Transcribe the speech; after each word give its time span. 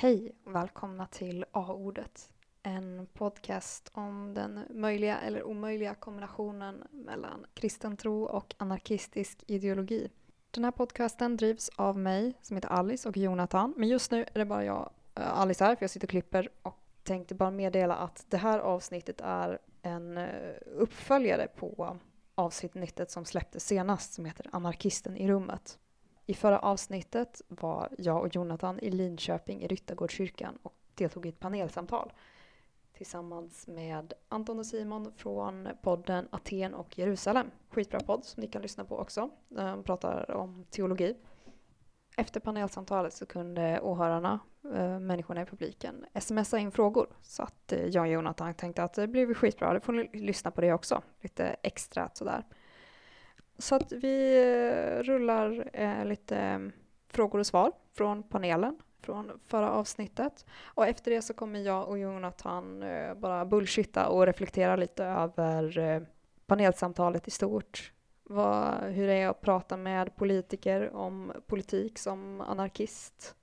Hej 0.00 0.32
och 0.44 0.54
välkomna 0.54 1.06
till 1.06 1.44
A-ordet. 1.52 2.32
En 2.62 3.06
podcast 3.12 3.90
om 3.92 4.34
den 4.34 4.60
möjliga 4.70 5.18
eller 5.20 5.42
omöjliga 5.42 5.94
kombinationen 5.94 6.84
mellan 6.90 7.46
kristen 7.54 7.96
tro 7.96 8.24
och 8.24 8.54
anarkistisk 8.58 9.44
ideologi. 9.46 10.10
Den 10.50 10.64
här 10.64 10.70
podcasten 10.70 11.36
drivs 11.36 11.68
av 11.68 11.98
mig 11.98 12.34
som 12.42 12.56
heter 12.56 12.68
Alice 12.68 13.08
och 13.08 13.16
Jonathan. 13.16 13.74
Men 13.76 13.88
just 13.88 14.10
nu 14.10 14.20
är 14.34 14.38
det 14.38 14.44
bara 14.44 14.64
jag, 14.64 14.90
eh, 15.14 15.40
Alice 15.40 15.64
här, 15.64 15.76
för 15.76 15.82
jag 15.82 15.90
sitter 15.90 16.06
och 16.06 16.10
klipper 16.10 16.48
och 16.62 16.78
tänkte 17.02 17.34
bara 17.34 17.50
meddela 17.50 17.96
att 17.96 18.24
det 18.28 18.36
här 18.36 18.58
avsnittet 18.58 19.20
är 19.20 19.58
en 19.82 20.18
eh, 20.18 20.54
uppföljare 20.76 21.48
på 21.56 21.98
avsnittet 22.34 23.10
som 23.10 23.24
släpptes 23.24 23.66
senast 23.66 24.12
som 24.12 24.24
heter 24.24 24.46
Anarkisten 24.52 25.16
i 25.16 25.28
rummet. 25.28 25.78
I 26.30 26.34
förra 26.34 26.58
avsnittet 26.58 27.42
var 27.48 27.88
jag 27.98 28.22
och 28.22 28.34
Jonathan 28.34 28.78
i 28.78 28.90
Linköping 28.90 29.62
i 29.62 29.66
Ryttargårdskyrkan 29.66 30.58
och 30.62 30.74
deltog 30.94 31.26
i 31.26 31.28
ett 31.28 31.40
panelsamtal 31.40 32.12
tillsammans 32.92 33.66
med 33.66 34.12
Anton 34.28 34.58
och 34.58 34.66
Simon 34.66 35.12
från 35.16 35.68
podden 35.82 36.28
Aten 36.30 36.74
och 36.74 36.98
Jerusalem. 36.98 37.50
Skitbra 37.70 38.00
podd 38.00 38.24
som 38.24 38.40
ni 38.40 38.46
kan 38.46 38.62
lyssna 38.62 38.84
på 38.84 38.98
också. 38.98 39.30
De 39.48 39.82
pratar 39.82 40.30
om 40.30 40.64
teologi. 40.70 41.16
Efter 42.16 42.40
panelsamtalet 42.40 43.12
så 43.12 43.26
kunde 43.26 43.80
åhörarna, 43.80 44.40
eh, 44.74 44.98
människorna 44.98 45.42
i 45.42 45.46
publiken, 45.46 46.06
smsa 46.20 46.58
in 46.58 46.72
frågor. 46.72 47.06
Så 47.22 47.42
att 47.42 47.72
eh, 47.72 47.86
jag 47.86 48.02
och 48.02 48.12
Jonathan 48.12 48.54
tänkte 48.54 48.82
att 48.82 48.94
det 48.94 49.06
blir 49.08 49.34
skitbra, 49.34 49.74
då 49.74 49.80
får 49.80 49.92
ni 49.92 50.10
lyssna 50.12 50.50
på 50.50 50.60
det 50.60 50.72
också. 50.72 51.02
Lite 51.20 51.56
extra 51.62 52.10
sådär. 52.12 52.44
Så 53.60 53.74
att 53.74 53.92
vi 53.92 54.42
eh, 54.42 55.02
rullar 55.02 55.70
eh, 55.72 56.04
lite 56.04 56.36
mm, 56.36 56.72
frågor 57.08 57.38
och 57.38 57.46
svar 57.46 57.72
från 57.96 58.22
panelen 58.22 58.78
från 59.02 59.40
förra 59.46 59.70
avsnittet. 59.70 60.46
Och 60.64 60.86
efter 60.86 61.10
det 61.10 61.22
så 61.22 61.34
kommer 61.34 61.60
jag 61.60 61.88
och 61.88 61.98
Jonathan 61.98 62.82
eh, 62.82 63.14
bara 63.14 63.44
bullshitta 63.44 64.08
och 64.08 64.26
reflektera 64.26 64.76
lite 64.76 65.04
över 65.04 65.78
eh, 65.78 66.02
panelsamtalet 66.46 67.28
i 67.28 67.30
stort. 67.30 67.92
Vad, 68.22 68.74
hur 68.82 69.06
det 69.06 69.14
är 69.14 69.28
att 69.28 69.40
prata 69.40 69.76
med 69.76 70.16
politiker 70.16 70.94
om 70.94 71.32
politik 71.46 71.98
som 71.98 72.40
anarkist. 72.40 73.34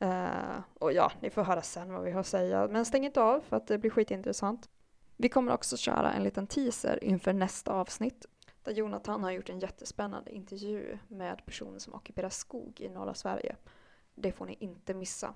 Eh, 0.00 0.60
och 0.78 0.92
ja, 0.92 1.12
ni 1.20 1.30
får 1.30 1.42
höra 1.42 1.62
sen 1.62 1.92
vad 1.92 2.02
vi 2.02 2.10
har 2.10 2.20
att 2.20 2.26
säga. 2.26 2.68
Men 2.70 2.84
stäng 2.84 3.04
inte 3.04 3.22
av 3.22 3.40
för 3.40 3.56
att 3.56 3.66
det 3.66 3.78
blir 3.78 3.90
skitintressant. 3.90 4.68
Vi 5.16 5.28
kommer 5.28 5.52
också 5.52 5.76
köra 5.76 6.12
en 6.12 6.22
liten 6.22 6.46
teaser 6.46 7.04
inför 7.04 7.32
nästa 7.32 7.72
avsnitt 7.72 8.26
där 8.70 8.76
Jonathan 8.76 9.24
har 9.24 9.30
gjort 9.30 9.48
en 9.48 9.60
jättespännande 9.60 10.30
intervju 10.30 10.98
med 11.08 11.46
personer 11.46 11.78
som 11.78 11.94
ockuperar 11.94 12.28
skog 12.28 12.80
i 12.80 12.88
norra 12.88 13.14
Sverige. 13.14 13.56
Det 14.14 14.32
får 14.32 14.46
ni 14.46 14.56
inte 14.60 14.94
missa. 14.94 15.34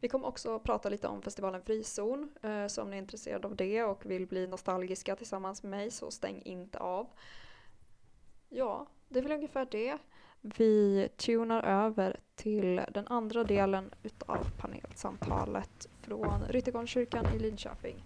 Vi 0.00 0.08
kommer 0.08 0.26
också 0.26 0.58
prata 0.58 0.88
lite 0.88 1.08
om 1.08 1.22
festivalen 1.22 1.62
Frizon, 1.62 2.30
eh, 2.42 2.66
så 2.66 2.82
om 2.82 2.90
ni 2.90 2.96
är 2.96 3.02
intresserade 3.02 3.46
av 3.46 3.56
det 3.56 3.84
och 3.84 4.06
vill 4.06 4.26
bli 4.26 4.46
nostalgiska 4.46 5.16
tillsammans 5.16 5.62
med 5.62 5.70
mig 5.70 5.90
så 5.90 6.10
stäng 6.10 6.42
inte 6.42 6.78
av. 6.78 7.06
Ja, 8.48 8.86
det 9.08 9.18
är 9.18 9.22
väl 9.22 9.32
ungefär 9.32 9.68
det. 9.70 9.98
Vi 10.40 11.08
tunar 11.16 11.62
över 11.62 12.20
till 12.34 12.80
den 12.90 13.06
andra 13.06 13.44
delen 13.44 13.90
utav 14.02 14.46
panelsamtalet 14.58 15.88
från 16.00 16.44
Ryttegångskyrkan 16.48 17.26
i 17.34 17.38
Linköping. 17.38 18.04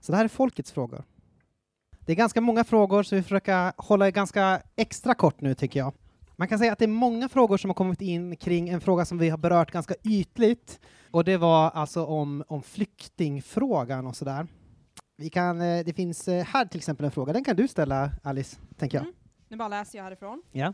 Så 0.00 0.12
det 0.12 0.16
här 0.16 0.24
är 0.24 0.28
folkets 0.28 0.72
frågor. 0.72 1.04
Det 2.10 2.14
är 2.14 2.16
ganska 2.16 2.40
många 2.40 2.64
frågor, 2.64 3.02
så 3.02 3.16
vi 3.16 3.22
försöker 3.22 3.72
hålla 3.76 4.04
det 4.04 4.10
ganska 4.10 4.62
extra 4.76 5.14
kort 5.14 5.40
nu, 5.40 5.54
tycker 5.54 5.80
jag. 5.80 5.92
Man 6.36 6.48
kan 6.48 6.58
säga 6.58 6.72
att 6.72 6.78
det 6.78 6.84
är 6.84 6.88
många 6.88 7.28
frågor 7.28 7.56
som 7.56 7.70
har 7.70 7.74
kommit 7.74 8.00
in 8.00 8.36
kring 8.36 8.68
en 8.68 8.80
fråga 8.80 9.04
som 9.04 9.18
vi 9.18 9.28
har 9.28 9.38
berört 9.38 9.70
ganska 9.70 9.94
ytligt, 10.04 10.80
och 11.10 11.24
det 11.24 11.36
var 11.36 11.70
alltså 11.70 12.04
om, 12.04 12.44
om 12.48 12.62
flyktingfrågan 12.62 14.06
och 14.06 14.16
sådär. 14.16 14.46
Vi 15.16 15.30
kan, 15.30 15.60
eh, 15.60 15.84
det 15.84 15.92
finns 15.92 16.28
eh, 16.28 16.44
här 16.44 16.64
till 16.64 16.78
exempel 16.78 17.04
en 17.04 17.12
fråga, 17.12 17.32
den 17.32 17.44
kan 17.44 17.56
du 17.56 17.68
ställa 17.68 18.10
Alice, 18.22 18.56
tänker 18.76 18.98
jag. 18.98 19.02
Mm. 19.02 19.14
Nu 19.48 19.56
bara 19.56 19.68
läser 19.68 19.98
jag 19.98 20.04
härifrån. 20.04 20.42
Ja. 20.52 20.72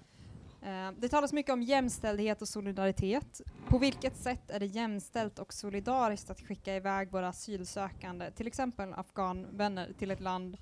Eh, 0.62 0.92
det 0.98 1.08
talas 1.08 1.32
mycket 1.32 1.52
om 1.52 1.62
jämställdhet 1.62 2.42
och 2.42 2.48
solidaritet. 2.48 3.40
På 3.68 3.78
vilket 3.78 4.16
sätt 4.16 4.50
är 4.50 4.60
det 4.60 4.66
jämställt 4.66 5.38
och 5.38 5.52
solidariskt 5.52 6.30
att 6.30 6.40
skicka 6.40 6.76
iväg 6.76 7.12
våra 7.12 7.28
asylsökande, 7.28 8.30
till 8.30 8.46
exempel 8.46 8.92
afghanvänner, 8.92 9.92
till 9.98 10.10
ett 10.10 10.20
land 10.20 10.56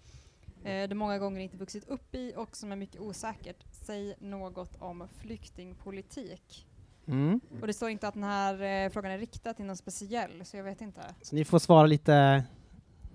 eh, 0.64 0.88
de 0.88 0.94
många 0.94 1.18
gånger 1.18 1.40
inte 1.40 1.56
vuxit 1.56 1.88
upp 1.88 2.14
i 2.14 2.32
och 2.36 2.56
som 2.56 2.72
är 2.72 2.76
mycket 2.76 3.00
osäkert? 3.00 3.64
Säg 3.70 4.14
något 4.20 4.76
om 4.78 5.08
flyktingpolitik. 5.20 6.66
Mm. 7.06 7.40
Och 7.60 7.66
det 7.66 7.72
står 7.72 7.90
inte 7.90 8.08
att 8.08 8.14
den 8.14 8.24
här 8.24 8.84
eh, 8.84 8.90
frågan 8.90 9.12
är 9.12 9.18
riktad 9.18 9.54
till 9.54 9.64
någon 9.64 9.76
speciell, 9.76 10.44
så 10.44 10.56
jag 10.56 10.64
vet 10.64 10.80
inte. 10.80 11.00
Så 11.22 11.34
ni 11.36 11.44
får 11.44 11.58
svara 11.58 11.86
lite... 11.86 12.44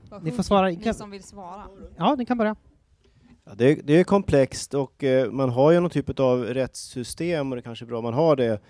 Vad 0.09 0.23
Ni 0.23 0.31
får 0.31 0.43
svara- 0.43 0.67
Ni 0.69 0.75
kan- 0.75 0.93
som 0.93 1.11
vill 1.11 1.23
svara. 1.23 1.67
Ja, 1.97 2.15
ni 2.15 2.25
kan 2.25 2.37
börja. 2.37 2.55
Ja, 3.43 3.51
det, 3.55 3.65
är, 3.65 3.81
det 3.83 3.93
är 3.93 4.03
komplext 4.03 4.73
och 4.73 5.03
eh, 5.03 5.31
man 5.31 5.49
har 5.49 5.71
ju 5.71 5.79
någon 5.79 5.89
typ 5.89 6.19
av 6.19 6.43
rättssystem 6.43 7.51
och 7.51 7.55
det 7.55 7.61
kanske 7.61 7.85
är 7.85 7.87
bra 7.87 7.97
om 7.97 8.03
man 8.03 8.13
har 8.13 8.35
det. 8.35 8.61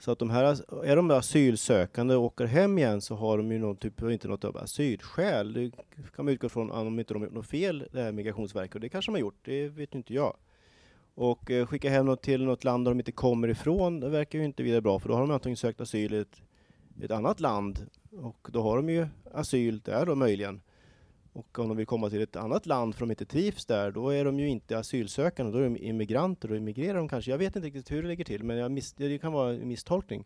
Så 0.00 0.12
att 0.12 0.18
de 0.18 0.30
här, 0.30 0.44
är 0.84 0.96
de 0.96 1.10
asylsökande 1.10 2.14
och 2.14 2.24
åker 2.24 2.44
hem 2.44 2.78
igen 2.78 3.00
så 3.00 3.14
har 3.14 3.38
de 3.38 3.52
ju 3.52 3.58
någon 3.58 3.76
typ, 3.76 4.02
inte 4.02 4.28
något 4.28 4.44
av 4.44 4.56
asylskäl. 4.56 5.52
Det 5.52 5.70
kan 6.16 6.24
man 6.24 6.34
utgå 6.34 6.48
från 6.48 6.70
om 6.70 6.98
inte 6.98 7.14
de 7.14 7.22
har 7.22 7.26
gjort 7.26 7.34
något 7.34 7.46
fel, 7.46 7.88
det 7.92 8.02
här 8.02 8.12
Migrationsverket, 8.12 8.74
och 8.74 8.80
det 8.80 8.88
kanske 8.88 9.10
de 9.10 9.14
har 9.14 9.20
gjort, 9.20 9.38
det 9.42 9.68
vet 9.68 9.94
inte 9.94 10.14
jag. 10.14 10.36
Och 11.14 11.50
eh, 11.50 11.66
skicka 11.66 11.90
hem 11.90 12.06
något 12.06 12.22
till 12.22 12.44
något 12.44 12.64
land 12.64 12.84
där 12.84 12.90
de 12.90 12.98
inte 12.98 13.12
kommer 13.12 13.48
ifrån, 13.48 14.00
det 14.00 14.08
verkar 14.08 14.38
ju 14.38 14.44
inte 14.44 14.62
vidare 14.62 14.80
bra, 14.80 14.98
för 14.98 15.08
då 15.08 15.14
har 15.14 15.20
de 15.20 15.30
antagligen 15.30 15.56
sökt 15.56 15.80
asyl 15.80 16.14
i 16.14 16.18
ett, 16.18 16.42
i 17.00 17.04
ett 17.04 17.10
annat 17.10 17.40
land, 17.40 17.86
och 18.10 18.48
då 18.52 18.62
har 18.62 18.76
de 18.76 18.88
ju 18.88 19.06
asyl 19.32 19.80
där 19.80 20.06
då 20.06 20.14
möjligen. 20.14 20.60
Och 21.38 21.58
om 21.58 21.68
de 21.68 21.76
vill 21.76 21.86
komma 21.86 22.10
till 22.10 22.22
ett 22.22 22.36
annat 22.36 22.66
land 22.66 22.94
för 22.94 23.00
de 23.00 23.10
inte 23.10 23.24
trivs 23.24 23.66
där, 23.66 23.90
då 23.90 24.10
är 24.10 24.24
de 24.24 24.40
ju 24.40 24.48
inte 24.48 24.78
asylsökande, 24.78 25.52
då 25.52 25.58
är 25.58 25.62
de 25.62 25.76
immigranter 25.76 26.50
och 26.50 26.56
immigrerar 26.56 26.98
de 26.98 27.08
kanske. 27.08 27.30
Jag 27.30 27.38
vet 27.38 27.56
inte 27.56 27.66
riktigt 27.66 27.90
hur 27.90 28.02
det 28.02 28.08
ligger 28.08 28.24
till, 28.24 28.44
men 28.44 28.56
jag 28.56 28.70
miss, 28.70 28.92
det 28.92 29.18
kan 29.18 29.32
vara 29.32 29.54
en 29.54 29.68
misstolkning. 29.68 30.24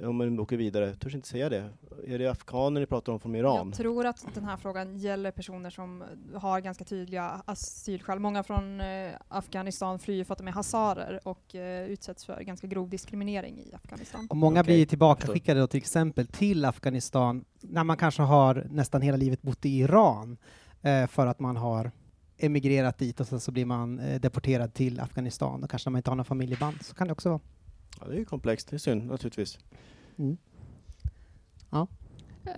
Om 0.00 0.16
man 0.16 0.40
åker 0.40 0.56
vidare, 0.56 0.86
jag 0.86 1.00
törs 1.00 1.14
inte 1.14 1.28
säga 1.28 1.48
det. 1.48 1.70
Är 2.06 2.18
det 2.18 2.26
afghaner 2.26 2.80
ni 2.80 2.86
pratar 2.86 3.12
om 3.12 3.20
från 3.20 3.34
Iran? 3.34 3.66
Jag 3.66 3.76
tror 3.76 4.06
att 4.06 4.34
den 4.34 4.44
här 4.44 4.56
frågan 4.56 4.96
gäller 4.96 5.30
personer 5.30 5.70
som 5.70 6.04
har 6.34 6.60
ganska 6.60 6.84
tydliga 6.84 7.42
asylskäl. 7.44 8.18
Många 8.18 8.42
från 8.42 8.80
eh, 8.80 9.10
Afghanistan 9.28 9.98
flyr 9.98 10.24
för 10.24 10.32
att 10.32 10.38
de 10.38 10.48
är 10.48 10.52
hazarer 10.52 11.20
och 11.28 11.54
eh, 11.54 11.86
utsätts 11.86 12.24
för 12.24 12.40
ganska 12.40 12.66
grov 12.66 12.90
diskriminering 12.90 13.58
i 13.58 13.74
Afghanistan. 13.74 14.26
Och 14.30 14.36
många 14.36 14.60
Okej, 14.60 14.74
blir 14.74 14.86
tillbakaskickade 14.86 15.60
då 15.60 15.66
till 15.66 15.78
exempel 15.78 16.26
till 16.26 16.64
Afghanistan 16.64 17.44
när 17.60 17.84
man 17.84 17.96
kanske 17.96 18.22
har 18.22 18.66
nästan 18.70 19.02
hela 19.02 19.16
livet 19.16 19.42
bott 19.42 19.64
i 19.64 19.78
Iran 19.78 20.36
eh, 20.82 21.06
för 21.06 21.26
att 21.26 21.40
man 21.40 21.56
har 21.56 21.90
emigrerat 22.38 22.98
dit 22.98 23.20
och 23.20 23.26
sen 23.26 23.40
så 23.40 23.52
blir 23.52 23.64
man 23.64 24.00
deporterad 24.20 24.74
till 24.74 25.00
Afghanistan 25.00 25.64
och 25.64 25.70
kanske 25.70 25.88
när 25.88 25.92
man 25.92 25.98
inte 25.98 26.10
har 26.10 26.16
några 26.16 26.24
familjeband 26.24 26.76
så 26.82 26.94
kan 26.94 27.06
det 27.06 27.12
också 27.12 27.28
vara. 27.28 27.40
Ja, 28.00 28.06
det 28.06 28.14
är 28.14 28.18
ju 28.18 28.24
komplext, 28.24 28.68
det 28.68 28.76
är 28.76 28.78
synd 28.78 29.06
naturligtvis. 29.06 29.58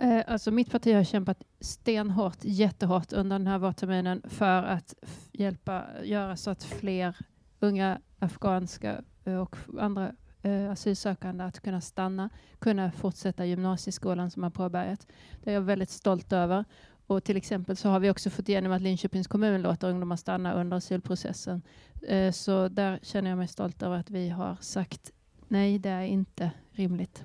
Eh, 0.01 0.23
Alltså 0.27 0.51
mitt 0.51 0.71
parti 0.71 0.95
har 0.95 1.05
kämpat 1.05 1.43
stenhårt, 1.61 2.39
jättehårt 2.41 3.13
under 3.13 3.39
den 3.39 3.47
här 3.47 3.59
vårterminen 3.59 4.23
för 4.29 4.63
att 4.63 4.95
hjälpa 5.33 5.85
göra 6.03 6.37
så 6.37 6.51
att 6.51 6.65
fler 6.65 7.17
unga 7.61 8.01
afghanska 8.19 9.03
eh, 9.25 9.37
och 9.37 9.57
andra 9.81 10.13
eh, 10.43 10.71
asylsökande 10.71 11.45
att 11.45 11.61
kunna 11.61 11.81
stanna, 11.81 12.31
kunna 12.59 12.93
fortsätta 12.93 13.45
gymnasieskolan 13.47 14.31
som 14.31 14.43
har 14.43 14.51
påbörjat. 14.51 15.07
Det 15.43 15.51
är 15.51 15.55
jag 15.55 15.61
väldigt 15.61 15.91
stolt 15.91 16.33
över. 16.33 16.65
Och 17.07 17.25
till 17.25 17.37
exempel 17.37 17.77
så 17.77 17.89
har 17.89 18.01
vi 18.01 18.11
också 18.11 18.31
fått 18.31 18.49
igenom 18.49 18.73
att 18.73 18.83
Linköpings 18.83 19.27
kommun 19.27 19.63
låter 19.63 19.89
ungdomar 19.91 20.17
stanna 20.17 20.53
under 20.55 20.77
asylprocessen. 20.77 21.63
Eh, 22.09 22.33
Så 22.33 22.69
där 22.69 22.99
känner 23.03 23.31
jag 23.31 23.37
mig 23.39 23.49
stolt 23.49 23.83
över 23.83 23.97
att 23.97 24.11
vi 24.11 24.29
har 24.29 24.57
sagt 24.61 25.11
nej, 25.49 25.79
det 25.79 25.91
är 25.91 26.05
inte 26.05 26.50
rimligt. 26.73 27.25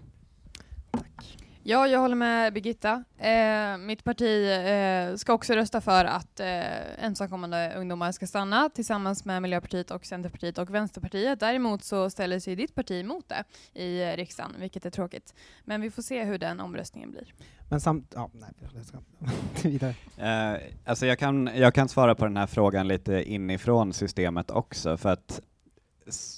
Ja, 1.63 1.88
jag 1.88 2.00
håller 2.00 2.16
med 2.16 2.54
Birgitta. 2.54 3.04
Eh, 3.18 3.77
mitt 3.77 4.04
parti 4.04 4.50
eh, 4.51 5.16
ska 5.16 5.33
också 5.33 5.54
rösta 5.54 5.81
för 5.81 6.06
att 6.06 6.39
eh, 6.39 7.04
ensamkommande 7.06 7.74
ungdomar 7.77 8.12
ska 8.12 8.27
stanna 8.27 8.69
tillsammans 8.69 9.25
med 9.25 9.42
Miljöpartiet 9.42 9.92
och 9.92 10.06
Centerpartiet 10.06 10.57
och 10.57 10.69
Vänsterpartiet. 10.69 11.39
Däremot 11.39 11.83
så 11.83 12.10
ställer 12.10 12.39
sig 12.39 12.56
ditt 12.56 12.75
parti 12.75 12.92
emot 12.92 13.30
det 13.30 13.44
i 13.81 14.16
riksdagen, 14.16 14.56
vilket 14.60 14.86
är 14.86 14.89
tråkigt. 14.89 15.33
Men 15.66 15.81
vi 15.81 15.92
får 15.92 16.01
se 16.01 16.24
hur 16.24 16.38
den 16.38 16.60
omröstningen 16.60 17.12
blir. 17.12 17.33
Men 17.69 17.81
samt... 17.81 18.13
Ja, 18.16 18.30
nej, 18.33 18.50
jag 18.75 18.86
ska 18.86 18.98
vidare. 19.69 19.95
Eh, 20.18 20.62
alltså 20.86 21.06
jag, 21.06 21.19
kan, 21.19 21.50
jag 21.56 21.74
kan 21.74 21.89
svara 21.89 22.16
på 22.16 22.25
den 22.25 22.38
här 22.38 22.48
frågan 22.48 22.88
lite 22.88 23.24
inifrån 23.24 23.94
systemet 23.94 24.51
också, 24.51 24.98
för 24.98 25.10
att 25.10 25.42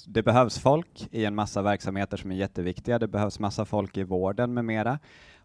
det 0.06 0.22
behövs 0.22 0.58
folk 0.58 1.08
i 1.10 1.24
en 1.24 1.34
massa 1.34 1.62
verksamheter 1.62 2.16
som 2.16 2.30
är 2.30 2.36
jätteviktiga. 2.36 2.98
Det 2.98 3.08
behövs 3.08 3.38
massa 3.38 3.64
folk 3.64 3.96
i 3.96 4.02
vården 4.02 4.54
med 4.54 4.64
mera. 4.64 4.98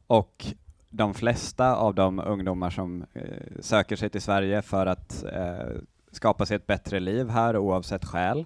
Och 0.07 0.45
de 0.89 1.13
flesta 1.13 1.75
av 1.75 1.95
de 1.95 2.19
ungdomar 2.19 2.69
som 2.69 3.05
eh, 3.13 3.21
söker 3.59 3.95
sig 3.95 4.09
till 4.09 4.21
Sverige 4.21 4.61
för 4.61 4.85
att 4.85 5.23
eh, 5.23 5.81
skapa 6.11 6.45
sig 6.45 6.55
ett 6.55 6.67
bättre 6.67 6.99
liv 6.99 7.29
här 7.29 7.57
oavsett 7.57 8.05
skäl 8.05 8.45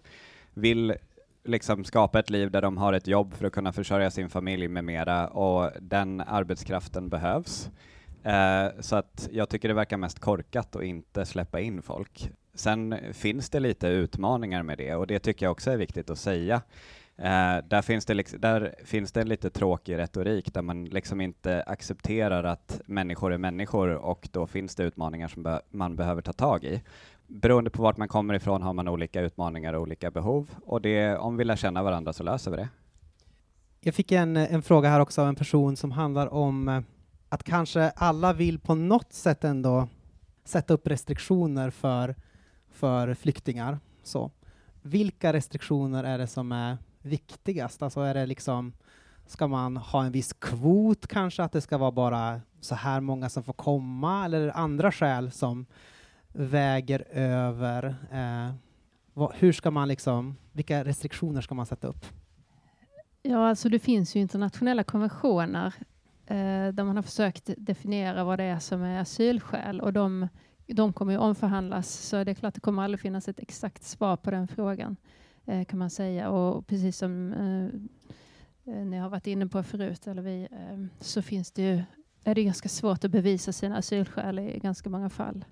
vill 0.53 0.95
liksom 1.43 1.83
skapa 1.83 2.19
ett 2.19 2.29
liv 2.29 2.51
där 2.51 2.61
de 2.61 2.77
har 2.77 2.93
ett 2.93 3.07
jobb 3.07 3.33
för 3.33 3.45
att 3.45 3.53
kunna 3.53 3.73
försörja 3.73 4.11
sin 4.11 4.29
familj 4.29 4.67
med 4.67 4.83
mera 4.83 5.27
och 5.27 5.71
den 5.81 6.21
arbetskraften 6.21 7.09
behövs. 7.09 7.69
Eh, 8.23 8.67
så 8.79 8.95
att 8.95 9.29
jag 9.31 9.49
tycker 9.49 9.67
det 9.67 9.73
verkar 9.73 9.97
mest 9.97 10.19
korkat 10.19 10.75
att 10.75 10.83
inte 10.83 11.25
släppa 11.25 11.59
in 11.59 11.81
folk. 11.81 12.31
Sen 12.53 12.95
finns 13.13 13.49
det 13.49 13.59
lite 13.59 13.87
utmaningar 13.87 14.63
med 14.63 14.77
det 14.77 14.95
och 14.95 15.07
det 15.07 15.19
tycker 15.19 15.45
jag 15.45 15.51
också 15.51 15.71
är 15.71 15.77
viktigt 15.77 16.09
att 16.09 16.19
säga. 16.19 16.61
Eh, 17.17 17.57
där, 17.67 17.81
finns 17.81 18.05
det 18.05 18.13
liksom, 18.13 18.39
där 18.41 18.75
finns 18.85 19.11
det 19.11 19.21
en 19.21 19.29
lite 19.29 19.49
tråkig 19.49 19.97
retorik 19.97 20.53
där 20.53 20.61
man 20.61 20.85
liksom 20.85 21.21
inte 21.21 21.63
accepterar 21.63 22.43
att 22.43 22.81
människor 22.85 23.33
är 23.33 23.37
människor 23.37 23.89
och 23.89 24.29
då 24.31 24.47
finns 24.47 24.75
det 24.75 24.83
utmaningar 24.83 25.27
som 25.27 25.43
be 25.43 25.61
man 25.69 25.95
behöver 25.95 26.21
ta 26.21 26.33
tag 26.33 26.63
i. 26.63 26.83
Beroende 27.27 27.69
på 27.69 27.83
vart 27.83 27.97
man 27.97 28.07
kommer 28.07 28.33
ifrån 28.33 28.61
har 28.61 28.73
man 28.73 28.87
olika 28.87 29.21
utmaningar 29.21 29.73
och 29.73 29.81
olika 29.81 30.11
behov 30.11 30.49
och 30.65 30.81
det, 30.81 31.17
om 31.17 31.37
vi 31.37 31.43
lär 31.43 31.55
känna 31.55 31.83
varandra 31.83 32.13
så 32.13 32.23
löser 32.23 32.51
vi 32.51 32.57
det. 32.57 32.69
Jag 33.79 33.95
fick 33.95 34.11
en, 34.11 34.37
en 34.37 34.61
fråga 34.61 34.89
här 34.89 34.99
också 34.99 35.21
av 35.21 35.27
en 35.27 35.35
person 35.35 35.75
som 35.75 35.91
handlar 35.91 36.33
om 36.33 36.67
eh, 36.67 36.81
att 37.29 37.43
kanske 37.43 37.89
alla 37.89 38.33
vill 38.33 38.59
på 38.59 38.75
något 38.75 39.13
sätt 39.13 39.43
ändå 39.43 39.87
sätta 40.43 40.73
upp 40.73 40.87
restriktioner 40.87 41.69
för, 41.69 42.15
för 42.71 43.13
flyktingar. 43.13 43.79
Så. 44.03 44.31
Vilka 44.81 45.33
restriktioner 45.33 46.03
är 46.03 46.17
det 46.17 46.27
som 46.27 46.51
är 46.51 46.77
viktigast? 47.01 47.81
Alltså 47.81 48.01
är 48.01 48.13
det 48.13 48.25
liksom, 48.25 48.73
ska 49.25 49.47
man 49.47 49.77
ha 49.77 50.05
en 50.05 50.11
viss 50.11 50.33
kvot 50.33 51.07
kanske, 51.07 51.43
att 51.43 51.51
det 51.51 51.61
ska 51.61 51.77
vara 51.77 51.91
bara 51.91 52.41
så 52.61 52.75
här 52.75 53.01
många 53.01 53.29
som 53.29 53.43
får 53.43 53.53
komma, 53.53 54.25
eller 54.25 54.41
är 54.41 54.45
det 54.45 54.53
andra 54.53 54.91
skäl 54.91 55.31
som 55.31 55.65
väger 56.33 57.07
över? 57.11 57.95
Eh, 58.11 58.55
vad, 59.13 59.33
hur 59.35 59.53
ska 59.53 59.71
man 59.71 59.87
liksom, 59.87 60.35
vilka 60.51 60.83
restriktioner 60.83 61.41
ska 61.41 61.55
man 61.55 61.65
sätta 61.65 61.87
upp? 61.87 62.05
Ja, 63.21 63.49
alltså 63.49 63.69
det 63.69 63.79
finns 63.79 64.15
ju 64.15 64.19
internationella 64.19 64.83
konventioner 64.83 65.73
eh, 66.25 66.67
där 66.73 66.83
man 66.83 66.95
har 66.95 67.03
försökt 67.03 67.49
definiera 67.57 68.23
vad 68.23 68.39
det 68.39 68.43
är 68.43 68.59
som 68.59 68.81
är 68.81 68.99
asylskäl 68.99 69.81
och 69.81 69.93
de, 69.93 70.27
de 70.73 70.93
kommer 70.93 71.11
ju 71.11 71.17
omförhandlas 71.17 71.89
så 71.91 72.23
det 72.23 72.31
är 72.31 72.35
klart 72.35 72.53
det 72.53 72.61
kommer 72.61 72.83
aldrig 72.83 72.99
finnas 72.99 73.27
ett 73.27 73.39
exakt 73.39 73.83
svar 73.83 74.17
på 74.17 74.31
den 74.31 74.47
frågan 74.47 74.97
eh, 75.45 75.65
kan 75.65 75.79
man 75.79 75.89
säga 75.89 76.29
och 76.29 76.67
precis 76.67 76.97
som 76.97 77.33
eh, 77.33 77.65
eh, 78.73 78.85
ni 78.85 78.97
har 78.97 79.09
varit 79.09 79.27
inne 79.27 79.47
på 79.47 79.63
förut 79.63 80.07
eller 80.07 80.21
vi, 80.21 80.47
eh, 80.51 80.85
så 80.99 81.21
finns 81.21 81.51
det 81.51 81.61
ju, 81.61 81.83
är 82.23 82.35
det 82.35 82.43
ganska 82.43 82.69
svårt 82.69 83.03
att 83.03 83.11
bevisa 83.11 83.51
sina 83.51 83.77
asylskäl 83.77 84.39
i 84.39 84.59
ganska 84.59 84.89
många 84.89 85.09
fall. 85.09 85.45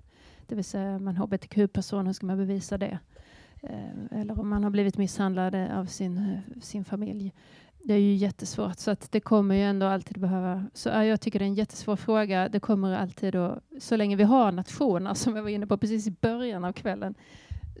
Det 0.46 0.54
vill 0.54 0.64
säga 0.64 0.98
man 0.98 1.16
hbtq-person, 1.16 2.06
hur 2.06 2.12
ska 2.12 2.26
man 2.26 2.38
bevisa 2.38 2.78
det? 2.78 2.98
Eh, 3.62 4.20
eller 4.20 4.40
om 4.40 4.48
man 4.48 4.64
har 4.64 4.70
blivit 4.70 4.98
misshandlad 4.98 5.54
eh, 5.54 5.78
av 5.78 5.86
sin, 5.86 6.18
eh, 6.18 6.60
sin 6.60 6.84
familj. 6.84 7.32
Det 7.84 7.94
är 7.94 7.98
ju 7.98 8.14
jättesvårt, 8.14 8.78
så 8.78 8.90
att 8.90 9.12
det 9.12 9.20
kommer 9.20 9.54
ju 9.54 9.62
ändå 9.62 9.86
alltid 9.86 10.20
behöva... 10.20 10.66
Så 10.74 10.88
jag 10.88 11.20
tycker 11.20 11.38
det 11.38 11.44
är 11.44 11.46
en 11.46 11.54
jättesvår 11.54 11.96
fråga. 11.96 12.48
Det 12.48 12.60
kommer 12.60 12.96
alltid 12.96 13.36
att, 13.36 13.62
så 13.78 13.96
länge 13.96 14.16
vi 14.16 14.22
har 14.22 14.52
nationer, 14.52 15.14
som 15.24 15.36
jag 15.36 15.42
var 15.42 15.50
inne 15.50 15.66
på 15.66 15.78
precis 15.78 16.06
i 16.06 16.10
början 16.10 16.64
av 16.64 16.72
kvällen, 16.72 17.14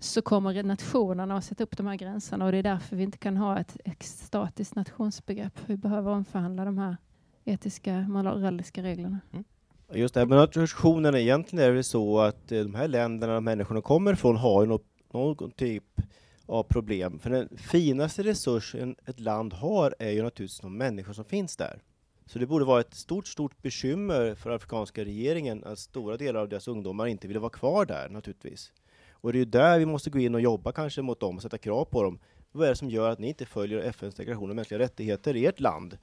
så 0.00 0.22
kommer 0.22 0.62
nationerna 0.62 1.36
att 1.36 1.44
sätta 1.44 1.64
upp 1.64 1.76
de 1.76 1.86
här 1.86 1.96
gränserna 1.96 2.44
och 2.44 2.52
det 2.52 2.58
är 2.58 2.62
därför 2.62 2.96
vi 2.96 3.02
inte 3.02 3.18
kan 3.18 3.36
ha 3.36 3.58
ett, 3.58 3.76
statiskt 4.00 4.74
nationsbegrepp. 4.74 5.58
Vi 5.66 5.76
behöver 5.76 6.10
omförhandla 6.10 6.64
de 6.64 6.78
här 6.78 6.96
etiska, 7.44 7.98
moraliska 8.08 8.82
reglerna. 8.82 9.20
Mm. 9.32 9.44
Just 9.92 10.14
det, 10.14 10.26
men 10.26 10.38
nationerna, 10.38 11.20
egentligen 11.20 11.64
är 11.64 11.72
det 11.72 11.82
så 11.82 12.20
att 12.20 12.52
eh, 12.52 12.60
de 12.60 12.74
här 12.74 12.88
länderna 12.88 13.34
de 13.34 13.44
människorna 13.44 13.80
kommer 13.80 14.12
ifrån 14.12 14.36
har 14.36 14.62
ju 14.62 14.68
något, 14.68 14.86
någon 15.12 15.50
typ 15.50 15.84
av 16.50 16.62
problem. 16.62 17.18
För 17.18 17.30
den 17.30 17.48
finaste 17.56 18.22
resursen 18.22 18.96
ett 19.06 19.20
land 19.20 19.52
har 19.52 19.94
är 19.98 20.10
ju 20.10 20.22
naturligtvis 20.22 20.60
de 20.60 20.78
människor 20.78 21.12
som 21.12 21.24
finns 21.24 21.56
där. 21.56 21.82
Så 22.26 22.38
det 22.38 22.46
borde 22.46 22.64
vara 22.64 22.80
ett 22.80 22.94
stort, 22.94 23.26
stort 23.26 23.62
bekymmer 23.62 24.34
för 24.34 24.50
afrikanska 24.50 25.04
regeringen 25.04 25.64
att 25.64 25.78
stora 25.78 26.16
delar 26.16 26.40
av 26.40 26.48
deras 26.48 26.68
ungdomar 26.68 27.06
inte 27.06 27.28
vill 27.28 27.38
vara 27.38 27.50
kvar 27.50 27.84
där 27.84 28.08
naturligtvis. 28.08 28.72
Och 29.10 29.32
det 29.32 29.36
är 29.36 29.40
ju 29.40 29.44
där 29.44 29.78
vi 29.78 29.86
måste 29.86 30.10
gå 30.10 30.18
in 30.18 30.34
och 30.34 30.40
jobba 30.40 30.72
kanske 30.72 31.02
mot 31.02 31.20
dem 31.20 31.36
och 31.36 31.42
sätta 31.42 31.58
krav 31.58 31.84
på 31.84 32.02
dem. 32.02 32.18
Vad 32.52 32.66
är 32.66 32.70
det 32.70 32.76
som 32.76 32.90
gör 32.90 33.10
att 33.10 33.18
ni 33.18 33.28
inte 33.28 33.46
följer 33.46 33.78
FNs 33.78 34.14
deklaration 34.14 34.50
om 34.50 34.56
mänskliga 34.56 34.78
rättigheter 34.78 35.36
i 35.36 35.46
ert 35.46 35.60
land? 35.60 35.98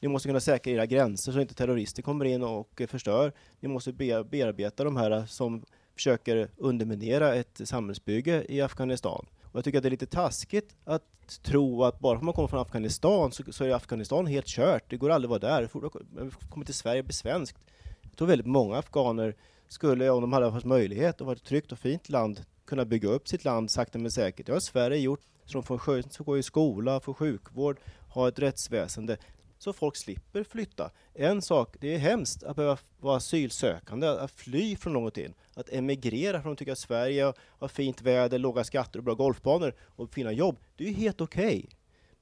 Ni 0.00 0.08
måste 0.08 0.28
kunna 0.28 0.40
säkra 0.40 0.72
era 0.72 0.86
gränser 0.86 1.32
så 1.32 1.40
inte 1.40 1.54
terrorister 1.54 2.02
kommer 2.02 2.24
in 2.24 2.42
och 2.42 2.82
förstör. 2.88 3.32
Ni 3.60 3.68
måste 3.68 3.92
bearbeta 3.92 4.84
de 4.84 4.96
här 4.96 5.26
som 5.26 5.64
försöker 5.94 6.50
underminera 6.56 7.34
ett 7.34 7.60
samhällsbygge 7.64 8.44
i 8.48 8.60
Afghanistan. 8.60 9.26
Och 9.52 9.56
jag 9.56 9.64
tycker 9.64 9.78
att 9.78 9.82
det 9.82 9.88
är 9.88 9.90
lite 9.90 10.06
taskigt 10.06 10.76
att 10.84 11.02
tro 11.42 11.84
att 11.84 11.98
bara 12.00 12.14
för 12.14 12.18
att 12.18 12.24
man 12.24 12.34
kommer 12.34 12.48
från 12.48 12.60
Afghanistan 12.60 13.32
så, 13.32 13.42
så 13.52 13.64
är 13.64 13.74
Afghanistan 13.74 14.26
helt 14.26 14.46
kört. 14.46 14.84
Det 14.88 14.96
går 14.96 15.10
aldrig 15.10 15.32
att 15.32 15.42
vara 15.42 15.52
där. 15.52 15.68
Man 16.14 16.30
kommer 16.50 16.66
till 16.66 16.74
Sverige 16.74 17.00
och 17.00 17.04
blir 17.04 17.14
svenskt. 17.14 17.58
Jag 18.02 18.16
tror 18.16 18.28
väldigt 18.28 18.46
många 18.46 18.76
afghaner 18.78 19.34
skulle, 19.68 20.10
om 20.10 20.20
de 20.20 20.32
hade 20.32 20.50
haft 20.50 20.66
möjlighet 20.66 21.20
och 21.20 21.26
varit 21.26 21.38
ett 21.38 21.44
tryggt 21.44 21.72
och 21.72 21.78
fint 21.78 22.08
land, 22.08 22.44
kunna 22.64 22.84
bygga 22.84 23.08
upp 23.08 23.28
sitt 23.28 23.44
land 23.44 23.70
sakta 23.70 23.98
men 23.98 24.10
säkert. 24.10 24.46
Det 24.46 24.52
har 24.52 24.60
Sverige 24.60 24.98
gjort. 24.98 25.20
Så 25.44 25.52
de 25.52 25.62
får, 25.62 26.24
gå 26.24 26.38
i 26.38 26.42
skola, 26.42 27.00
få 27.00 27.14
sjukvård, 27.14 27.80
ha 28.08 28.28
ett 28.28 28.38
rättsväsende 28.38 29.16
så 29.62 29.72
folk 29.72 29.96
slipper 29.96 30.44
flytta. 30.44 30.90
En 31.14 31.42
sak, 31.42 31.76
det 31.80 31.94
är 31.94 31.98
hemskt 31.98 32.42
att 32.42 32.56
behöva 32.56 32.78
vara 33.00 33.16
asylsökande, 33.16 34.06
att 34.06 34.30
fly 34.30 34.76
från 34.76 34.92
någonting, 34.92 35.34
att 35.54 35.68
emigrera 35.68 36.42
från 36.42 36.52
att 36.52 36.58
tycka 36.58 36.72
att 36.72 36.78
Sverige 36.78 37.32
har 37.38 37.68
fint 37.68 38.02
väder, 38.02 38.38
låga 38.38 38.64
skatter 38.64 38.98
och 38.98 39.04
bra 39.04 39.14
golfbanor 39.14 39.74
och 39.80 40.14
fina 40.14 40.32
jobb. 40.32 40.58
Det 40.76 40.84
är 40.84 40.88
ju 40.88 40.94
helt 40.94 41.20
okej. 41.20 41.68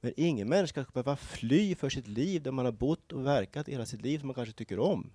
Men 0.01 0.13
ingen 0.17 0.49
människa 0.49 0.83
ska 0.83 0.91
behöva 0.91 1.15
fly 1.15 1.75
för 1.75 1.89
sitt 1.89 2.07
liv 2.07 2.43
där 2.43 2.51
man 2.51 2.65
har 2.65 2.71
bott 2.71 3.11
och 3.11 3.25
verkat 3.25 3.69
hela 3.69 3.85
sitt 3.85 4.01
liv 4.01 4.19
som 4.19 4.27
man 4.27 4.35
kanske 4.35 4.53
tycker 4.53 4.79
om. 4.79 5.11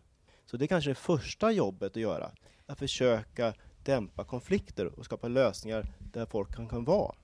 Så 0.47 0.57
det 0.57 0.65
är 0.65 0.67
kanske 0.67 0.91
det 0.91 0.95
första 0.95 1.53
jobbet 1.53 1.91
att 1.93 2.03
göra, 2.03 2.31
att 2.67 2.79
försöka 2.79 3.55
dämpa 3.83 4.25
konflikter 4.25 4.87
och 4.87 5.05
skapa 5.05 5.29
lösningar 5.29 5.87
där 6.13 6.27
folk 6.27 6.55
kan, 6.55 6.69
kan 6.69 6.85
vara. 6.85 7.15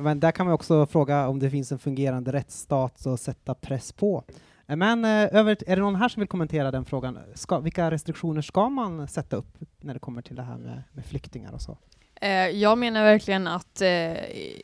Men 0.00 0.20
där 0.20 0.32
kan 0.32 0.46
man 0.46 0.54
också 0.54 0.86
fråga 0.86 1.28
om 1.28 1.38
det 1.38 1.50
finns 1.50 1.72
en 1.72 1.78
fungerande 1.78 2.32
rättsstat 2.32 3.06
och 3.06 3.20
sätta 3.20 3.54
press 3.54 3.92
på. 3.92 4.24
Men 4.66 5.04
eh, 5.04 5.10
över, 5.10 5.56
är 5.66 5.76
det 5.76 5.82
någon 5.82 5.94
här 5.94 6.08
som 6.08 6.20
vill 6.20 6.28
kommentera 6.28 6.70
den 6.70 6.84
frågan? 6.84 7.18
Ska, 7.34 7.58
vilka 7.58 7.90
restriktioner 7.90 8.42
ska 8.42 8.68
man 8.68 9.08
sätta 9.08 9.36
upp 9.36 9.58
när 9.80 9.94
det 9.94 10.00
kommer 10.00 10.22
till 10.22 10.36
det 10.36 10.42
här 10.42 10.58
med, 10.58 10.82
med 10.92 11.04
flyktingar 11.04 11.52
och 11.52 11.62
så? 11.62 11.78
Eh, 12.22 12.48
jag 12.48 12.78
menar 12.78 13.04
verkligen 13.04 13.46
att 13.46 13.80
eh, 13.80 14.14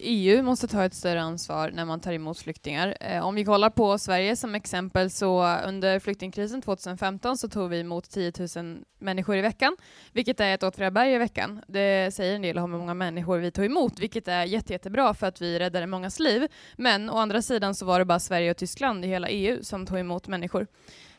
EU 0.00 0.42
måste 0.42 0.68
ta 0.68 0.84
ett 0.84 0.94
större 0.94 1.22
ansvar 1.22 1.70
när 1.70 1.84
man 1.84 2.00
tar 2.00 2.12
emot 2.12 2.38
flyktingar. 2.38 2.96
Eh, 3.00 3.26
om 3.26 3.34
vi 3.34 3.44
kollar 3.44 3.70
på 3.70 3.98
Sverige 3.98 4.36
som 4.36 4.54
exempel 4.54 5.10
så 5.10 5.56
under 5.66 5.98
flyktingkrisen 5.98 6.62
2015 6.62 7.36
så 7.36 7.48
tog 7.48 7.70
vi 7.70 7.80
emot 7.80 8.10
10 8.10 8.32
000 8.56 8.78
människor 8.98 9.36
i 9.36 9.40
veckan, 9.40 9.76
vilket 10.12 10.40
är 10.40 10.54
ett 10.54 10.62
Åtvidaberg 10.62 11.14
i 11.14 11.18
veckan. 11.18 11.62
Det 11.66 12.14
säger 12.14 12.34
en 12.34 12.42
del 12.42 12.58
om 12.58 12.72
hur 12.72 12.78
många 12.78 12.94
människor 12.94 13.38
vi 13.38 13.50
tog 13.50 13.64
emot, 13.64 13.98
vilket 13.98 14.28
är 14.28 14.44
jätte, 14.44 14.72
jättebra 14.72 15.14
för 15.14 15.26
att 15.26 15.42
vi 15.42 15.58
räddade 15.58 15.86
mångas 15.86 16.20
liv. 16.20 16.48
Men 16.76 17.10
å 17.10 17.18
andra 17.18 17.42
sidan 17.42 17.74
så 17.74 17.84
var 17.86 17.98
det 17.98 18.04
bara 18.04 18.20
Sverige 18.20 18.50
och 18.50 18.56
Tyskland 18.56 19.04
i 19.04 19.08
hela 19.08 19.28
EU 19.28 19.64
som 19.64 19.86
tog 19.86 19.98
emot 19.98 20.28
människor. 20.28 20.66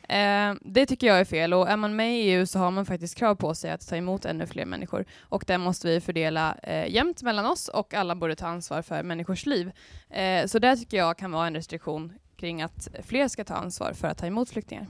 Eh, 0.08 0.54
det 0.62 0.86
tycker 0.86 1.08
jag 1.08 1.20
är 1.20 1.26
fel 1.26 1.54
och 1.54 1.70
är 1.70 1.78
man 1.78 1.96
med 1.96 2.20
i 2.20 2.22
EU 2.22 2.46
så 2.46 2.60
har 2.60 2.72
man 2.72 2.86
faktiskt 2.86 3.16
krav 3.18 3.36
på 3.36 3.56
sig 3.56 3.72
att 3.72 3.88
ta 3.88 3.96
emot 3.96 4.26
ännu 4.26 4.48
fler 4.48 4.66
människor 4.66 5.06
och 5.22 5.44
det 5.48 5.58
måste 5.58 5.88
vi 5.88 6.02
fördela 6.02 6.56
eh, 6.64 6.94
jämnt 6.94 7.24
mellan 7.24 7.46
oss 7.46 7.68
och 7.68 7.94
alla 7.94 8.16
borde 8.16 8.36
ta 8.36 8.48
ansvar 8.48 8.82
för 8.82 9.04
människors 9.04 9.46
liv. 9.46 9.72
Eh, 10.10 10.46
så 10.46 10.60
det 10.60 10.76
tycker 10.76 10.98
jag 10.98 11.18
kan 11.18 11.32
vara 11.32 11.48
en 11.48 11.56
restriktion 11.56 12.14
kring 12.38 12.62
att 12.62 12.88
fler 13.04 13.28
ska 13.28 13.44
ta 13.44 13.54
ansvar 13.54 13.94
för 13.94 14.08
att 14.08 14.18
ta 14.18 14.26
emot 14.26 14.50
flyktingar. 14.50 14.88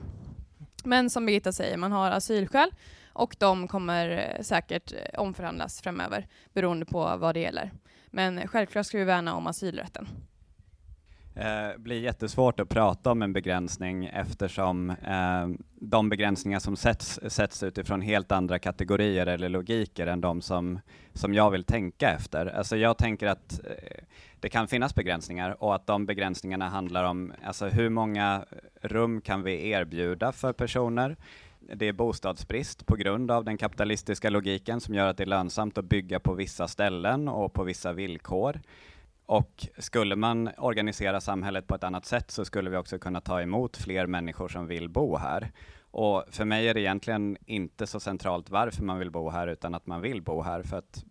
Men 0.84 1.10
som 1.10 1.26
Birgitta 1.26 1.52
säger, 1.52 1.76
man 1.76 1.92
har 1.92 2.10
asylskäl 2.10 2.70
och 3.12 3.36
de 3.38 3.68
kommer 3.68 4.10
eh, 4.10 4.42
säkert 4.42 4.92
eh, 4.92 5.20
omförhandlas 5.20 5.80
framöver 5.80 6.26
beroende 6.52 6.86
på 6.86 7.16
vad 7.16 7.34
det 7.34 7.40
gäller. 7.40 7.72
Men 8.10 8.48
självklart 8.48 8.86
ska 8.86 8.98
vi 8.98 9.04
värna 9.04 9.34
om 9.34 9.46
asylrätten 9.46 10.08
eh, 11.38 11.78
blir 11.78 12.00
jättesvårt 12.00 12.60
att 12.60 12.68
prata 12.68 13.10
om 13.10 13.22
en 13.22 13.32
begränsning 13.32 14.04
eftersom 14.04 14.90
eh, 14.90 15.48
de 15.80 16.08
begränsningar 16.08 16.58
som 16.58 16.76
sätts, 16.76 17.20
sätts 17.28 17.62
utifrån 17.62 18.00
helt 18.00 18.32
andra 18.32 18.58
kategorier 18.58 19.26
eller 19.26 19.48
logiker 19.48 20.06
än 20.06 20.20
de 20.20 20.42
som, 20.42 20.80
som 21.12 21.34
jag 21.34 21.50
vill 21.50 21.64
tänka 21.64 22.10
efter. 22.10 22.46
Alltså 22.46 22.76
jag 22.76 22.98
tänker 22.98 23.26
att 23.26 23.60
eh, 23.64 24.04
det 24.40 24.48
kan 24.48 24.68
finnas 24.68 24.94
begränsningar 24.94 25.62
och 25.62 25.74
att 25.74 25.86
de 25.86 26.06
begränsningarna 26.06 26.68
handlar 26.68 27.04
om 27.04 27.32
alltså 27.44 27.66
hur 27.66 27.88
många 27.88 28.44
rum 28.82 29.20
kan 29.20 29.42
vi 29.42 29.70
erbjuda 29.70 30.32
för 30.32 30.52
personer? 30.52 31.16
Det 31.74 31.88
är 31.88 31.92
bostadsbrist 31.92 32.86
på 32.86 32.96
grund 32.96 33.30
av 33.30 33.44
den 33.44 33.56
kapitalistiska 33.56 34.30
logiken 34.30 34.80
som 34.80 34.94
gör 34.94 35.06
att 35.06 35.16
det 35.16 35.24
är 35.24 35.26
lönsamt 35.26 35.78
att 35.78 35.84
bygga 35.84 36.20
på 36.20 36.34
vissa 36.34 36.68
ställen 36.68 37.28
och 37.28 37.52
på 37.52 37.64
vissa 37.64 37.92
villkor. 37.92 38.60
Och 39.28 39.66
skulle 39.78 40.16
man 40.16 40.50
organisera 40.58 41.20
samhället 41.20 41.66
på 41.66 41.74
ett 41.74 41.84
annat 41.84 42.04
sätt 42.04 42.30
så 42.30 42.44
skulle 42.44 42.70
vi 42.70 42.76
också 42.76 42.98
kunna 42.98 43.20
ta 43.20 43.40
emot 43.40 43.76
fler 43.76 44.06
människor 44.06 44.48
som 44.48 44.66
vill 44.66 44.88
bo 44.88 45.16
här. 45.16 45.52
Och 45.80 46.24
för 46.30 46.44
mig 46.44 46.68
är 46.68 46.74
det 46.74 46.80
egentligen 46.80 47.36
inte 47.46 47.86
så 47.86 48.00
centralt 48.00 48.50
varför 48.50 48.82
man 48.82 48.98
vill 48.98 49.10
bo 49.10 49.30
här, 49.30 49.46
utan 49.46 49.74
att 49.74 49.86
man 49.86 50.00
vill 50.00 50.22
bo 50.22 50.42
här, 50.42 50.62
för 50.62 50.76
att 50.76 51.04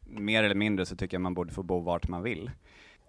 mer 0.00 0.42
eller 0.42 0.54
mindre 0.54 0.86
så 0.86 0.96
tycker 0.96 1.14
jag 1.14 1.22
man 1.22 1.34
borde 1.34 1.52
få 1.52 1.62
bo 1.62 1.80
vart 1.80 2.08
man 2.08 2.22
vill. 2.22 2.50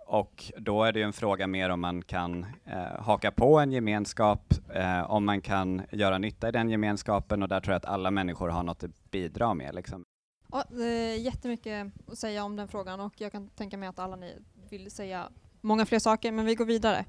Och 0.08 0.52
då 0.58 0.84
är 0.84 0.92
det 0.92 1.00
ju 1.00 1.06
en 1.06 1.14
fråga 1.14 1.48
mer 1.48 1.70
om 1.70 1.82
man 1.82 2.02
kan 2.02 2.46
eh, 2.66 3.02
haka 3.02 3.32
på 3.32 3.60
en 3.60 3.72
gemenskap, 3.72 4.54
eh, 4.74 5.12
om 5.12 5.26
man 5.26 5.42
kan 5.42 5.82
göra 5.92 6.18
nytta 6.18 6.50
i 6.50 6.52
den 6.52 6.70
gemenskapen 6.70 7.44
och 7.44 7.50
där 7.50 7.60
tror 7.60 7.74
jag 7.74 7.78
att 7.78 7.86
alla 7.86 8.12
människor 8.12 8.50
har 8.50 8.64
något 8.64 8.84
att 8.84 9.12
bidra 9.12 9.54
med. 9.54 9.76
Liksom. 9.76 10.06
Ja, 10.58 10.64
det 10.70 10.86
är 10.86 11.16
jättemycket 11.16 11.88
att 12.12 12.18
säga 12.18 12.44
om 12.44 12.56
den 12.56 12.68
frågan 12.68 13.00
och 13.00 13.22
jag 13.22 13.32
kan 13.32 13.48
tänka 13.48 13.78
mig 13.78 13.90
att 13.90 14.00
alla 14.00 14.16
ni 14.16 14.36
vill 14.70 14.92
säga 14.92 15.30
många 15.62 15.86
fler 15.86 16.00
saker, 16.00 16.32
men 16.32 16.46
vi 16.46 16.56
går 16.56 16.66
vidare. 16.66 17.06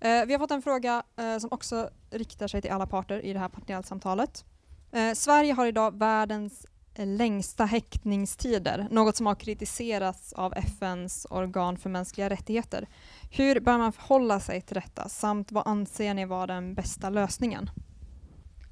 Eh, 0.00 0.24
vi 0.26 0.32
har 0.32 0.38
fått 0.38 0.50
en 0.50 0.62
fråga 0.62 1.02
eh, 1.16 1.38
som 1.38 1.48
också 1.52 1.90
riktar 2.10 2.48
sig 2.48 2.62
till 2.62 2.70
alla 2.70 2.86
parter 2.86 3.24
i 3.24 3.32
det 3.32 3.38
här 3.38 3.48
panelsamtalet. 3.48 4.44
Eh, 4.90 5.12
Sverige 5.14 5.52
har 5.52 5.66
idag 5.66 5.98
världens 5.98 6.66
längsta 6.94 7.64
häktningstider, 7.64 8.88
något 8.90 9.16
som 9.16 9.26
har 9.26 9.34
kritiserats 9.34 10.32
av 10.32 10.54
FNs 10.56 11.26
organ 11.30 11.76
för 11.76 11.90
mänskliga 11.90 12.30
rättigheter. 12.30 12.88
Hur 13.30 13.60
bör 13.60 13.78
man 13.78 13.92
förhålla 13.92 14.40
sig 14.40 14.60
till 14.60 14.74
detta 14.74 15.08
samt 15.08 15.52
vad 15.52 15.66
anser 15.66 16.14
ni 16.14 16.24
vara 16.24 16.46
den 16.46 16.74
bästa 16.74 17.10
lösningen? 17.10 17.70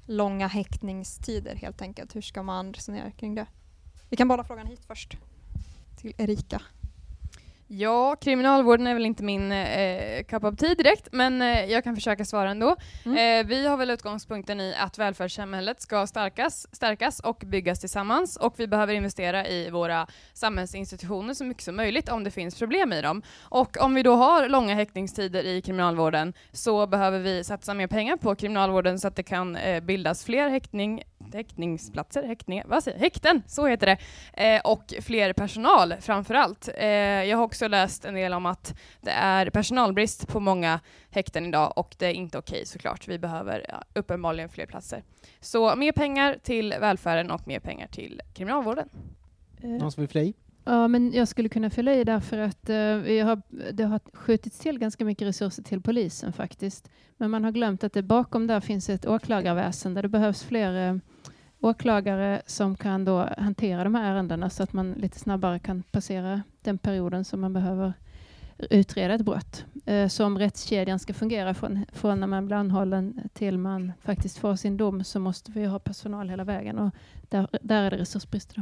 Långa 0.05 0.47
häktningstider 0.47 1.55
helt 1.55 1.81
enkelt. 1.81 2.15
Hur 2.15 2.21
ska 2.21 2.43
man 2.43 2.73
resonera 2.73 3.11
kring 3.11 3.35
det? 3.35 3.45
Vi 4.11 4.17
kan 4.17 4.27
bolla 4.27 4.43
frågan 4.43 4.67
hit 4.67 4.85
först. 4.87 5.17
Till 6.01 6.13
Erika. 6.17 6.61
Ja, 7.73 8.15
kriminalvården 8.15 8.87
är 8.87 8.93
väl 8.93 9.05
inte 9.05 9.23
min 9.23 9.51
eh, 9.51 10.23
cup 10.23 10.43
of 10.43 10.55
tea 10.55 10.75
direkt, 10.75 11.07
men 11.11 11.41
eh, 11.41 11.65
jag 11.65 11.83
kan 11.83 11.95
försöka 11.95 12.25
svara 12.25 12.51
ändå. 12.51 12.75
Mm. 13.05 13.17
Eh, 13.17 13.47
vi 13.47 13.67
har 13.67 13.77
väl 13.77 13.89
utgångspunkten 13.89 14.61
i 14.61 14.75
att 14.79 14.97
välfärdssamhället 14.97 15.81
ska 15.81 16.07
stärkas, 16.07 16.67
stärkas 16.71 17.19
och 17.19 17.43
byggas 17.45 17.79
tillsammans 17.79 18.37
och 18.37 18.53
vi 18.57 18.67
behöver 18.67 18.93
investera 18.93 19.47
i 19.47 19.69
våra 19.69 20.07
samhällsinstitutioner 20.33 21.33
så 21.33 21.45
mycket 21.45 21.63
som 21.63 21.75
möjligt 21.75 22.09
om 22.09 22.23
det 22.23 22.31
finns 22.31 22.59
problem 22.59 22.93
i 22.93 23.01
dem. 23.01 23.21
Och 23.41 23.77
om 23.81 23.93
vi 23.93 24.03
då 24.03 24.15
har 24.15 24.49
långa 24.49 24.75
häktningstider 24.75 25.43
i 25.43 25.61
kriminalvården 25.61 26.33
så 26.51 26.87
behöver 26.87 27.19
vi 27.19 27.43
satsa 27.43 27.73
mer 27.73 27.87
pengar 27.87 28.17
på 28.17 28.35
kriminalvården 28.35 28.99
så 28.99 29.07
att 29.07 29.15
det 29.15 29.23
kan 29.23 29.55
eh, 29.55 29.83
bildas 29.83 30.25
fler 30.25 30.49
häktning, 30.49 31.03
häktningsplatser, 31.33 32.23
häktningar, 32.23 32.65
vad 32.67 32.83
säger 32.83 32.99
häkten, 32.99 33.43
så 33.47 33.67
heter 33.67 33.87
det, 33.87 33.97
eh, 34.55 34.61
och 34.61 34.93
fler 35.01 35.33
personal 35.33 35.95
framför 36.01 36.33
allt. 36.33 36.69
Eh, 36.77 36.89
jag 37.23 37.37
har 37.37 37.43
också 37.43 37.60
läst 37.67 38.05
en 38.05 38.13
del 38.13 38.33
om 38.33 38.45
att 38.45 38.79
det 39.01 39.11
är 39.11 39.49
personalbrist 39.49 40.27
på 40.27 40.39
många 40.39 40.79
häkten 41.09 41.45
idag 41.45 41.73
och 41.75 41.95
det 41.97 42.05
är 42.05 42.13
inte 42.13 42.37
okej 42.37 42.65
såklart. 42.65 43.07
Vi 43.07 43.19
behöver 43.19 43.65
ja, 43.69 43.83
uppenbarligen 43.93 44.49
fler 44.49 44.65
platser. 44.65 45.03
Så 45.39 45.75
mer 45.75 45.91
pengar 45.91 46.37
till 46.43 46.75
välfärden 46.79 47.31
och 47.31 47.47
mer 47.47 47.59
pengar 47.59 47.87
till 47.87 48.21
kriminalvården. 48.33 48.89
Eh, 49.63 49.69
Någon 49.69 49.91
som 49.91 50.01
vill 50.01 50.09
fly? 50.09 50.33
Ja, 50.63 50.87
men 50.87 51.13
jag 51.13 51.27
skulle 51.27 51.49
kunna 51.49 51.69
fylla 51.69 51.93
i 51.93 52.03
därför 52.03 52.37
att 52.37 52.69
eh, 52.69 52.95
vi 52.95 53.19
har, 53.19 53.41
det 53.71 53.83
har 53.83 53.99
skjutits 54.13 54.59
till 54.59 54.79
ganska 54.79 55.05
mycket 55.05 55.27
resurser 55.27 55.63
till 55.63 55.81
polisen 55.81 56.33
faktiskt. 56.33 56.89
Men 57.17 57.31
man 57.31 57.43
har 57.43 57.51
glömt 57.51 57.83
att 57.83 57.93
det 57.93 58.03
bakom 58.03 58.47
där 58.47 58.59
finns 58.59 58.89
ett 58.89 59.05
åklagarväsen 59.05 59.93
där 59.93 60.01
det 60.01 60.09
behövs 60.09 60.43
fler 60.43 60.89
eh, 60.89 60.95
åklagare 61.61 62.41
som 62.45 62.75
kan 62.75 63.05
då 63.05 63.29
hantera 63.37 63.83
de 63.83 63.95
här 63.95 64.11
ärendena 64.11 64.49
så 64.49 64.63
att 64.63 64.73
man 64.73 64.91
lite 64.91 65.19
snabbare 65.19 65.59
kan 65.59 65.83
passera 65.83 66.41
den 66.63 66.77
perioden 66.77 67.25
som 67.25 67.41
man 67.41 67.53
behöver 67.53 67.93
utreda 68.69 69.13
ett 69.13 69.21
brott. 69.21 69.65
Eh, 69.85 70.07
så 70.07 70.25
om 70.25 70.39
rättskedjan 70.39 70.99
ska 70.99 71.13
fungera 71.13 71.53
från, 71.53 71.85
från 71.93 72.19
när 72.19 72.27
man 72.27 72.45
blir 72.45 72.57
anhållen 72.57 73.29
till 73.33 73.57
man 73.57 73.91
faktiskt 74.01 74.37
får 74.37 74.55
sin 74.55 74.77
dom 74.77 75.03
så 75.03 75.19
måste 75.19 75.51
vi 75.51 75.65
ha 75.65 75.79
personal 75.79 76.29
hela 76.29 76.43
vägen 76.43 76.79
och 76.79 76.95
där, 77.29 77.47
där 77.61 77.83
är 77.83 77.91
det 77.91 77.97
resursbrist. 77.97 78.55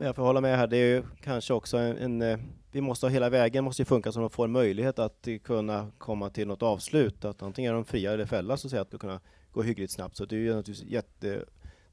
Jag 0.00 0.16
får 0.16 0.22
hålla 0.22 0.40
med 0.40 0.58
här, 0.58 0.66
det 0.66 0.76
är 0.76 0.94
ju 0.94 1.02
kanske 1.20 1.54
också 1.54 1.76
en, 1.78 1.96
en 1.96 2.22
eh, 2.22 2.38
vi 2.72 2.80
måste 2.80 3.06
ha 3.06 3.10
hela 3.10 3.30
vägen 3.30 3.64
måste 3.64 3.82
ju 3.82 3.86
funka 3.86 4.12
så 4.12 4.20
att 4.20 4.22
de 4.22 4.34
får 4.34 4.44
en 4.44 4.52
möjlighet 4.52 4.98
att 4.98 5.28
kunna 5.44 5.90
komma 5.98 6.30
till 6.30 6.48
något 6.48 6.62
avslut, 6.62 7.24
att 7.24 7.42
antingen 7.42 7.70
är 7.70 7.74
de 7.74 7.84
fria 7.84 8.12
eller 8.12 8.26
fälla 8.26 8.56
så 8.56 8.66
att 8.66 8.70
säga, 8.70 8.82
att 8.82 8.98
kunna 8.98 9.20
gå 9.52 9.62
hyggligt 9.62 9.92
snabbt. 9.92 10.16
Så 10.16 10.24
det 10.24 10.36
är 10.36 10.40
ju 10.40 10.54
naturligtvis 10.54 10.92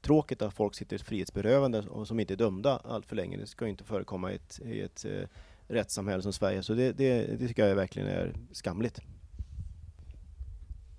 Tråkigt 0.00 0.42
att 0.42 0.54
folk 0.54 0.74
sitter 0.74 0.98
frihetsberövande 0.98 1.80
och 1.80 2.08
som 2.08 2.20
inte 2.20 2.34
är 2.34 2.36
dömda 2.36 2.80
allt 2.84 3.06
för 3.06 3.16
länge. 3.16 3.36
Det 3.36 3.46
ska 3.46 3.64
ju 3.64 3.70
inte 3.70 3.84
förekomma 3.84 4.32
i 4.32 4.34
ett, 4.34 4.60
i 4.64 4.80
ett 4.80 5.04
eh, 5.04 5.28
rättssamhälle 5.68 6.22
som 6.22 6.32
Sverige, 6.32 6.62
så 6.62 6.74
det, 6.74 6.92
det, 6.92 7.38
det 7.38 7.48
tycker 7.48 7.66
jag 7.66 7.76
verkligen 7.76 8.08
är 8.08 8.34
skamligt. 8.52 9.00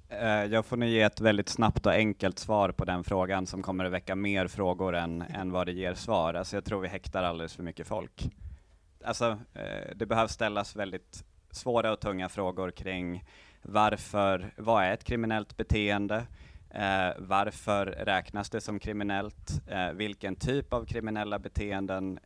Eh, 0.09 0.45
jag 0.45 0.65
får 0.65 0.77
nu 0.77 0.89
ge 0.89 1.01
ett 1.01 1.21
väldigt 1.21 1.49
snabbt 1.49 1.85
och 1.85 1.91
enkelt 1.91 2.39
svar 2.39 2.71
på 2.71 2.85
den 2.85 3.03
frågan 3.03 3.47
som 3.47 3.63
kommer 3.63 3.85
att 3.85 3.91
väcka 3.91 4.15
mer 4.15 4.47
frågor 4.47 4.95
än, 4.95 5.21
än 5.21 5.51
vad 5.51 5.67
det 5.67 5.71
ger 5.71 5.93
svar. 5.93 6.33
Alltså 6.33 6.55
jag 6.55 6.65
tror 6.65 6.81
vi 6.81 6.87
häktar 6.87 7.23
alldeles 7.23 7.55
för 7.55 7.63
mycket 7.63 7.87
folk. 7.87 8.29
Alltså, 9.03 9.39
eh, 9.53 9.95
det 9.95 10.05
behövs 10.05 10.31
ställas 10.31 10.75
väldigt 10.75 11.23
svåra 11.51 11.91
och 11.91 11.99
tunga 11.99 12.29
frågor 12.29 12.71
kring 12.71 13.23
varför, 13.61 14.53
vad 14.57 14.83
är 14.83 14.93
ett 14.93 15.03
kriminellt 15.03 15.57
beteende? 15.57 16.25
Eh, 16.73 17.13
varför 17.17 17.85
räknas 17.85 18.49
det 18.49 18.61
som 18.61 18.79
kriminellt? 18.79 19.61
Eh, 19.67 19.91
vilken 19.91 20.35
typ 20.35 20.73
av 20.73 20.85
kriminella 20.85 21.39
beteenden 21.39 22.19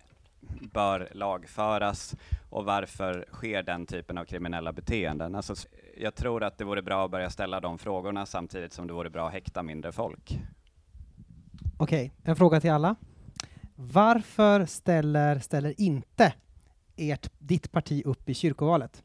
bör 0.73 1.09
lagföras 1.11 2.15
och 2.49 2.65
varför 2.65 3.25
sker 3.31 3.63
den 3.63 3.85
typen 3.85 4.17
av 4.17 4.25
kriminella 4.25 4.73
beteenden? 4.73 5.35
Alltså, 5.35 5.55
jag 5.97 6.15
tror 6.15 6.43
att 6.43 6.57
det 6.57 6.63
vore 6.63 6.81
bra 6.81 7.05
att 7.05 7.11
börja 7.11 7.29
ställa 7.29 7.59
de 7.59 7.77
frågorna 7.77 8.25
samtidigt 8.25 8.73
som 8.73 8.87
det 8.87 8.93
vore 8.93 9.09
bra 9.09 9.27
att 9.27 9.33
häkta 9.33 9.63
mindre 9.63 9.91
folk. 9.91 10.39
Okej, 11.77 12.11
en 12.23 12.35
fråga 12.35 12.61
till 12.61 12.71
alla. 12.71 12.95
Varför 13.75 14.65
ställer, 14.65 15.39
ställer 15.39 15.81
inte 15.81 16.33
ert, 16.95 17.29
ditt 17.37 17.71
parti 17.71 18.01
upp 18.05 18.29
i 18.29 18.33
kyrkovalet? 18.33 19.03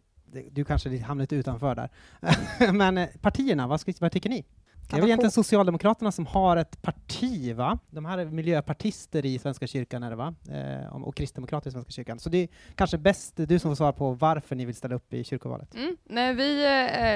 Du 0.51 0.65
kanske 0.65 0.99
hamnar 1.03 1.23
lite 1.23 1.37
utanför 1.37 1.75
där. 1.75 1.91
Men 2.73 2.99
eh, 2.99 3.09
partierna, 3.21 3.67
vad, 3.67 3.81
ska, 3.81 3.93
vad 4.01 4.13
tycker 4.13 4.31
ni? 4.31 4.45
Det 4.91 4.97
är 4.97 5.01
väl 5.01 5.09
egentligen 5.09 5.31
Socialdemokraterna 5.31 6.13
som 6.13 6.27
har 6.27 6.57
ett 6.57 6.83
parti, 6.83 7.55
va? 7.57 7.79
De 7.91 8.05
här 8.05 8.19
är 8.19 8.25
miljöpartister 8.25 9.27
i 9.27 9.39
Svenska 9.39 9.67
kyrkan, 9.67 10.03
är 10.03 10.11
det 10.11 10.17
va? 10.17 10.35
Eh, 10.51 11.03
och 11.03 11.15
kristdemokrater 11.17 11.69
i 11.69 11.73
Svenska 11.73 11.91
kyrkan. 11.93 12.19
Så 12.19 12.29
det 12.29 12.39
är 12.39 12.49
kanske 12.75 12.99
bäst 12.99 13.33
du 13.37 13.59
som 13.59 13.71
får 13.71 13.77
svara 13.77 13.93
på 13.93 14.11
varför 14.11 14.57
ni 14.57 14.65
vill 14.65 14.75
ställa 14.75 14.95
upp 14.95 15.13
i 15.13 15.25
kyrkovalet. 15.25 15.75
Mm. 15.75 15.97
Nej, 16.05 16.35
vi 16.35 16.65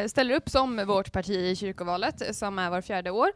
eh, 0.02 0.06
ställer 0.08 0.34
upp 0.34 0.48
som 0.48 0.86
vårt 0.86 1.12
parti 1.12 1.30
i 1.30 1.56
kyrkovalet, 1.56 2.36
som 2.36 2.58
är 2.58 2.70
var 2.70 2.80
fjärde 2.80 3.10
år. 3.10 3.28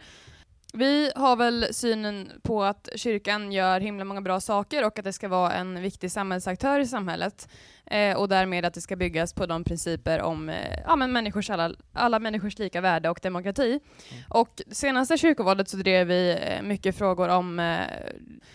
Vi 0.72 1.12
har 1.16 1.36
väl 1.36 1.66
synen 1.70 2.32
på 2.42 2.64
att 2.64 2.88
kyrkan 2.94 3.52
gör 3.52 3.80
himla 3.80 4.04
många 4.04 4.20
bra 4.20 4.40
saker 4.40 4.84
och 4.84 4.98
att 4.98 5.04
det 5.04 5.12
ska 5.12 5.28
vara 5.28 5.52
en 5.52 5.82
viktig 5.82 6.12
samhällsaktör 6.12 6.80
i 6.80 6.86
samhället. 6.86 7.48
Eh, 7.86 8.16
och 8.16 8.28
därmed 8.28 8.64
att 8.64 8.74
det 8.74 8.80
ska 8.80 8.96
byggas 8.96 9.32
på 9.32 9.46
de 9.46 9.64
principer 9.64 10.20
om 10.20 10.48
eh, 10.48 10.78
ja, 10.86 10.96
men 10.96 11.12
människors 11.12 11.50
alla, 11.50 11.72
alla 11.92 12.18
människors 12.18 12.58
lika 12.58 12.80
värde 12.80 13.10
och 13.10 13.20
demokrati. 13.22 13.80
Och 14.28 14.62
senaste 14.70 15.18
kyrkovalet 15.18 15.68
så 15.68 15.76
drev 15.76 16.06
vi 16.06 16.38
eh, 16.42 16.62
mycket 16.62 16.98
frågor 16.98 17.28
om 17.28 17.58
eh, 17.58 17.78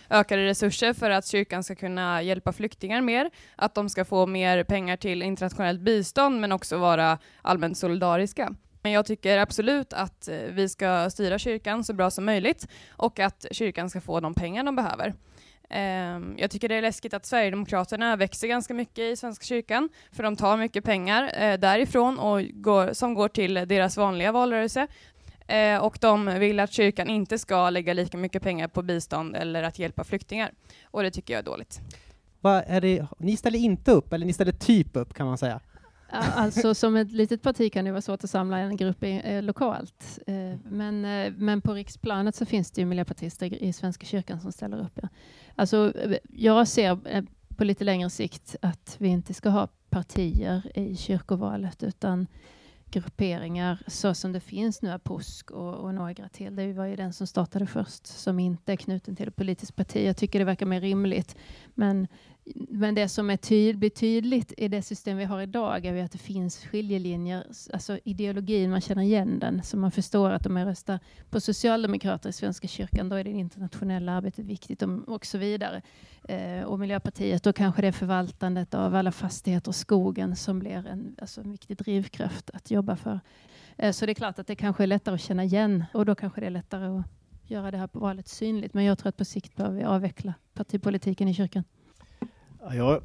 ökade 0.09 0.45
resurser 0.45 0.93
för 0.93 1.09
att 1.09 1.27
kyrkan 1.27 1.63
ska 1.63 1.75
kunna 1.75 2.21
hjälpa 2.21 2.53
flyktingar 2.53 3.01
mer, 3.01 3.29
att 3.55 3.75
de 3.75 3.89
ska 3.89 4.05
få 4.05 4.25
mer 4.25 4.63
pengar 4.63 4.97
till 4.97 5.21
internationellt 5.21 5.81
bistånd 5.81 6.41
men 6.41 6.51
också 6.51 6.77
vara 6.77 7.17
allmänt 7.41 7.77
solidariska. 7.77 8.55
Men 8.83 8.91
jag 8.91 9.05
tycker 9.05 9.37
absolut 9.37 9.93
att 9.93 10.27
eh, 10.27 10.35
vi 10.35 10.69
ska 10.69 11.09
styra 11.09 11.39
kyrkan 11.39 11.83
så 11.83 11.93
bra 11.93 12.11
som 12.11 12.25
möjligt 12.25 12.67
och 12.89 13.19
att 13.19 13.45
kyrkan 13.51 13.89
ska 13.89 14.01
få 14.01 14.19
de 14.19 14.33
pengar 14.33 14.63
de 14.63 14.75
behöver. 14.75 15.13
Ehm, 15.69 16.35
jag 16.37 16.51
tycker 16.51 16.69
det 16.69 16.75
är 16.75 16.81
läskigt 16.81 17.13
att 17.13 17.25
Sverigedemokraterna 17.25 18.15
växer 18.15 18.47
ganska 18.47 18.73
mycket 18.73 18.99
i 18.99 19.15
Svenska 19.15 19.45
kyrkan, 19.45 19.89
för 20.11 20.23
de 20.23 20.35
tar 20.35 20.57
mycket 20.57 20.83
pengar 20.83 21.31
eh, 21.37 21.59
därifrån 21.59 22.19
och 22.19 22.41
går, 22.53 22.93
som 22.93 23.13
går 23.13 23.27
till 23.27 23.53
deras 23.53 23.97
vanliga 23.97 24.31
valrörelse. 24.31 24.87
Eh, 25.47 25.77
och 25.77 25.97
de 26.01 26.25
vill 26.39 26.59
att 26.59 26.71
kyrkan 26.71 27.09
inte 27.09 27.39
ska 27.39 27.69
lägga 27.69 27.93
lika 27.93 28.17
mycket 28.17 28.43
pengar 28.43 28.67
på 28.67 28.81
bistånd 28.81 29.35
eller 29.35 29.63
att 29.63 29.79
hjälpa 29.79 30.03
flyktingar. 30.03 30.51
Och 30.83 31.03
det 31.03 31.11
tycker 31.11 31.33
jag 31.33 31.39
är 31.39 31.43
dåligt. 31.43 31.79
Vad 32.41 32.63
är 32.67 32.81
det, 32.81 33.05
ni 33.17 33.37
ställer 33.37 33.59
inte 33.59 33.91
upp, 33.91 34.13
eller 34.13 34.25
ni 34.25 34.33
ställer 34.33 34.51
typ 34.51 34.95
upp 34.95 35.13
kan 35.13 35.27
man 35.27 35.37
säga. 35.37 35.59
Alltså 36.13 36.73
som 36.73 36.95
ett 36.95 37.11
litet 37.11 37.41
parti 37.41 37.73
kan 37.73 37.85
det 37.85 37.91
vara 37.91 38.01
svårt 38.01 38.23
att 38.23 38.29
samla 38.29 38.57
en 38.57 38.77
grupp 38.77 39.03
i, 39.03 39.21
eh, 39.23 39.43
lokalt. 39.43 40.19
Eh, 40.27 40.59
men, 40.65 41.05
eh, 41.05 41.33
men 41.37 41.61
på 41.61 41.73
riksplanet 41.73 42.35
så 42.35 42.45
finns 42.45 42.71
det 42.71 42.81
ju 42.81 42.85
miljöpartister 42.85 43.63
i 43.63 43.73
Svenska 43.73 44.05
kyrkan 44.05 44.41
som 44.41 44.51
ställer 44.51 44.79
upp. 44.79 44.99
Ja. 45.01 45.09
Alltså, 45.55 45.93
eh, 45.97 46.17
jag 46.29 46.67
ser 46.67 47.07
eh, 47.07 47.23
på 47.57 47.63
lite 47.63 47.83
längre 47.83 48.09
sikt 48.09 48.55
att 48.61 48.95
vi 48.99 49.07
inte 49.07 49.33
ska 49.33 49.49
ha 49.49 49.67
partier 49.89 50.71
i 50.75 50.95
kyrkovalet 50.95 51.83
utan 51.83 52.27
grupperingar 52.93 53.83
så 53.87 54.13
som 54.13 54.31
det 54.31 54.39
finns 54.39 54.81
nu, 54.81 54.99
POSK 54.99 55.51
och, 55.51 55.75
och 55.75 55.93
några 55.93 56.29
till. 56.29 56.55
Det 56.55 56.73
var 56.73 56.85
ju 56.85 56.95
den 56.95 57.13
som 57.13 57.27
startade 57.27 57.65
först 57.67 58.07
som 58.07 58.39
inte 58.39 58.73
är 58.73 58.75
knuten 58.75 59.15
till 59.15 59.27
ett 59.27 59.35
politiskt 59.35 59.75
parti. 59.75 60.07
Jag 60.07 60.17
tycker 60.17 60.39
det 60.39 60.45
verkar 60.45 60.65
mer 60.65 60.81
rimligt. 60.81 61.35
Men 61.73 62.07
men 62.69 62.95
det 62.95 63.09
som 63.09 63.29
är 63.29 63.37
tyd, 63.37 63.77
blir 63.77 63.89
tydligt 63.89 64.53
i 64.57 64.67
det 64.67 64.81
system 64.81 65.17
vi 65.17 65.23
har 65.23 65.41
idag 65.41 65.85
är 65.85 66.03
att 66.03 66.11
det 66.11 66.17
finns 66.17 66.57
skiljelinjer, 66.57 67.45
alltså 67.73 67.99
ideologin, 68.03 68.71
man 68.71 68.81
känner 68.81 69.01
igen 69.01 69.39
den, 69.39 69.63
så 69.63 69.77
man 69.77 69.91
förstår 69.91 70.31
att 70.31 70.45
om 70.45 70.57
jag 70.57 70.67
röstar 70.67 70.99
på 71.29 71.39
Socialdemokrater 71.39 72.29
i 72.29 72.33
Svenska 72.33 72.67
kyrkan, 72.67 73.09
då 73.09 73.15
är 73.15 73.23
det 73.23 73.29
internationella 73.29 74.11
arbetet 74.11 74.45
viktigt 74.45 74.83
och 75.07 75.25
så 75.25 75.37
vidare. 75.37 75.81
Eh, 76.23 76.63
och 76.63 76.79
Miljöpartiet, 76.79 77.43
då 77.43 77.53
kanske 77.53 77.81
det 77.81 77.87
är 77.87 77.91
förvaltandet 77.91 78.73
av 78.73 78.95
alla 78.95 79.11
fastigheter 79.11 79.69
och 79.69 79.75
skogen 79.75 80.35
som 80.35 80.59
blir 80.59 80.87
en, 80.87 81.15
alltså 81.21 81.41
en 81.41 81.51
viktig 81.51 81.77
drivkraft 81.77 82.49
att 82.53 82.71
jobba 82.71 82.95
för. 82.95 83.19
Eh, 83.77 83.91
så 83.91 84.05
det 84.05 84.11
är 84.11 84.13
klart 84.13 84.39
att 84.39 84.47
det 84.47 84.55
kanske 84.55 84.83
är 84.83 84.87
lättare 84.87 85.15
att 85.15 85.21
känna 85.21 85.43
igen 85.43 85.85
och 85.93 86.05
då 86.05 86.15
kanske 86.15 86.41
det 86.41 86.47
är 86.47 86.51
lättare 86.51 86.85
att 86.85 87.05
göra 87.47 87.71
det 87.71 87.77
här 87.77 87.89
valet 87.91 88.27
synligt. 88.27 88.73
Men 88.73 88.83
jag 88.83 88.97
tror 88.97 89.09
att 89.09 89.17
på 89.17 89.25
sikt 89.25 89.55
behöver 89.55 89.77
vi 89.77 89.83
avveckla 89.83 90.33
partipolitiken 90.53 91.27
i 91.27 91.33
kyrkan. 91.33 91.63
Ja, 92.71 93.01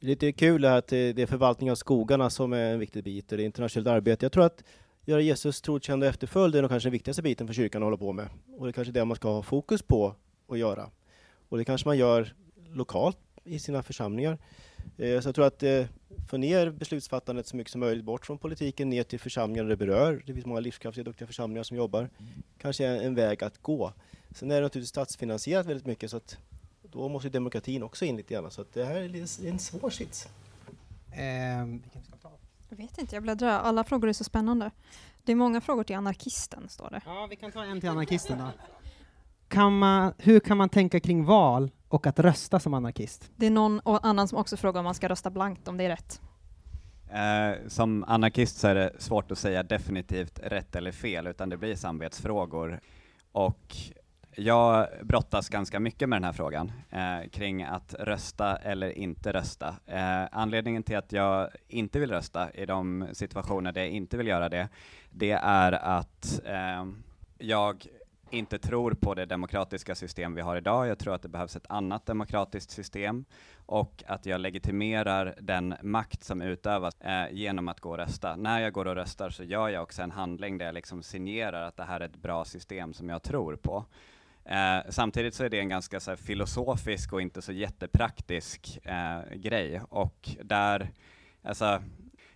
lite 0.00 0.32
kul 0.32 0.64
att 0.64 0.86
det 0.88 1.18
är 1.18 1.26
förvaltning 1.26 1.70
av 1.70 1.74
skogarna 1.74 2.30
som 2.30 2.52
är 2.52 2.72
en 2.72 2.78
viktig 2.78 3.04
bit 3.04 3.32
och 3.32 3.38
det 3.38 3.44
är 3.44 3.44
internationellt 3.44 3.88
arbete. 3.88 4.24
Jag 4.24 4.32
tror 4.32 4.44
att 4.44 4.64
göra 5.04 5.20
Jesus 5.20 5.60
trotjänande 5.60 6.08
efterföljd 6.08 6.54
är 6.54 6.62
nog 6.62 6.70
kanske 6.70 6.86
den 6.86 6.92
viktigaste 6.92 7.22
biten 7.22 7.46
för 7.46 7.54
kyrkan 7.54 7.82
att 7.82 7.86
hålla 7.86 7.96
på 7.96 8.12
med. 8.12 8.28
Och 8.58 8.66
det 8.66 8.70
är 8.70 8.72
kanske 8.72 8.92
det 8.92 9.04
man 9.04 9.16
ska 9.16 9.28
ha 9.28 9.42
fokus 9.42 9.82
på 9.82 10.14
att 10.48 10.58
göra. 10.58 10.90
Och 11.48 11.58
det 11.58 11.64
kanske 11.64 11.88
man 11.88 11.98
gör 11.98 12.34
lokalt 12.72 13.18
i 13.44 13.58
sina 13.58 13.82
församlingar. 13.82 14.38
Eh, 14.98 15.20
så 15.20 15.28
jag 15.28 15.34
tror 15.34 15.46
att 15.46 15.62
eh, 15.62 15.84
få 16.30 16.36
ner 16.36 16.70
beslutsfattandet 16.70 17.46
så 17.46 17.56
mycket 17.56 17.70
som 17.72 17.80
möjligt 17.80 18.04
bort 18.04 18.26
från 18.26 18.38
politiken 18.38 18.90
ner 18.90 19.02
till 19.02 19.20
församlingarna 19.20 19.68
det 19.68 19.76
berör. 19.76 20.22
Det 20.26 20.34
finns 20.34 20.46
många 20.46 20.60
livskraftiga, 20.60 21.04
duktiga 21.04 21.26
församlingar 21.26 21.62
som 21.62 21.76
jobbar. 21.76 22.10
Kanske 22.58 22.86
är 22.86 23.02
en 23.02 23.14
väg 23.14 23.44
att 23.44 23.58
gå. 23.58 23.92
Sen 24.30 24.50
är 24.50 24.54
det 24.54 24.60
naturligtvis 24.60 24.88
statsfinansierat 24.88 25.66
väldigt 25.66 25.86
mycket 25.86 26.10
så 26.10 26.16
att 26.16 26.38
då 26.92 27.08
måste 27.08 27.28
demokratin 27.28 27.82
också 27.82 28.04
in 28.04 28.16
lite 28.16 28.34
grann. 28.34 28.50
Så 28.50 28.64
det 28.72 28.84
här 28.84 28.94
är 28.94 29.46
en 29.48 29.58
svår 29.58 29.90
sits. 29.90 30.28
Ehm, 31.12 31.82
jag 32.68 32.76
vet 32.76 32.98
inte, 32.98 33.16
jag 33.16 33.22
bläddrar. 33.22 33.60
Alla 33.60 33.84
frågor 33.84 34.08
är 34.08 34.12
så 34.12 34.24
spännande. 34.24 34.70
Det 35.24 35.32
är 35.32 35.36
många 35.36 35.60
frågor 35.60 35.84
till 35.84 35.96
anarkisten, 35.96 36.68
står 36.68 36.90
det. 36.90 37.00
Ja, 37.06 37.26
vi 37.30 37.36
kan 37.36 37.52
ta 37.52 37.64
en 37.64 37.80
till 37.80 37.88
anarkisten 37.88 38.38
då. 38.38 38.48
Kan 39.48 39.78
man, 39.78 40.14
hur 40.18 40.40
kan 40.40 40.56
man 40.56 40.68
tänka 40.68 41.00
kring 41.00 41.24
val 41.24 41.70
och 41.88 42.06
att 42.06 42.18
rösta 42.18 42.60
som 42.60 42.74
anarkist? 42.74 43.30
Det 43.36 43.46
är 43.46 43.50
någon 43.50 43.80
annan 43.84 44.28
som 44.28 44.38
också 44.38 44.56
frågar 44.56 44.80
om 44.80 44.84
man 44.84 44.94
ska 44.94 45.08
rösta 45.08 45.30
blankt, 45.30 45.68
om 45.68 45.76
det 45.76 45.84
är 45.84 45.88
rätt. 45.88 46.20
Eh, 47.10 47.68
som 47.68 48.04
anarkist 48.04 48.58
så 48.58 48.68
är 48.68 48.74
det 48.74 48.92
svårt 48.98 49.30
att 49.30 49.38
säga 49.38 49.62
definitivt 49.62 50.38
rätt 50.42 50.76
eller 50.76 50.92
fel, 50.92 51.26
utan 51.26 51.48
det 51.48 51.56
blir 51.56 51.76
samvetsfrågor. 51.76 52.80
Och 53.32 53.76
jag 54.36 54.88
brottas 55.02 55.48
ganska 55.48 55.80
mycket 55.80 56.08
med 56.08 56.16
den 56.16 56.24
här 56.24 56.32
frågan 56.32 56.72
eh, 56.90 57.28
kring 57.30 57.62
att 57.62 57.94
rösta 57.98 58.56
eller 58.56 58.98
inte 58.98 59.32
rösta. 59.32 59.76
Eh, 59.86 60.24
anledningen 60.32 60.82
till 60.82 60.96
att 60.96 61.12
jag 61.12 61.50
inte 61.68 61.98
vill 61.98 62.10
rösta 62.10 62.50
i 62.52 62.66
de 62.66 63.08
situationer 63.12 63.72
där 63.72 63.80
jag 63.80 63.90
inte 63.90 64.16
vill 64.16 64.26
göra 64.26 64.48
det, 64.48 64.68
det 65.10 65.32
är 65.32 65.72
att 65.72 66.40
eh, 66.44 66.86
jag 67.38 67.86
inte 68.30 68.58
tror 68.58 68.94
på 68.94 69.14
det 69.14 69.26
demokratiska 69.26 69.94
system 69.94 70.34
vi 70.34 70.40
har 70.40 70.56
idag. 70.56 70.86
Jag 70.86 70.98
tror 70.98 71.14
att 71.14 71.22
det 71.22 71.28
behövs 71.28 71.56
ett 71.56 71.66
annat 71.68 72.06
demokratiskt 72.06 72.70
system 72.70 73.24
och 73.66 74.04
att 74.06 74.26
jag 74.26 74.40
legitimerar 74.40 75.34
den 75.40 75.74
makt 75.82 76.24
som 76.24 76.42
utövas 76.42 77.00
eh, 77.00 77.32
genom 77.32 77.68
att 77.68 77.80
gå 77.80 77.90
och 77.90 77.96
rösta. 77.96 78.36
När 78.36 78.60
jag 78.60 78.72
går 78.72 78.86
och 78.86 78.94
röstar 78.94 79.30
så 79.30 79.44
gör 79.44 79.68
jag 79.68 79.82
också 79.82 80.02
en 80.02 80.10
handling 80.10 80.58
där 80.58 80.66
jag 80.66 80.74
liksom 80.74 81.02
signerar 81.02 81.62
att 81.62 81.76
det 81.76 81.84
här 81.84 82.00
är 82.00 82.04
ett 82.04 82.16
bra 82.16 82.44
system 82.44 82.94
som 82.94 83.08
jag 83.08 83.22
tror 83.22 83.56
på. 83.56 83.84
Eh, 84.44 84.78
samtidigt 84.88 85.34
så 85.34 85.44
är 85.44 85.50
det 85.50 85.58
en 85.58 85.68
ganska 85.68 86.00
så 86.00 86.10
här, 86.10 86.16
filosofisk 86.16 87.12
och 87.12 87.22
inte 87.22 87.42
så 87.42 87.52
jättepraktisk 87.52 88.78
eh, 88.84 89.34
grej 89.34 89.80
och 89.88 90.28
där, 90.42 90.90
alltså, 91.42 91.82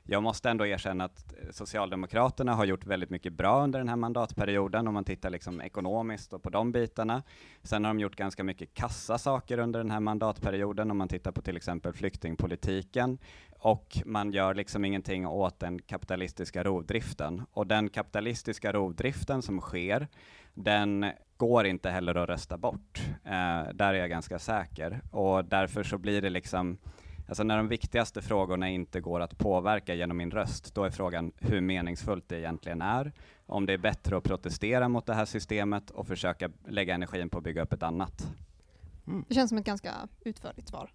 jag 0.09 0.23
måste 0.23 0.51
ändå 0.51 0.67
erkänna 0.67 1.05
att 1.05 1.35
Socialdemokraterna 1.51 2.55
har 2.55 2.65
gjort 2.65 2.87
väldigt 2.87 3.11
mycket 3.11 3.33
bra 3.33 3.65
under 3.65 3.79
den 3.79 3.89
här 3.89 3.97
mandatperioden 3.97 4.89
om 4.89 4.95
man 4.95 5.05
tittar 5.05 5.31
liksom 5.31 5.61
ekonomiskt 5.61 6.33
och 6.33 6.43
på 6.43 6.51
de 6.51 6.73
bitarna. 6.73 7.23
Sen 7.63 7.85
har 7.85 7.91
de 7.95 8.01
gjort 8.01 8.17
ganska 8.17 8.45
mycket 8.45 8.75
kassa 8.75 9.19
saker 9.19 9.59
under 9.59 9.81
den 9.81 9.91
här 9.91 10.01
mandatperioden 10.01 10.91
om 10.91 10.97
man 10.97 11.09
tittar 11.09 11.33
på 11.33 11.43
till 11.43 11.57
exempel 11.57 11.93
flyktingpolitiken 11.93 13.19
och 13.59 13.99
man 14.05 14.33
gör 14.33 14.55
liksom 14.55 14.85
ingenting 14.85 15.27
åt 15.27 15.61
den 15.61 15.83
kapitalistiska 15.83 16.65
rovdriften. 16.65 17.43
Och 17.53 17.67
den 17.67 17.89
kapitalistiska 17.89 18.73
rovdriften 18.73 19.43
som 19.43 19.61
sker, 19.61 20.09
den 20.57 21.07
går 21.37 21.67
inte 21.67 21.91
heller 21.91 22.15
att 22.15 22.29
rösta 22.29 22.59
bort. 22.59 23.01
Eh, 23.25 23.75
där 23.75 23.95
är 23.95 23.99
jag 23.99 24.11
ganska 24.11 24.39
säker. 24.39 25.01
Och 25.11 25.45
därför 25.45 25.83
så 25.83 25.99
blir 25.99 26.23
det 26.23 26.31
liksom, 26.31 26.79
alltså 27.29 27.43
när 27.43 27.57
de 27.57 27.69
viktigaste 27.69 28.23
frågorna 28.23 28.69
inte 28.69 29.01
går 29.01 29.21
att 29.21 29.39
påverka 29.39 29.95
genom 29.95 30.17
min 30.17 30.31
röst, 30.31 30.75
då 30.75 30.85
är 30.85 30.91
frågan 30.91 31.33
hur 31.39 31.61
meningsfullt 31.61 32.29
det 32.29 32.39
egentligen 32.39 32.83
är. 32.83 33.13
Om 33.47 33.67
det 33.67 33.73
är 33.73 33.79
bättre 33.79 34.17
att 34.17 34.25
protestera 34.25 34.89
mot 34.89 35.07
det 35.07 35.15
här 35.15 35.25
systemet 35.25 35.91
och 35.91 36.07
försöka 36.07 36.51
lägga 36.69 36.95
energin 36.95 37.31
på 37.31 37.39
att 37.39 37.45
bygga 37.45 37.63
upp 37.63 37.73
ett 37.73 37.83
annat. 37.83 38.27
Mm. 39.07 39.25
Det 39.29 39.35
känns 39.35 39.49
som 39.49 39.59
ett 39.59 39.65
ganska 39.65 39.93
utförligt 40.21 40.69
svar. 40.69 40.91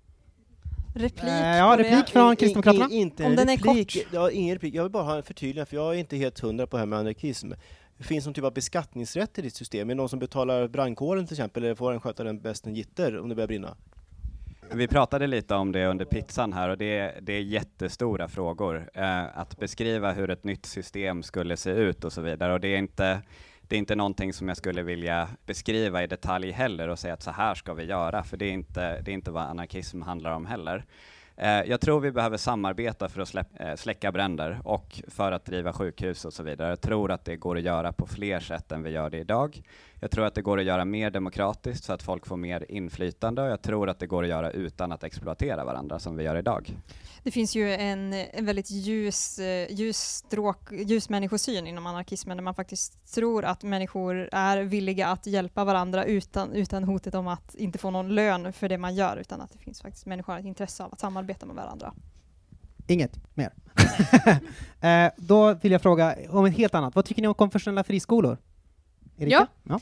Replik? 0.96 1.32
Eh, 1.32 1.58
ja, 1.58 1.76
replik 1.80 2.10
från 2.10 2.36
Kristdemokraterna. 2.36 2.90
In, 2.90 3.12
in, 3.20 3.26
Om 3.26 3.36
den 3.36 3.50
är 3.50 3.58
kort. 3.58 4.08
Ja, 4.12 4.32
ingen 4.32 4.56
replik. 4.56 4.76
Jag 4.76 4.84
vill 4.84 4.92
bara 4.92 5.04
ha 5.04 5.18
en 5.18 5.24
förtydligande, 5.24 5.70
för 5.70 5.76
jag 5.76 5.96
är 5.96 6.00
inte 6.00 6.18
helt 6.18 6.40
hundra 6.40 6.68
på 6.68 6.78
det 6.78 6.82
här 6.82 6.88
med 6.88 7.00
anarkism. 7.00 7.52
Det 8.02 8.08
finns 8.08 8.26
någon 8.26 8.34
typ 8.34 8.44
av 8.44 8.54
beskattningsrätt 8.54 9.40
i 9.40 9.42
ditt 9.42 9.56
system? 9.56 9.90
Är 9.90 9.94
det 9.94 9.98
någon 9.98 10.10
som 10.10 10.20
betalar 10.20 10.68
brandkåren 10.68 11.28
till 11.28 11.34
exempel, 11.34 11.64
eller 11.64 11.76
får 11.76 11.92
den 11.92 12.02
sköta 12.02 12.24
den 12.24 12.42
bäst 12.42 12.64
den 12.64 12.76
gitter 12.76 13.20
om 13.20 13.30
det 13.30 13.36
börjar 13.36 13.48
brinna? 13.48 13.78
Vi 14.74 14.88
pratade 14.88 15.28
lite 15.28 15.56
om 15.56 15.72
det 15.72 15.88
under 15.88 16.06
pizzan 16.06 16.54
här 16.54 16.70
och 16.70 16.78
det 16.78 16.98
är, 16.98 17.22
det 17.22 17.34
är 17.34 17.42
jättestora 17.42 18.28
frågor. 18.28 18.90
Eh, 18.94 19.38
att 19.38 19.58
beskriva 19.58 20.12
hur 20.12 20.30
ett 20.30 20.44
nytt 20.44 20.66
system 20.66 21.24
skulle 21.24 21.58
se 21.58 21.70
ut 21.70 22.04
och 22.04 22.14
så 22.14 22.22
vidare. 22.22 22.54
Och 22.54 22.60
det 22.60 22.68
är 22.68 22.78
inte 22.78 23.22
det 23.62 23.76
är 23.76 23.80
inte 23.80 23.96
någonting 23.96 24.34
som 24.34 24.48
jag 24.48 24.58
skulle 24.58 24.84
vilja 24.84 25.30
beskriva 25.46 26.04
i 26.04 26.08
detalj 26.08 26.52
heller 26.52 26.88
och 26.88 27.00
säga 27.00 27.14
att 27.14 27.24
så 27.24 27.32
här 27.32 27.56
ska 27.56 27.74
vi 27.74 27.84
göra, 27.84 28.24
för 28.24 28.38
det 28.38 28.46
är 28.46 28.52
inte, 28.52 29.02
det 29.02 29.12
är 29.12 29.14
inte 29.14 29.32
vad 29.32 29.44
anarkism 29.44 30.02
handlar 30.02 30.32
om 30.32 30.46
heller. 30.46 30.86
Eh, 31.42 31.64
jag 31.64 31.82
tror 31.82 32.00
vi 32.00 32.12
behöver 32.12 32.38
samarbeta 32.38 33.10
för 33.10 33.22
att 33.22 33.28
släpp, 33.28 33.48
eh, 33.60 33.76
släcka 33.76 34.12
bränder 34.12 34.62
och 34.64 35.02
för 35.08 35.32
att 35.32 35.46
driva 35.46 35.74
sjukhus 35.74 36.26
och 36.26 36.34
så 36.34 36.44
vidare. 36.44 36.70
Jag 36.70 36.82
tror 36.82 37.12
att 37.12 37.26
det 37.26 37.36
går 37.36 37.58
att 37.58 37.64
göra 37.64 37.92
på 37.94 38.08
fler 38.08 38.40
sätt 38.40 38.72
än 38.72 38.84
vi 38.84 38.90
gör 38.90 39.10
det 39.10 39.18
idag. 39.18 39.62
Jag 40.04 40.12
tror 40.12 40.26
att 40.26 40.36
det 40.36 40.42
går 40.42 40.60
att 40.60 40.66
göra 40.66 40.86
mer 40.86 41.10
demokratiskt 41.10 41.84
så 41.84 41.94
att 41.94 42.04
folk 42.04 42.26
får 42.26 42.38
mer 42.38 42.66
inflytande 42.70 43.42
och 43.42 43.48
jag 43.48 43.62
tror 43.62 43.90
att 43.90 44.00
det 44.00 44.08
går 44.08 44.24
att 44.24 44.30
göra 44.30 44.52
utan 44.52 44.92
att 44.92 45.04
exploatera 45.04 45.66
varandra 45.66 46.00
som 46.00 46.18
vi 46.18 46.24
gör 46.24 46.36
idag. 46.36 46.78
Det 47.24 47.32
finns 47.32 47.56
ju 47.56 47.74
en, 47.74 48.14
en 48.14 48.46
väldigt 48.46 48.72
ljus, 48.72 49.40
eh, 49.40 49.72
ljus, 49.72 49.98
stråk, 49.98 50.72
ljus 50.72 51.10
människosyn 51.10 51.68
inom 51.68 51.88
anarkismen 51.88 52.38
där 52.38 52.44
man 52.44 52.54
faktiskt 52.54 53.14
tror 53.16 53.46
att 53.46 53.64
människor 53.64 54.30
är 54.32 54.58
villiga 54.58 55.08
att 55.08 55.28
hjälpa 55.28 55.64
varandra 55.64 56.06
utan, 56.06 56.52
utan 56.54 56.84
hotet 56.84 57.16
om 57.16 57.28
att 57.28 57.56
inte 57.56 57.78
få 57.78 57.92
någon 57.92 58.16
lön 58.16 58.54
för 58.54 58.70
det 58.70 58.78
man 58.78 58.96
gör 58.96 59.18
utan 59.18 59.42
att 59.42 59.52
det 59.52 59.60
finns 59.60 59.82
faktiskt 59.82 60.06
människor 60.06 60.38
ett 60.38 60.46
intresse 60.46 60.84
av 60.84 60.94
att 60.94 61.00
samarbeta 61.00 61.46
med 61.46 61.56
varandra. 61.56 61.94
Inget 62.88 63.36
mer. 63.36 63.54
eh, 65.06 65.12
då 65.18 65.54
vill 65.54 65.72
jag 65.72 65.82
fråga 65.82 66.16
om 66.30 66.46
ett 66.46 66.58
helt 66.58 66.76
annat. 66.76 66.96
Vad 66.96 67.06
tycker 67.06 67.22
ni 67.22 67.28
om 67.28 67.34
konfessionella 67.34 67.84
friskolor? 67.84 68.38
Erika? 69.22 69.48
Ja, 69.64 69.80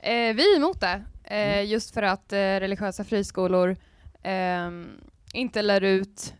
ja. 0.00 0.08
Eh, 0.08 0.34
vi 0.34 0.52
är 0.52 0.56
emot 0.56 0.80
det. 0.80 1.04
Eh, 1.24 1.54
mm. 1.54 1.66
Just 1.66 1.94
för 1.94 2.02
att 2.02 2.32
eh, 2.32 2.36
religiösa 2.36 3.04
friskolor 3.04 3.76
ehm, 4.22 5.00
inte 5.32 5.62
lär 5.62 5.80
ut 5.80 6.34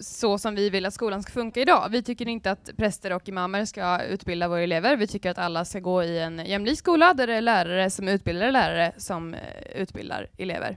så 0.00 0.38
som 0.38 0.54
vi 0.54 0.70
vill 0.70 0.86
att 0.86 0.94
skolan 0.94 1.22
ska 1.22 1.32
funka 1.32 1.60
idag. 1.60 1.88
Vi 1.90 2.02
tycker 2.02 2.28
inte 2.28 2.50
att 2.50 2.70
präster 2.76 3.12
och 3.12 3.28
imamer 3.28 3.64
ska 3.64 4.02
utbilda 4.02 4.48
våra 4.48 4.62
elever. 4.62 4.96
Vi 4.96 5.06
tycker 5.06 5.30
att 5.30 5.38
alla 5.38 5.64
ska 5.64 5.80
gå 5.80 6.02
i 6.02 6.18
en 6.18 6.46
jämlik 6.46 6.78
skola 6.78 7.14
där 7.14 7.26
det 7.26 7.34
är 7.34 7.40
lärare 7.40 7.90
som 7.90 8.08
utbildar 8.08 8.52
lärare 8.52 8.92
som 8.96 9.34
eh, 9.34 9.40
utbildar 9.74 10.26
elever. 10.36 10.76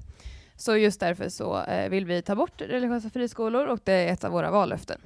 Så 0.56 0.78
just 0.78 1.00
därför 1.00 1.30
så 1.30 1.64
eh, 1.64 1.90
vill 1.90 2.06
vi 2.06 2.22
ta 2.22 2.36
bort 2.36 2.62
religiösa 2.62 3.10
friskolor 3.10 3.68
och 3.68 3.80
det 3.84 3.94
är 3.94 4.14
ett 4.14 4.24
av 4.24 4.32
våra 4.32 4.52
vallöften. 4.52 5.02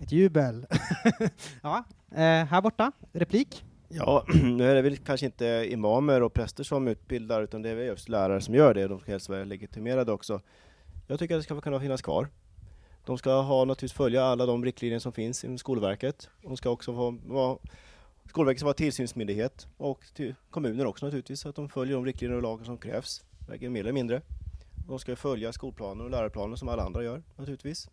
Ett 0.00 0.12
jubel. 0.12 0.66
ja, 1.62 1.84
eh, 2.10 2.44
här 2.44 2.60
borta, 2.60 2.92
replik? 3.12 3.64
Ja, 3.94 4.24
nu 4.42 4.70
är 4.70 4.74
det 4.74 4.82
väl 4.82 4.96
kanske 4.96 5.26
inte 5.26 5.68
imamer 5.70 6.22
och 6.22 6.34
präster 6.34 6.64
som 6.64 6.88
utbildar, 6.88 7.42
utan 7.42 7.62
det 7.62 7.70
är 7.70 7.74
väl 7.74 7.86
just 7.86 8.08
lärare 8.08 8.40
som 8.40 8.54
gör 8.54 8.74
det. 8.74 8.88
De 8.88 9.00
ska 9.00 9.10
helst 9.10 9.28
vara 9.28 9.44
legitimerade 9.44 10.12
också. 10.12 10.40
Jag 11.06 11.18
tycker 11.18 11.34
att 11.34 11.38
det 11.38 11.44
ska 11.44 11.60
kunna 11.60 11.80
finnas 11.80 12.02
kvar. 12.02 12.28
De 13.04 13.18
ska 13.18 13.40
ha, 13.40 13.64
naturligtvis 13.64 13.92
följa 13.92 14.24
alla 14.24 14.46
de 14.46 14.64
riktlinjer 14.64 14.98
som 14.98 15.12
finns 15.12 15.44
inom 15.44 15.58
Skolverket. 15.58 16.28
De 16.42 16.56
ska 16.56 16.70
också 16.70 16.92
vara, 16.92 17.16
vara 17.26 17.58
Skolverket 18.28 18.58
ska 18.60 18.66
vara 18.66 18.74
tillsynsmyndighet 18.74 19.66
och 19.76 20.04
till 20.14 20.34
kommuner 20.50 20.86
också 20.86 21.06
naturligtvis, 21.06 21.40
så 21.40 21.48
att 21.48 21.56
de 21.56 21.68
följer 21.68 21.94
de 21.94 22.04
riktlinjer 22.06 22.36
och 22.36 22.42
lagar 22.42 22.64
som 22.64 22.78
krävs, 22.78 23.24
varken 23.48 23.72
mer 23.72 23.80
eller 23.80 23.92
mindre. 23.92 24.22
De 24.88 24.98
ska 24.98 25.16
följa 25.16 25.52
skolplaner 25.52 26.04
och 26.04 26.10
läroplaner 26.10 26.56
som 26.56 26.68
alla 26.68 26.82
andra 26.82 27.04
gör 27.04 27.22
naturligtvis. 27.36 27.90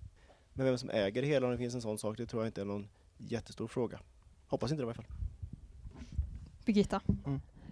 Men 0.54 0.66
vem 0.66 0.78
som 0.78 0.90
äger 0.90 1.22
det 1.22 1.28
hela, 1.28 1.46
om 1.48 1.52
det 1.52 1.58
finns 1.58 1.76
en 1.76 1.82
sån 1.82 1.98
sak, 1.98 2.18
det 2.18 2.26
tror 2.26 2.44
jag 2.44 2.48
inte 2.48 2.62
är 2.62 2.66
någon 2.66 2.88
jättestor 3.18 3.68
fråga. 3.68 4.00
Hoppas 4.48 4.72
inte 4.72 4.84
det 4.84 4.86
i 4.86 4.88
alla 4.88 4.94
fall. 4.94 5.29
Birgitta? 6.70 7.02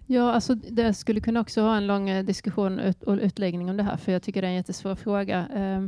Ja, 0.06 0.32
alltså 0.32 0.54
det 0.54 0.94
skulle 0.94 1.20
kunna 1.20 1.40
också 1.40 1.60
ha 1.60 1.76
en 1.76 1.86
lång 1.86 2.08
eh, 2.08 2.24
diskussion 2.24 2.78
ut, 2.78 3.02
och 3.02 3.14
utläggning 3.14 3.70
om 3.70 3.76
det 3.76 3.82
här, 3.82 3.96
för 3.96 4.12
jag 4.12 4.22
tycker 4.22 4.42
det 4.42 4.46
är 4.46 4.50
en 4.50 4.56
jättesvår 4.56 4.94
fråga 4.94 5.48
eh, 5.48 5.86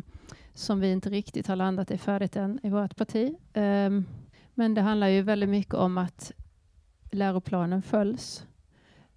som 0.54 0.80
vi 0.80 0.92
inte 0.92 1.10
riktigt 1.10 1.46
har 1.46 1.56
landat 1.56 1.90
i 1.90 1.98
färdigt 1.98 2.36
än 2.36 2.60
i 2.62 2.70
vårt 2.70 2.96
parti. 2.96 3.34
Eh, 3.52 3.90
men 4.54 4.74
det 4.74 4.80
handlar 4.80 5.08
ju 5.08 5.22
väldigt 5.22 5.48
mycket 5.48 5.74
om 5.74 5.98
att 5.98 6.32
läroplanen 7.10 7.82
följs. 7.82 8.46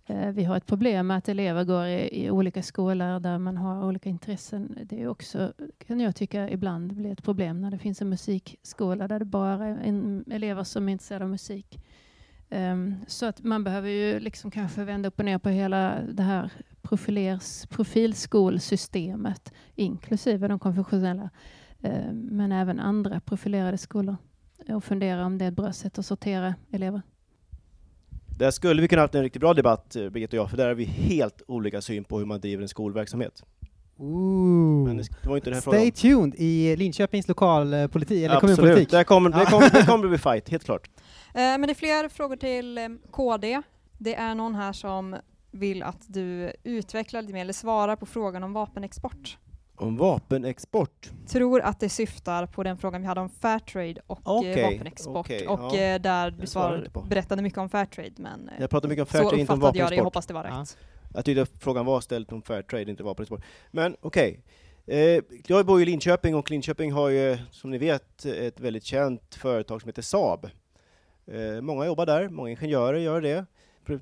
Eh, 0.06 0.30
vi 0.30 0.44
har 0.44 0.58
ett 0.58 0.66
problem 0.66 1.08
med 1.08 1.18
att 1.18 1.30
elever 1.30 1.64
går 1.64 1.86
i, 1.86 2.26
i 2.26 2.32
olika 2.32 2.64
skolor 2.64 3.20
där 3.20 3.38
man 3.38 3.58
har 3.58 3.86
olika 3.86 4.10
intressen. 4.10 4.78
Det 4.84 5.02
är 5.02 5.08
också, 5.08 5.54
kan 5.88 6.00
jag 6.00 6.16
tycka, 6.16 6.50
ibland 6.50 6.94
blir 6.94 7.12
ett 7.12 7.24
problem 7.24 7.62
när 7.62 7.72
det 7.72 7.78
finns 7.80 8.02
en 8.02 8.10
musikskola 8.10 9.08
där 9.08 9.20
det 9.20 9.26
bara 9.26 9.66
är 9.66 9.78
en, 9.84 10.24
elever 10.32 10.64
som 10.64 10.90
är 10.90 10.92
intresserade 10.92 11.26
av 11.26 11.32
musik. 11.32 11.80
Um, 12.50 12.96
så 13.08 13.26
att 13.26 13.44
man 13.44 13.64
behöver 13.64 13.90
ju 13.90 14.20
liksom 14.20 14.52
kanske 14.52 14.84
vända 14.84 15.08
upp 15.08 15.20
och 15.20 15.26
ner 15.26 15.38
på 15.38 15.50
hela 15.50 16.02
det 16.02 16.24
här 16.24 16.52
profilers, 16.82 17.66
profilskolsystemet, 17.70 19.54
inklusive 19.76 20.48
de 20.48 20.60
konfessionella, 20.60 21.30
um, 21.82 22.28
men 22.32 22.52
även 22.52 22.80
andra 22.80 23.20
profilerade 23.20 23.78
skolor 23.78 24.18
och 24.68 24.84
fundera 24.84 25.26
om 25.26 25.38
det 25.38 25.46
är 25.46 25.50
ett 25.50 25.56
bra 25.56 25.74
sätt 25.74 25.98
att 26.00 26.06
sortera 26.06 26.56
elever. 26.72 27.02
Där 28.38 28.52
skulle 28.52 28.82
vi 28.82 28.88
kunna 28.88 29.00
ha 29.00 29.04
haft 29.04 29.16
en 29.16 29.22
riktigt 29.22 29.42
bra 29.42 29.54
debatt, 29.54 29.96
eh, 29.96 30.10
Birgitta 30.10 30.38
och 30.38 30.44
jag, 30.44 30.50
för 30.50 30.58
där 30.58 30.68
har 30.68 30.76
vi 30.76 30.84
helt 30.84 31.42
olika 31.48 31.82
syn 31.82 32.04
på 32.04 32.20
hur 32.20 32.26
man 32.26 32.40
driver 32.40 32.62
en 32.62 32.70
skolverksamhet. 32.70 33.44
Ooh. 33.98 34.88
Men 34.88 34.98
det 34.98 35.04
det 35.22 35.30
var 35.30 35.36
inte 35.36 35.50
den 35.50 35.54
här 35.54 35.62
Stay 35.62 35.92
frågan. 35.92 36.32
tuned 36.32 36.36
i 36.38 36.76
Linköpings 36.76 37.28
lokalpolitik, 37.28 38.24
eller 38.24 38.36
Absolut, 38.36 38.58
kommunpolitik. 38.58 38.90
kommer, 39.08 39.30
det, 39.30 39.46
kommer, 39.46 39.70
det 39.70 39.86
kommer 39.86 40.08
bli 40.08 40.18
fight, 40.18 40.50
helt 40.50 40.64
klart. 40.64 40.90
Eh, 41.34 41.40
men 41.42 41.62
det 41.62 41.72
är 41.72 41.76
fler 41.76 42.10
frågor 42.10 42.36
till 42.36 42.78
eh, 42.78 42.88
KD. 43.12 43.62
Det 43.98 44.16
är 44.16 44.36
någon 44.36 44.56
här 44.56 44.74
som 44.74 45.16
vill 45.52 45.84
att 45.84 46.02
du 46.08 46.54
utvecklar 46.64 47.22
lite 47.22 47.34
mer 47.34 47.42
eller 47.42 47.54
svarar 47.54 47.96
på 47.96 48.06
frågan 48.06 48.44
om 48.44 48.54
vapenexport. 48.54 49.38
Om 49.76 49.98
vapenexport. 49.98 51.12
Tror 51.28 51.62
att 51.62 51.80
det 51.80 51.90
syftar 51.90 52.46
på 52.46 52.64
den 52.64 52.78
frågan 52.78 53.02
vi 53.02 53.08
hade 53.08 53.22
om 53.22 53.30
Fairtrade 53.30 54.02
och 54.08 54.18
eh, 54.20 54.24
Okej, 54.34 54.64
vapenexport. 54.64 55.18
okej, 55.18 55.48
och 55.48 55.76
ja. 55.76 56.00
där 56.00 56.32
du 56.32 56.48
svar, 56.48 56.88
berättade 57.10 57.42
mycket 57.42 57.60
om 57.60 57.70
Fairtrade, 57.70 58.12
men 58.18 58.50
Jag 58.60 58.70
pratar 58.70 58.90
mycket 58.90 59.02
om 59.02 59.06
Fairtrade, 59.08 59.40
inte 59.42 59.54
om 59.54 59.60
uppfattade 59.60 59.80
jag 59.80 59.90
det. 59.92 59.96
Jag 59.96 60.04
vapenexport. 60.04 60.06
hoppas 60.06 60.26
det 60.26 60.34
var 60.34 60.46
Ja. 60.46 60.62
rätt. 60.62 60.78
Jag 61.16 61.26
tyckte 61.26 61.42
att 61.42 61.64
frågan 61.64 61.86
var 61.86 62.02
ställd 62.02 62.34
om 62.34 62.42
Fairtrade, 62.42 62.92
inte 62.92 63.04
vapenexport. 63.04 63.42
Men 63.72 63.96
okej. 64.02 64.44
Eh, 64.88 65.20
jag 65.48 65.66
bor 65.66 65.82
i 65.82 65.86
Linköping 65.86 66.36
och 66.36 66.52
Linköping 66.52 66.92
har 66.92 67.10
ju, 67.10 67.38
som 67.52 67.70
ni 67.72 67.78
vet, 67.78 68.26
ett 68.26 68.60
väldigt 68.60 68.84
känt 68.84 69.36
företag 69.36 69.82
som 69.82 69.88
heter 69.90 70.02
Saab. 70.02 70.50
Eh, 71.28 71.62
många 71.62 71.86
jobbar 71.86 72.06
där, 72.06 72.30
många 72.30 72.50
ingenjörer 72.50 73.00
gör 73.00 73.22
det. 73.22 73.46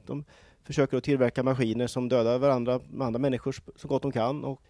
De 0.05 0.25
försöker 0.63 0.97
att 0.97 1.03
tillverka 1.03 1.43
maskiner 1.43 1.88
som 1.88 2.10
dödar 2.10 2.38
varandra, 2.38 2.79
med 2.89 3.07
andra 3.07 3.19
människor 3.19 3.55
så 3.75 3.88
gott 3.88 4.01
de 4.01 4.12
kan. 4.12 4.43
Och 4.43 4.62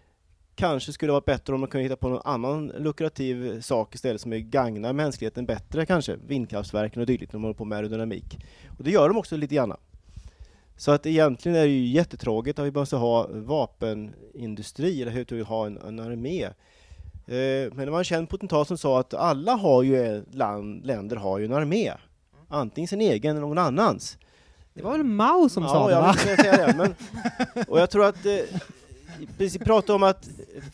kanske 0.55 0.91
skulle 0.91 1.07
det 1.07 1.13
vara 1.13 1.23
bättre 1.25 1.53
om 1.53 1.59
man 1.59 1.69
kunde 1.69 1.83
hitta 1.83 1.95
på 1.95 2.09
någon 2.09 2.21
annan 2.25 2.67
lukrativ 2.67 3.61
sak 3.61 3.95
istället 3.95 4.21
som 4.21 4.49
gagnar 4.49 4.93
mänskligheten 4.93 5.45
bättre 5.45 5.85
kanske. 5.85 6.15
Vindkraftverken 6.27 7.01
och 7.01 7.05
dylikt, 7.07 7.31
de 7.31 7.41
håller 7.41 7.53
på 7.55 7.65
med 7.65 7.75
aerodynamik. 7.75 8.45
Och 8.77 8.83
det 8.83 8.91
gör 8.91 9.07
de 9.07 9.17
också 9.17 9.37
lite 9.37 9.55
grann. 9.55 9.73
Så 10.77 10.91
att 10.91 11.05
egentligen 11.05 11.57
är 11.57 11.61
det 11.61 11.71
ju 11.71 11.87
jättetråkigt 11.87 12.59
att 12.59 12.65
vi 12.65 12.71
måste 12.71 12.95
ha 12.95 13.27
vapenindustri, 13.31 15.01
eller 15.01 15.11
hur 15.11 15.25
vi 15.29 15.41
ha 15.41 15.65
en, 15.65 15.77
en 15.77 15.99
armé. 15.99 16.43
Eh, 16.43 17.73
men 17.73 17.85
det 17.85 17.91
var 17.91 17.97
en 17.97 18.03
känd 18.03 18.29
potentat 18.29 18.67
som 18.67 18.77
sa 18.77 18.99
att 18.99 19.13
alla 19.13 19.51
har 19.51 19.83
ju, 19.83 20.23
land, 20.31 20.85
länder 20.85 21.15
har 21.15 21.39
ju 21.39 21.45
en 21.45 21.53
armé. 21.53 21.91
Antingen 22.51 22.87
sin 22.87 23.01
egen 23.01 23.31
eller 23.31 23.47
någon 23.47 23.57
annans. 23.57 24.17
Det 24.73 24.81
var 24.81 24.91
väl 24.91 25.03
Mao 25.03 25.49
som 25.49 25.63
ja, 25.63 25.69
sa 25.69 25.87
det, 25.87 25.93
jag 25.93 26.01
va? 26.01 26.15
vill 26.27 26.37
säga 26.37 26.67
det. 26.67 26.73
Men, 26.77 26.95
och 27.67 27.79
jag 27.79 27.89
tror 27.89 28.05
att 28.05 28.25
eh, 28.25 28.39
vi 29.37 29.59
pratar 29.59 29.93
om 29.93 30.03
att 30.03 30.29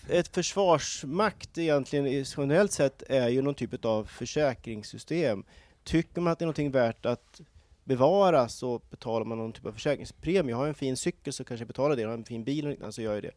ett 0.10 0.28
försvarsmakt 0.28 1.58
egentligen 1.58 2.26
generellt 2.38 2.72
sett 2.72 3.04
är 3.10 3.30
ju 3.30 3.42
någon 3.42 3.56
typ 3.56 3.86
av 3.86 4.04
försäkringssystem. 4.06 5.44
Tycker 5.84 6.22
man 6.22 6.34
att 6.34 6.40
det 6.40 6.44
är 6.44 6.48
någonting 6.48 6.72
värt 6.72 7.06
att 7.06 7.42
bevara 7.84 8.50
så 8.50 8.82
betalar 8.90 9.26
man 9.26 9.38
någon 9.38 9.54
typ 9.54 9.66
av 9.66 9.72
försäkringspremie. 9.72 10.56
Har 10.56 10.62
jag 10.62 10.70
en 10.70 10.76
fin 10.76 10.98
cykel 10.98 11.34
så 11.34 11.44
kanske 11.44 11.62
jag 11.62 11.68
betalar 11.68 11.96
det, 11.96 12.04
har 12.04 12.10
jag 12.10 12.20
en 12.20 12.26
fin 12.26 12.44
bil 12.44 12.66
och 12.66 12.72
liknande 12.72 12.94
så 12.94 13.02
gör 13.02 13.14
jag 13.14 13.24
det. 13.24 13.32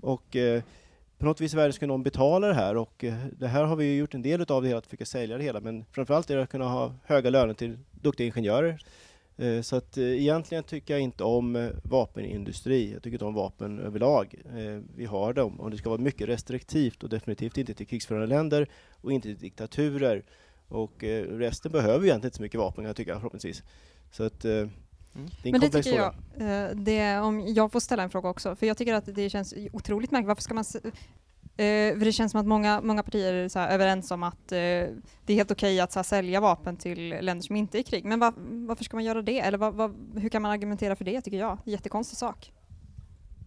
Och 0.00 0.36
eh, 0.36 0.62
på 1.18 1.24
något 1.24 1.40
vis 1.40 1.54
i 1.54 1.56
världen 1.56 1.72
ska 1.72 1.86
någon 1.86 2.02
betala 2.02 2.46
det 2.46 2.54
här 2.54 2.76
och 2.76 3.04
eh, 3.04 3.14
det 3.32 3.48
här 3.48 3.64
har 3.64 3.76
vi 3.76 3.84
ju 3.84 3.96
gjort 3.96 4.14
en 4.14 4.22
del 4.22 4.44
av, 4.48 4.62
det 4.62 4.68
hela, 4.68 4.78
att 4.78 4.86
försöka 4.86 5.06
sälja 5.06 5.38
det 5.38 5.44
hela, 5.44 5.60
men 5.60 5.84
framförallt 5.92 6.30
är 6.30 6.36
det 6.36 6.42
att 6.42 6.50
kunna 6.50 6.68
ha 6.68 6.94
höga 7.04 7.30
löner 7.30 7.54
till 7.54 7.78
duktiga 7.90 8.26
ingenjörer. 8.26 8.82
Eh, 9.36 9.60
så 9.60 9.76
att 9.76 9.98
eh, 9.98 10.04
egentligen 10.04 10.64
tycker 10.64 10.94
jag 10.94 11.00
inte 11.00 11.24
om 11.24 11.70
vapenindustri, 11.82 12.92
jag 12.92 13.02
tycker 13.02 13.14
inte 13.14 13.24
om 13.24 13.34
vapen 13.34 13.78
överlag. 13.78 14.34
Vi 14.96 15.04
har 15.04 15.32
dem 15.32 15.60
och 15.60 15.70
det 15.70 15.76
ska 15.76 15.88
vara 15.88 16.00
mycket 16.00 16.28
restriktivt 16.28 17.02
och 17.02 17.08
definitivt 17.08 17.58
inte 17.58 17.74
till 17.74 17.86
krigsförande 17.86 18.26
länder 18.26 18.68
och 19.00 19.12
inte 19.12 19.28
till 19.28 19.38
diktaturer. 19.38 20.22
Och 20.68 21.04
resten 21.28 21.72
behöver 21.72 22.04
egentligen 22.04 22.24
inte 22.24 22.36
så 22.36 22.42
mycket 22.42 22.60
vapen 22.60 22.76
kan 22.76 22.84
jag 22.84 22.96
tycka 22.96 23.14
förhoppningsvis. 23.14 23.62
Så 24.10 24.24
att 24.24 24.44
det 25.12 25.20
är 25.20 25.46
en 25.46 25.50
Men 25.50 25.60
det 25.60 25.68
tycker 25.68 25.90
fråga. 25.90 26.14
jag, 26.38 26.68
eh, 26.68 26.76
det, 26.76 27.18
om 27.18 27.44
jag 27.46 27.72
får 27.72 27.80
ställa 27.80 28.02
en 28.02 28.10
fråga 28.10 28.28
också, 28.28 28.56
för 28.56 28.66
jag 28.66 28.76
tycker 28.76 28.94
att 28.94 29.14
det 29.14 29.30
känns 29.30 29.54
otroligt 29.72 30.10
märkligt. 30.10 30.28
Varför 30.28 30.42
ska 30.42 30.54
man... 30.54 30.64
Eh, 31.56 31.98
för 31.98 32.04
det 32.04 32.12
känns 32.12 32.32
som 32.32 32.40
att 32.40 32.46
många, 32.46 32.80
många 32.80 33.02
partier 33.02 33.34
är 33.34 33.48
så 33.48 33.58
här 33.58 33.74
överens 33.74 34.10
om 34.10 34.22
att 34.22 34.52
eh, 34.52 34.56
det 34.56 34.92
är 35.26 35.34
helt 35.34 35.50
okej 35.50 35.80
att 35.80 35.92
så 35.92 35.98
här, 35.98 36.04
sälja 36.04 36.40
vapen 36.40 36.76
till 36.76 37.08
länder 37.08 37.42
som 37.42 37.56
inte 37.56 37.78
är 37.78 37.80
i 37.80 37.82
krig. 37.82 38.04
Men 38.04 38.20
va, 38.20 38.32
varför 38.36 38.84
ska 38.84 38.96
man 38.96 39.04
göra 39.04 39.22
det? 39.22 39.40
Eller 39.40 39.58
vad, 39.58 39.74
vad, 39.74 39.94
hur 40.16 40.28
kan 40.28 40.42
man 40.42 40.50
argumentera 40.50 40.96
för 40.96 41.04
det, 41.04 41.20
tycker 41.20 41.38
jag? 41.38 41.58
Jättekonstig 41.64 42.18
sak. 42.18 42.52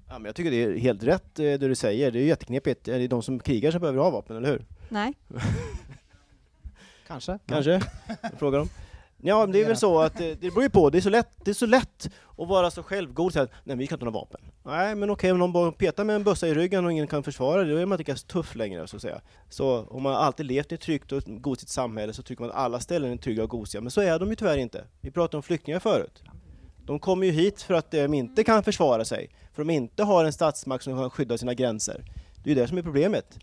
Ja, 0.08 0.20
men 0.20 0.26
jag 0.26 0.36
tycker 0.36 0.52
det 0.52 0.64
är 0.64 0.78
helt 0.78 1.04
rätt 1.04 1.36
det 1.36 1.58
du 1.58 1.76
säger, 1.76 2.12
det 2.12 2.20
är 2.20 2.24
jätteknepigt. 2.24 2.84
Det 2.84 2.96
är 2.96 3.08
de 3.08 3.22
som 3.22 3.40
krigar 3.40 3.72
som 3.72 3.82
behöver 3.82 4.00
ha 4.00 4.10
vapen, 4.10 4.38
eller 4.38 4.50
hur? 4.50 4.66
Nej. 4.90 5.14
Kanske. 7.08 7.40
Kanske? 7.46 7.82
Frågar 8.38 8.60
de. 8.60 8.70
Ja, 9.24 9.40
men 9.40 9.52
det 9.52 9.62
är 9.62 9.68
väl 9.68 9.78
så 9.78 10.00
att 10.00 10.22
eh, 10.22 10.28
det 10.28 10.52
beror 10.52 10.64
ju 10.64 10.70
på, 10.70 10.90
det 10.90 10.98
är 10.98 11.02
så 11.02 11.10
lätt, 11.10 11.30
det 11.46 11.52
är 11.52 11.56
så 11.56 11.66
lätt 11.66 12.10
att 12.38 12.48
vara 12.48 12.72
så 12.72 12.84
självgod 12.84 13.26
och 13.26 13.34
säga 13.34 13.44
att 13.44 13.52
nej, 13.64 13.78
vi 13.78 13.86
ska 13.86 13.96
inte 13.96 14.06
ha 14.06 14.12
vapen. 14.12 14.42
Nej, 14.64 14.96
men 14.96 15.10
okej, 15.10 15.32
om 15.32 15.40
någon 15.40 15.54
bara 15.54 15.72
petar 15.72 16.04
med 16.04 16.16
en 16.16 16.24
bössa 16.24 16.48
i 16.48 16.54
ryggen 16.54 16.86
och 16.86 16.92
ingen 16.92 17.08
kan 17.08 17.24
försvara 17.24 17.64
det, 17.64 17.74
då 17.74 17.78
är 17.78 17.86
man 17.86 18.00
inte 18.00 18.12
lika 18.12 18.28
tuff 18.28 18.56
längre, 18.56 18.88
så 18.88 18.96
att 18.96 19.02
säga. 19.02 19.22
Så 19.50 19.86
om 19.90 20.04
man 20.04 20.14
alltid 20.14 20.46
levt 20.46 20.72
i 20.72 20.76
ett 20.76 20.82
tryggt 20.82 21.12
och 21.12 21.24
gosigt 21.26 21.72
samhälle 21.72 22.14
så 22.14 22.24
tycker 22.24 22.44
man 22.44 22.50
att 22.50 22.56
alla 22.56 22.80
ställen 22.80 23.12
är 23.12 23.18
trygga 23.18 23.44
och 23.44 23.50
gosiga, 23.50 23.82
men 23.82 23.92
så 23.92 24.02
är 24.02 24.20
de 24.20 24.30
ju 24.30 24.36
tyvärr 24.36 24.58
inte. 24.58 24.84
Vi 25.02 25.12
pratade 25.12 25.38
om 25.38 25.44
flyktingar 25.44 25.80
förut. 25.80 26.24
De 26.86 27.00
kommer 27.00 27.26
ju 27.26 27.32
hit 27.32 27.62
för 27.62 27.74
att 27.74 27.92
de 27.92 28.14
inte 28.14 28.44
kan 28.44 28.64
försvara 28.64 29.06
sig, 29.06 29.30
för 29.54 29.64
de 29.64 29.70
inte 29.70 30.04
har 30.04 30.26
en 30.26 30.34
statsmakt 30.34 30.84
som 30.84 30.98
kan 30.98 31.10
skydda 31.10 31.38
sina 31.38 31.54
gränser. 31.54 32.06
Det 32.44 32.52
är 32.52 32.56
ju 32.56 32.62
det 32.62 32.68
som 32.68 32.78
är 32.78 32.82
problemet. 32.82 33.40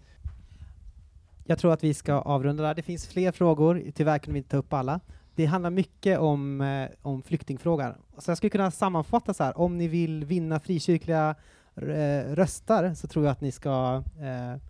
Jag 1.44 1.58
tror 1.58 1.72
att 1.72 1.84
vi 1.84 1.94
ska 1.94 2.14
avrunda 2.14 2.62
där. 2.62 2.74
Det 2.74 2.82
finns 2.82 3.06
fler 3.06 3.32
frågor, 3.32 3.82
tyvärr 3.94 4.18
kunde 4.18 4.32
vi 4.32 4.38
inte 4.38 4.50
ta 4.50 4.56
upp 4.56 4.72
alla. 4.72 5.00
Det 5.38 5.46
handlar 5.46 5.70
mycket 5.70 6.18
om, 6.18 6.60
eh, 6.60 6.88
om 7.02 7.22
flyktingfrågan. 7.22 7.94
Så 8.18 8.30
jag 8.30 8.36
skulle 8.38 8.50
kunna 8.50 8.70
sammanfatta 8.70 9.34
så 9.34 9.44
här, 9.44 9.58
om 9.58 9.78
ni 9.78 9.88
vill 9.88 10.24
vinna 10.24 10.60
frikyrkliga 10.60 11.34
eh, 11.76 12.34
röster 12.34 12.94
så 12.94 13.06
tror 13.06 13.24
jag 13.24 13.32
att 13.32 13.40
ni 13.40 13.52
ska 13.52 14.02
eh, 14.20 14.60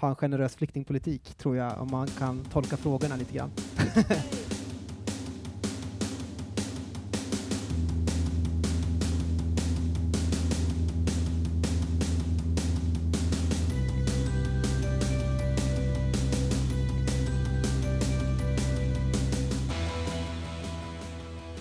ha 0.00 0.08
en 0.08 0.16
generös 0.16 0.56
flyktingpolitik, 0.56 1.34
tror 1.34 1.56
jag, 1.56 1.80
om 1.80 1.88
man 1.90 2.06
kan 2.06 2.44
tolka 2.44 2.76
frågorna 2.76 3.16
lite 3.16 3.34
grann. 3.34 3.50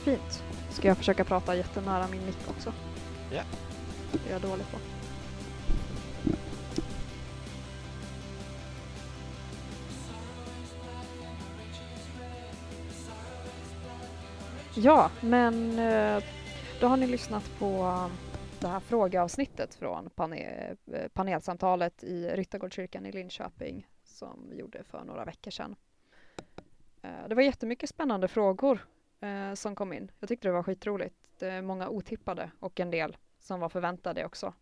Fint. 0.05 0.43
Ska 0.69 0.87
jag 0.87 0.97
försöka 0.97 1.23
prata 1.23 1.55
jättenära 1.55 2.07
min 2.07 2.25
mick 2.25 2.49
också? 2.49 2.73
Ja. 3.31 3.43
Det 4.11 4.29
är 4.29 4.33
jag 4.33 4.41
dålig 4.41 4.65
på. 4.71 4.77
Ja, 14.75 15.11
men 15.21 15.79
eh, 15.79 16.23
då 16.79 16.87
har 16.87 16.97
ni 16.97 17.07
lyssnat 17.07 17.59
på 17.59 18.09
det 18.59 18.67
här 18.67 18.79
frågeavsnittet 18.79 19.75
från 19.75 20.09
pane- 20.09 20.77
eh, 20.93 21.07
panelsamtalet 21.13 22.03
i 22.03 22.27
Ryttargårdskyrkan 22.27 23.05
i 23.05 23.11
Linköping 23.11 23.87
som 24.03 24.47
vi 24.49 24.57
gjorde 24.57 24.83
för 24.83 25.03
några 25.03 25.25
veckor 25.25 25.51
sedan. 25.51 25.75
Eh, 27.01 27.27
det 27.29 27.35
var 27.35 27.41
jättemycket 27.41 27.89
spännande 27.89 28.27
frågor 28.27 28.79
eh, 29.19 29.53
som 29.53 29.75
kom 29.75 29.93
in. 29.93 30.11
Jag 30.19 30.29
tyckte 30.29 30.47
det 30.47 30.51
var 30.51 30.63
skitroligt. 30.63 31.15
Det 31.39 31.47
är 31.49 31.61
många 31.61 31.89
otippade 31.89 32.51
och 32.59 32.79
en 32.79 32.91
del 32.91 33.17
som 33.39 33.59
var 33.59 33.69
förväntade 33.69 34.25
också. 34.25 34.53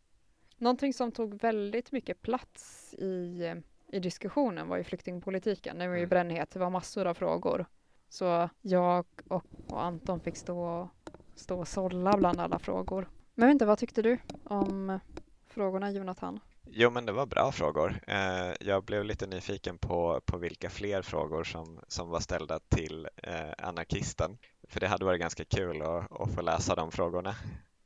Någonting 0.57 0.93
som 0.93 1.11
tog 1.11 1.41
väldigt 1.41 1.91
mycket 1.91 2.21
plats 2.21 2.93
i, 2.93 3.53
i 3.87 3.99
diskussionen 3.99 4.67
var 4.67 4.77
ju 4.77 4.83
flyktingpolitiken. 4.83 5.77
Det 5.79 5.87
var 5.87 5.95
ju 5.95 5.99
Mm. 5.99 6.09
brännhet, 6.09 6.51
det 6.51 6.59
var 6.59 6.69
massor 6.69 7.07
av 7.07 7.13
frågor. 7.13 7.65
Så 8.09 8.49
jag 8.61 9.05
och, 9.27 9.45
och 9.67 9.83
Anton 9.83 10.19
fick 10.19 10.37
stå 10.37 10.59
och, 10.59 10.87
stå 11.35 11.59
och 11.59 11.67
sålla 11.67 12.17
bland 12.17 12.39
alla 12.39 12.59
frågor. 12.59 13.09
Men 13.35 13.43
jag 13.43 13.47
vet 13.47 13.53
inte, 13.55 13.65
vad 13.65 13.77
tyckte 13.77 14.01
du 14.01 14.17
om 14.43 14.99
frågorna 15.47 15.91
Jonathan? 15.91 16.39
Jo, 16.65 16.89
men 16.89 17.05
det 17.05 17.11
var 17.11 17.25
bra 17.25 17.51
frågor. 17.51 17.99
Eh, 18.07 18.53
jag 18.59 18.83
blev 18.83 19.03
lite 19.05 19.27
nyfiken 19.27 19.77
på, 19.77 20.21
på 20.25 20.37
vilka 20.37 20.69
fler 20.69 21.01
frågor 21.01 21.43
som, 21.43 21.79
som 21.87 22.09
var 22.09 22.19
ställda 22.19 22.59
till 22.59 23.07
eh, 23.23 23.51
anarkisten. 23.67 24.37
För 24.69 24.79
det 24.79 24.87
hade 24.87 25.05
varit 25.05 25.19
ganska 25.21 25.45
kul 25.45 25.81
att, 25.81 26.21
att 26.21 26.35
få 26.35 26.41
läsa 26.41 26.75
de 26.75 26.91
frågorna. 26.91 27.35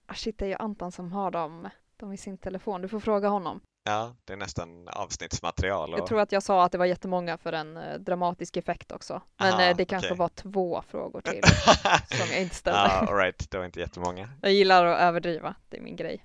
Ah, 0.06 0.13
shit, 0.13 0.38
det 0.38 0.46
är 0.46 0.50
ju 0.50 0.56
Anton 0.56 0.92
som 0.92 1.12
har 1.12 1.32
dem, 1.32 1.70
dem 1.98 2.13
i 2.13 2.18
sin 2.18 2.38
telefon. 2.38 2.82
Du 2.82 2.88
får 2.88 3.00
fråga 3.00 3.28
honom. 3.28 3.62
Ja, 3.84 4.16
det 4.26 4.34
är 4.34 4.38
nästan 4.38 4.88
avsnittsmaterial. 4.88 5.94
Och, 5.94 6.00
Jag 6.00 6.08
tror 6.08 6.20
att 6.20 6.32
jag 6.32 6.44
sa 6.44 6.63
att 6.63 6.72
det 6.72 6.78
var 6.78 6.86
jättemånga 6.86 7.38
för 7.38 7.54
en 7.54 7.78
eh, 7.78 8.00
dramatisk 8.00 8.58
effekt 8.58 8.92
också. 8.92 9.22
Men 9.38 9.54
Aha, 9.54 9.74
det 9.74 9.86
kanske 9.86 10.08
okej. 10.08 10.18
var 10.18 10.30
två 10.30 10.84
frågor 10.88 11.22
till 11.22 11.44
som 12.18 12.28
jag 12.32 12.42
inte 12.42 12.56
ställde. 12.56 12.80
ja, 12.80 13.08
all 13.08 13.16
right, 13.16 13.52
det 13.52 13.58
var 13.58 13.66
inte 13.66 13.80
jättemånga. 13.80 14.30
Jag 14.42 14.52
gillar 14.54 14.86
att 14.86 15.00
överdriva, 15.00 15.56
det 15.70 15.78
är 15.78 15.82
min 15.82 15.96
grej. 15.96 16.24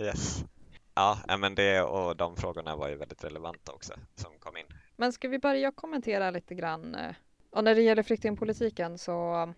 Yes. 0.00 0.44
Ja, 0.94 1.18
men 1.38 1.54
det 1.54 1.82
och 1.82 2.16
de 2.16 2.36
frågorna 2.36 2.76
var 2.76 2.88
ju 2.88 2.94
väldigt 2.96 3.24
relevanta 3.24 3.72
också 3.72 3.92
som 4.14 4.38
kom 4.38 4.56
in. 4.56 4.66
Men 4.96 5.12
ska 5.12 5.28
vi 5.28 5.38
börja 5.38 5.72
kommentera 5.72 6.30
lite 6.30 6.54
grann? 6.54 6.94
eh, 6.94 7.14
Och 7.50 7.64
när 7.64 7.74
det 7.74 7.82
gäller 7.82 8.02
flyktingpolitiken 8.02 8.98
så 8.98 9.52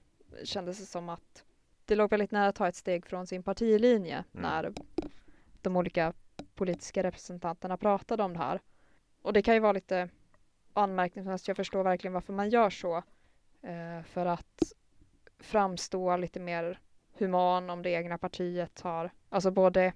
kändes 0.45 0.79
det 0.79 0.87
som 0.87 1.09
att 1.09 1.45
det 1.85 1.95
låg 1.97 2.11
väldigt 2.11 2.31
nära 2.31 2.49
att 2.49 2.55
ta 2.57 2.69
ett 2.69 2.77
steg 2.77 3.07
från 3.07 3.27
sin 3.27 3.43
partilinje 3.43 4.15
Mm. 4.33 4.43
när 4.43 4.73
de 5.63 5.77
olika 5.77 6.13
politiska 6.55 7.03
representanterna 7.03 7.77
pratade 7.77 8.23
om 8.23 8.33
det 8.33 8.39
här. 8.39 8.61
Och 9.23 9.33
det 9.33 9.43
kan 9.43 9.55
ju 9.55 9.61
vara 9.61 9.73
lite 9.73 10.09
anmärkningsvärt, 10.73 11.49
jag 11.49 11.57
förstår 11.57 11.83
verkligen 11.83 12.13
varför 12.15 12.33
man 12.33 12.51
gör 12.51 12.71
så. 12.71 12.97
Eh, 13.63 14.03
för 14.05 14.27
att 14.27 14.63
framstå 15.39 16.17
lite 16.17 16.41
mer 16.41 16.79
human 17.19 17.71
om 17.71 17.83
det 17.83 17.91
egna 17.91 18.19
partiet 18.19 18.81
har, 18.81 19.11
alltså 19.29 19.51
både 19.51 19.93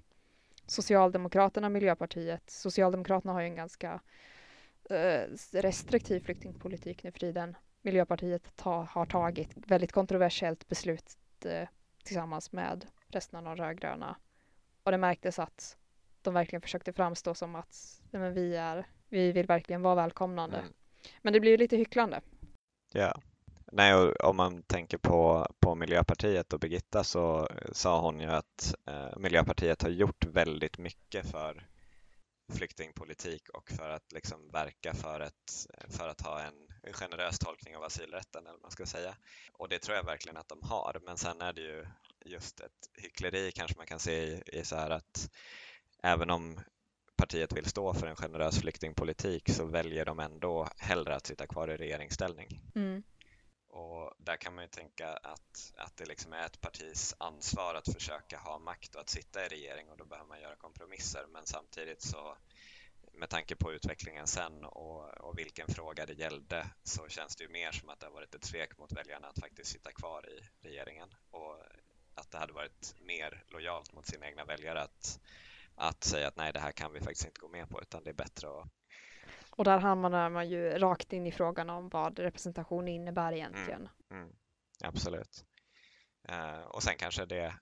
Socialdemokraterna 0.69 1.67
och 1.67 1.71
Miljöpartiet. 1.71 2.49
Socialdemokraterna 2.49 3.33
har 3.33 3.41
ju 3.41 3.47
en 3.47 3.55
ganska 3.55 4.01
eh, 4.89 5.21
restriktiv 5.51 6.19
flyktingpolitik 6.19 7.03
nu 7.03 7.11
för 7.11 7.19
tiden. 7.19 7.57
Miljöpartiet 7.81 8.55
ta, 8.55 8.83
har 8.83 9.05
tagit 9.05 9.49
väldigt 9.55 9.91
kontroversiellt 9.91 10.67
beslut 10.67 11.17
eh, 11.45 11.67
tillsammans 12.03 12.51
med 12.51 12.85
resten 13.07 13.39
av 13.39 13.43
de 13.43 13.63
rödgröna. 13.63 14.15
Och 14.83 14.91
det 14.91 14.97
märktes 14.97 15.39
att 15.39 15.77
de 16.21 16.33
verkligen 16.33 16.61
försökte 16.61 16.93
framstå 16.93 17.33
som 17.33 17.55
att 17.55 18.01
nej, 18.11 18.21
men 18.21 18.33
vi, 18.33 18.55
är, 18.55 18.87
vi 19.09 19.31
vill 19.31 19.47
verkligen 19.47 19.81
vara 19.81 19.95
välkomnande. 19.95 20.57
Mm. 20.57 20.73
Men 21.21 21.33
det 21.33 21.39
blir 21.39 21.57
lite 21.57 21.77
hycklande. 21.77 22.21
Ja. 22.93 23.21
Nej, 23.71 23.93
om 24.11 24.35
man 24.35 24.63
tänker 24.63 24.97
på, 24.97 25.47
på 25.59 25.75
Miljöpartiet 25.75 26.53
och 26.53 26.59
Birgitta 26.59 27.03
så 27.03 27.49
sa 27.71 28.01
hon 28.01 28.19
ju 28.19 28.27
att 28.27 28.75
eh, 28.85 29.17
Miljöpartiet 29.17 29.81
har 29.81 29.89
gjort 29.89 30.25
väldigt 30.25 30.77
mycket 30.77 31.31
för 31.31 31.67
flyktingpolitik 32.53 33.49
och 33.49 33.71
för 33.71 33.89
att 33.89 34.11
liksom 34.11 34.51
verka 34.51 34.93
för, 34.93 35.19
ett, 35.19 35.67
för 35.87 36.07
att 36.07 36.21
ha 36.21 36.41
en 36.41 36.93
generös 36.93 37.39
tolkning 37.39 37.75
av 37.75 37.83
asylrätten, 37.83 38.41
eller 38.41 38.51
vad 38.51 38.61
man 38.61 38.71
ska 38.71 38.85
säga. 38.85 39.15
Och 39.53 39.69
det 39.69 39.79
tror 39.79 39.97
jag 39.97 40.03
verkligen 40.03 40.37
att 40.37 40.49
de 40.49 40.63
har. 40.63 41.01
Men 41.05 41.17
sen 41.17 41.41
är 41.41 41.53
det 41.53 41.61
ju 41.61 41.85
just 42.25 42.59
ett 42.59 42.89
hyckleri 42.97 43.51
kanske 43.51 43.77
man 43.77 43.87
kan 43.87 43.99
se 43.99 44.23
i, 44.23 44.41
i 44.45 44.63
så 44.63 44.75
här 44.75 44.89
att 44.89 45.29
även 46.03 46.29
om 46.29 46.59
partiet 47.15 47.53
vill 47.53 47.65
stå 47.65 47.93
för 47.93 48.07
en 48.07 48.15
generös 48.15 48.59
flyktingpolitik 48.59 49.49
så 49.49 49.65
väljer 49.65 50.05
de 50.05 50.19
ändå 50.19 50.67
hellre 50.77 51.15
att 51.15 51.25
sitta 51.25 51.47
kvar 51.47 51.67
i 51.67 51.77
regeringsställning. 51.77 52.61
Mm. 52.75 53.03
Och 53.79 54.13
där 54.17 54.37
kan 54.37 54.55
man 54.55 54.63
ju 54.63 54.67
tänka 54.67 55.13
att, 55.13 55.73
att 55.77 55.97
det 55.97 56.05
liksom 56.05 56.33
är 56.33 56.45
ett 56.45 56.61
partis 56.61 57.15
ansvar 57.17 57.75
att 57.75 57.93
försöka 57.93 58.37
ha 58.37 58.59
makt 58.59 58.95
och 58.95 59.01
att 59.01 59.09
sitta 59.09 59.45
i 59.45 59.49
regering 59.49 59.89
och 59.89 59.97
då 59.97 60.05
behöver 60.05 60.27
man 60.27 60.41
göra 60.41 60.55
kompromisser. 60.55 61.25
Men 61.29 61.45
samtidigt 61.45 62.01
så 62.01 62.37
med 63.13 63.29
tanke 63.29 63.55
på 63.55 63.73
utvecklingen 63.73 64.27
sen 64.27 64.65
och, 64.65 65.07
och 65.07 65.37
vilken 65.37 65.67
fråga 65.67 66.05
det 66.05 66.13
gällde 66.13 66.67
så 66.83 67.07
känns 67.07 67.35
det 67.35 67.43
ju 67.43 67.49
mer 67.49 67.71
som 67.71 67.89
att 67.89 67.99
det 67.99 68.05
har 68.05 68.13
varit 68.13 68.35
ett 68.35 68.45
svek 68.45 68.77
mot 68.77 68.91
väljarna 68.91 69.27
att 69.27 69.39
faktiskt 69.39 69.71
sitta 69.71 69.91
kvar 69.91 70.29
i 70.29 70.67
regeringen 70.67 71.15
och 71.31 71.59
att 72.15 72.31
det 72.31 72.37
hade 72.37 72.53
varit 72.53 72.95
mer 73.01 73.43
lojalt 73.47 73.93
mot 73.93 74.07
sina 74.07 74.27
egna 74.27 74.45
väljare 74.45 74.81
att, 74.81 75.19
att 75.75 76.03
säga 76.03 76.27
att 76.27 76.35
nej, 76.35 76.53
det 76.53 76.59
här 76.59 76.71
kan 76.71 76.93
vi 76.93 76.99
faktiskt 76.99 77.25
inte 77.25 77.41
gå 77.41 77.47
med 77.47 77.69
på 77.69 77.81
utan 77.81 78.03
det 78.03 78.09
är 78.09 78.13
bättre 78.13 78.47
att 78.47 78.78
och 79.49 79.63
där 79.63 79.79
hamnar 79.79 80.29
man 80.29 80.49
ju 80.49 80.69
rakt 80.69 81.13
in 81.13 81.27
i 81.27 81.31
frågan 81.31 81.69
om 81.69 81.89
vad 81.89 82.19
representation 82.19 82.87
innebär 82.87 83.33
egentligen. 83.33 83.89
Mm, 84.11 84.29
absolut. 84.83 85.45
Eh, 86.29 86.61
och 86.61 86.83
sen 86.83 86.95
kanske 86.97 87.25
det 87.25 87.53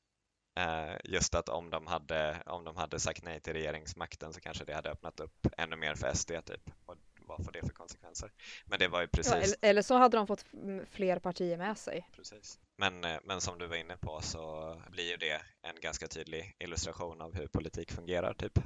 eh, 0.57 0.95
just 1.03 1.35
att 1.35 1.49
om 1.49 1.69
de, 1.69 1.87
hade, 1.87 2.43
om 2.45 2.63
de 2.63 2.75
hade 2.77 2.99
sagt 2.99 3.23
nej 3.23 3.39
till 3.39 3.53
regeringsmakten 3.53 4.33
så 4.33 4.39
kanske 4.39 4.65
det 4.65 4.73
hade 4.73 4.89
öppnat 4.89 5.19
upp 5.19 5.47
ännu 5.57 5.75
mer 5.75 5.95
för 5.95 6.13
SD 6.13 6.31
typ. 6.45 6.69
Och 6.85 6.95
vad 7.27 7.45
får 7.45 7.51
det 7.51 7.61
för 7.61 7.73
konsekvenser? 7.73 8.31
Men 8.65 8.79
det 8.79 8.87
var 8.87 9.01
ju 9.01 9.07
precis. 9.07 9.33
Ja, 9.33 9.37
eller, 9.37 9.55
eller 9.61 9.81
så 9.81 9.97
hade 9.97 10.17
de 10.17 10.27
fått 10.27 10.45
mm, 10.53 10.85
fler 10.85 11.19
partier 11.19 11.57
med 11.57 11.77
sig. 11.77 12.09
precis. 12.11 12.59
Men, 12.75 13.03
eh, 13.03 13.19
men 13.23 13.41
som 13.41 13.59
du 13.59 13.67
var 13.67 13.75
inne 13.75 13.97
på 13.97 14.21
så 14.21 14.75
blir 14.89 15.11
ju 15.11 15.17
det 15.17 15.41
en 15.61 15.75
ganska 15.81 16.07
tydlig 16.07 16.55
illustration 16.59 17.21
av 17.21 17.35
hur 17.35 17.47
politik 17.47 17.91
fungerar 17.91 18.33
typ. 18.33 18.59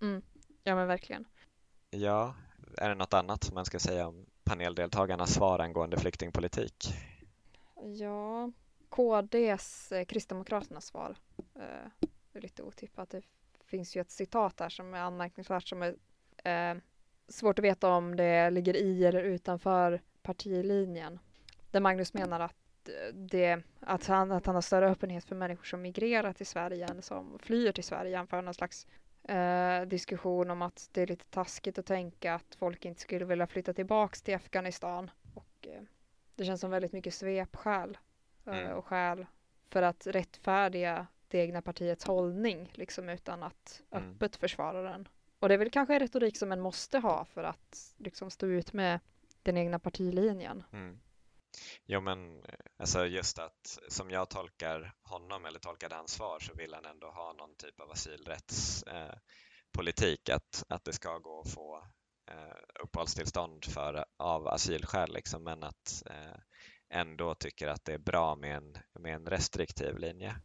Mm. 0.00 0.22
Ja 0.62 0.74
men 0.74 0.88
verkligen. 0.88 1.24
Ja, 1.90 2.34
är 2.78 2.88
det 2.88 2.94
något 2.94 3.14
annat 3.14 3.44
som 3.44 3.54
man 3.54 3.64
ska 3.64 3.78
säga 3.78 4.06
om 4.06 4.26
paneldeltagarnas 4.44 5.34
svar 5.34 5.58
angående 5.58 5.96
flyktingpolitik? 5.96 6.94
Ja, 7.98 8.50
KDs, 8.88 9.92
eh, 9.92 10.04
Kristdemokraternas 10.04 10.86
svar 10.86 11.16
eh, 11.54 12.08
är 12.32 12.40
lite 12.40 12.62
otippat. 12.62 13.10
Det 13.10 13.22
finns 13.64 13.96
ju 13.96 14.00
ett 14.00 14.10
citat 14.10 14.56
där 14.56 14.68
som 14.68 14.94
är 14.94 15.00
anmärkningsvärt 15.00 15.68
som 15.68 15.82
är 15.82 15.96
eh, 16.44 16.76
svårt 17.28 17.58
att 17.58 17.64
veta 17.64 17.90
om 17.90 18.16
det 18.16 18.50
ligger 18.50 18.76
i 18.76 19.04
eller 19.04 19.22
utanför 19.22 20.00
partilinjen. 20.22 21.18
Där 21.70 21.80
Magnus 21.80 22.14
menar 22.14 22.40
att, 22.40 22.88
eh, 22.88 23.14
det, 23.14 23.62
att, 23.80 24.06
han, 24.06 24.32
att 24.32 24.46
han 24.46 24.54
har 24.54 24.62
större 24.62 24.90
öppenhet 24.90 25.24
för 25.24 25.34
människor 25.34 25.64
som 25.64 25.82
migrerar 25.82 26.32
till 26.32 26.46
Sverige 26.46 26.86
än 26.86 27.02
som 27.02 27.38
flyr 27.38 27.72
till 27.72 27.84
Sverige 27.84 28.10
jämför 28.10 28.42
någon 28.42 28.54
slags 28.54 28.86
eh, 29.28 29.82
diskussion 29.88 30.50
om 30.50 30.62
att 30.62 30.88
det 30.92 31.02
är 31.02 31.06
lite 31.06 31.24
taskigt 31.24 31.78
att 31.78 31.86
tänka 31.86 32.34
att 32.34 32.54
folk 32.54 32.84
inte 32.84 33.00
skulle 33.00 33.24
vilja 33.24 33.46
flytta 33.46 33.72
tillbaks 33.72 34.22
till 34.22 34.34
Afghanistan. 34.34 35.10
Och, 35.34 35.66
eh, 35.68 35.82
det 36.34 36.44
känns 36.44 36.60
som 36.60 36.70
väldigt 36.70 36.92
mycket 36.92 37.14
svepskäl 37.14 37.98
eh, 38.46 38.58
Mm. 38.58 38.72
och 38.76 38.84
skäl 38.86 39.26
för 39.68 39.82
att 39.82 40.06
rättfärdiga 40.06 41.06
det 41.28 41.38
egna 41.38 41.62
partiets 41.62 42.04
hållning 42.04 42.70
liksom 42.74 43.08
utan 43.08 43.42
att 43.42 43.82
Mm. 43.90 44.10
öppet 44.14 44.36
försvara 44.36 44.82
den. 44.82 45.08
Och 45.38 45.48
det 45.48 45.54
är 45.54 45.58
väl 45.58 45.70
kanske 45.70 45.94
en 45.94 46.00
retorik 46.00 46.36
som 46.36 46.52
en 46.52 46.60
måste 46.60 46.98
ha 46.98 47.24
för 47.24 47.44
att 47.44 47.94
liksom 47.96 48.30
stå 48.30 48.46
ut 48.46 48.72
med 48.72 49.00
den 49.42 49.56
egna 49.56 49.78
partilinjen. 49.78 50.62
Mm. 50.72 51.00
Jo 51.86 52.00
men 52.00 52.44
eh, 52.44 52.54
alltså 52.78 53.06
just 53.06 53.38
att 53.38 53.78
som 53.88 54.10
jag 54.10 54.30
tolkar 54.30 54.94
honom 55.02 55.46
eller 55.46 55.58
tolkade 55.58 55.94
hans 55.94 56.12
svar 56.12 56.38
så 56.40 56.54
vill 56.54 56.74
han 56.74 56.84
ändå 56.84 57.10
ha 57.10 57.32
någon 57.32 57.56
typ 57.56 57.80
av 57.80 57.90
asylrättspolitik 57.90 60.28
eh, 60.28 60.36
att, 60.36 60.64
att 60.68 60.84
det 60.84 60.92
ska 60.92 61.18
gå 61.18 61.40
att 61.40 61.50
få 61.50 61.76
eh, 62.30 62.56
uppehållstillstånd 62.82 63.64
för, 63.64 64.04
av 64.16 64.48
asylskäl 64.48 65.14
liksom, 65.14 65.44
men 65.44 65.62
att 65.62 66.02
eh, 66.06 66.36
ändå 66.90 67.34
tycker 67.34 67.68
att 67.68 67.84
det 67.84 67.92
är 67.92 67.98
bra 67.98 68.36
med 68.36 68.56
en, 68.56 68.76
med 68.98 69.14
en 69.14 69.26
restriktiv 69.26 69.98
linje. 69.98 70.36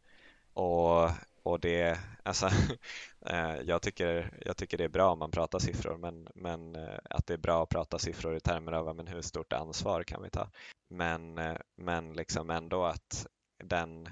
Och, 0.54 1.10
och 1.42 1.60
det, 1.60 1.98
alltså, 2.22 2.46
eh, 3.26 3.56
jag, 3.64 3.82
tycker, 3.82 4.38
jag 4.46 4.56
tycker 4.56 4.78
det 4.78 4.84
är 4.84 4.88
bra 4.88 5.12
om 5.12 5.18
man 5.18 5.30
pratar 5.30 5.58
siffror 5.58 5.96
men, 5.96 6.28
men 6.34 6.76
eh, 6.76 6.98
att 7.10 7.26
det 7.26 7.34
är 7.34 7.38
bra 7.38 7.62
att 7.62 7.68
prata 7.68 7.98
siffror 7.98 8.36
i 8.36 8.40
termer 8.40 8.72
av 8.72 8.96
men 8.96 9.06
hur 9.06 9.22
stort 9.22 9.52
ansvar 9.52 10.02
kan 10.02 10.22
vi 10.22 10.30
ta. 10.30 10.50
Men, 10.90 11.38
eh, 11.38 11.56
men 11.76 12.12
liksom 12.12 12.50
ändå 12.50 12.84
att 12.84 13.26
den 13.64 14.08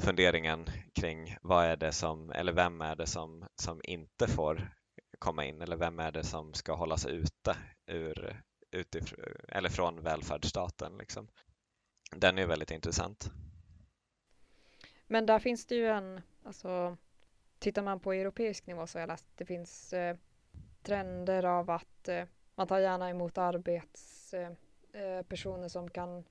funderingen 0.00 0.66
kring 0.94 1.36
vad 1.42 1.64
är 1.64 1.76
det 1.76 1.92
som, 1.92 2.30
eller 2.30 2.52
vem 2.52 2.80
är 2.80 2.96
det 2.96 3.06
som, 3.06 3.46
som 3.54 3.80
inte 3.84 4.28
får 4.28 4.70
komma 5.18 5.44
in 5.44 5.62
eller 5.62 5.76
vem 5.76 5.98
är 5.98 6.12
det 6.12 6.24
som 6.24 6.54
ska 6.54 6.74
hållas 6.74 7.06
ute 7.06 7.56
ur, 7.86 8.42
utifrån, 8.70 9.24
eller 9.48 9.68
från 9.68 10.02
välfärdsstaten. 10.02 10.98
Liksom. 10.98 11.28
Den 12.10 12.38
är 12.38 12.46
väldigt 12.46 12.70
intressant. 12.70 13.30
Men 15.06 15.26
där 15.26 15.38
finns 15.38 15.66
det 15.66 15.74
ju 15.74 15.88
en, 15.88 16.22
alltså 16.48 16.96
tittar 17.58 17.82
man 17.82 18.00
på 18.00 18.12
europeisk 18.12 18.66
nivå 18.66 18.86
så 18.86 18.98
har 18.98 19.00
jag 19.00 19.08
läst 19.08 19.26
att 19.30 19.36
det 19.36 19.44
finns 19.44 19.92
eh, 19.92 20.16
trender 20.82 21.44
av 21.44 21.70
att 21.70 22.08
eh, 22.08 22.24
man 22.54 22.66
tar 22.66 22.78
gärna 22.78 23.10
emot 23.10 23.38
arbetspersoner 23.38 25.64
eh, 25.64 25.68
som 25.68 25.90
kan 25.90 26.24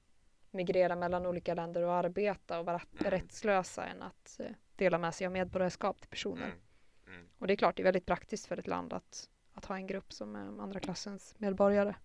migrera 0.51 0.95
mellan 0.95 1.25
olika 1.25 1.53
länder 1.53 1.81
och 1.81 1.93
arbeta 1.93 2.59
och 2.59 2.65
vara 2.65 2.81
Mm. 2.99 3.11
rättslösa 3.11 3.85
än 3.85 4.01
att 4.01 4.39
eh, 4.39 4.51
dela 4.75 4.97
med 4.97 5.15
sig 5.15 5.27
av 5.27 5.33
medborgarskap 5.33 6.01
till 6.01 6.09
personer. 6.09 6.45
Mm. 6.45 6.57
Mm. 7.07 7.27
Och 7.37 7.47
det 7.47 7.53
är 7.53 7.55
klart, 7.55 7.75
det 7.75 7.81
är 7.81 7.83
väldigt 7.83 8.05
praktiskt 8.05 8.47
för 8.47 8.57
ett 8.57 8.67
land 8.67 8.93
att, 8.93 9.29
att 9.53 9.65
ha 9.65 9.75
en 9.75 9.87
grupp 9.87 10.13
som 10.13 10.35
är 10.35 10.61
andra 10.61 10.79
klassens 10.79 11.35
medborgare. 11.37 11.95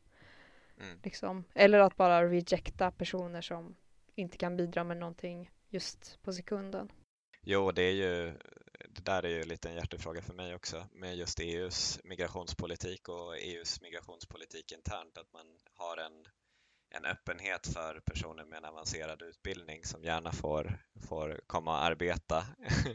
Mm. 0.81 0.98
Liksom. 1.03 1.44
Eller 1.55 1.79
att 1.79 1.96
bara 1.96 2.29
rejecta 2.29 2.90
personer 2.90 3.40
som 3.40 3.77
inte 4.14 4.37
kan 4.37 4.57
bidra 4.57 4.85
med 4.85 4.96
någonting 4.96 5.51
just 5.68 6.22
på 6.22 6.33
sekunden. 6.33 6.92
Jo, 7.44 7.70
det 7.72 7.83
är 7.83 7.92
ju 7.92 8.38
det 8.88 9.05
där 9.05 9.22
är 9.22 9.28
ju 9.28 9.44
lite 9.44 9.68
en 9.68 9.74
hjärtefråga 9.74 10.22
för 10.22 10.35
mig 10.35 10.55
också 10.55 10.87
med 10.92 11.16
just 11.16 11.40
EUs 11.40 12.00
migrationspolitik 12.05 13.09
och 13.09 13.38
EUs 13.38 13.81
migrationspolitik 13.81 14.72
internt 14.72 15.18
att 15.18 15.33
man 15.33 15.46
har 15.74 15.96
en, 15.96 16.26
en 16.94 17.05
öppenhet 17.05 17.66
för 17.66 18.00
personer 18.00 18.44
med 18.44 18.57
en 18.57 18.64
avancerad 18.64 19.22
utbildning 19.22 19.85
som 19.85 20.05
gärna 20.05 20.33
får, 20.33 20.78
får 21.09 21.40
komma 21.46 21.70
och 21.70 21.85
arbeta 21.85 22.46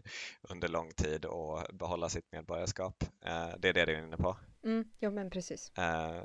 under 0.42 0.68
lång 0.68 0.92
tid 0.94 1.26
och 1.26 1.76
behålla 1.76 2.10
sitt 2.10 2.32
medborgarskap. 2.32 3.04
Eh, 3.26 3.50
Det 3.58 3.70
är 3.70 3.74
det 3.74 3.86
du 3.86 3.94
är 3.96 4.04
inne 4.04 4.18
på. 4.18 4.38
Mm, 4.64 4.92
ja 5.00 5.10
men 5.10 5.30
precis. 5.30 5.72
Eh, 5.78 6.24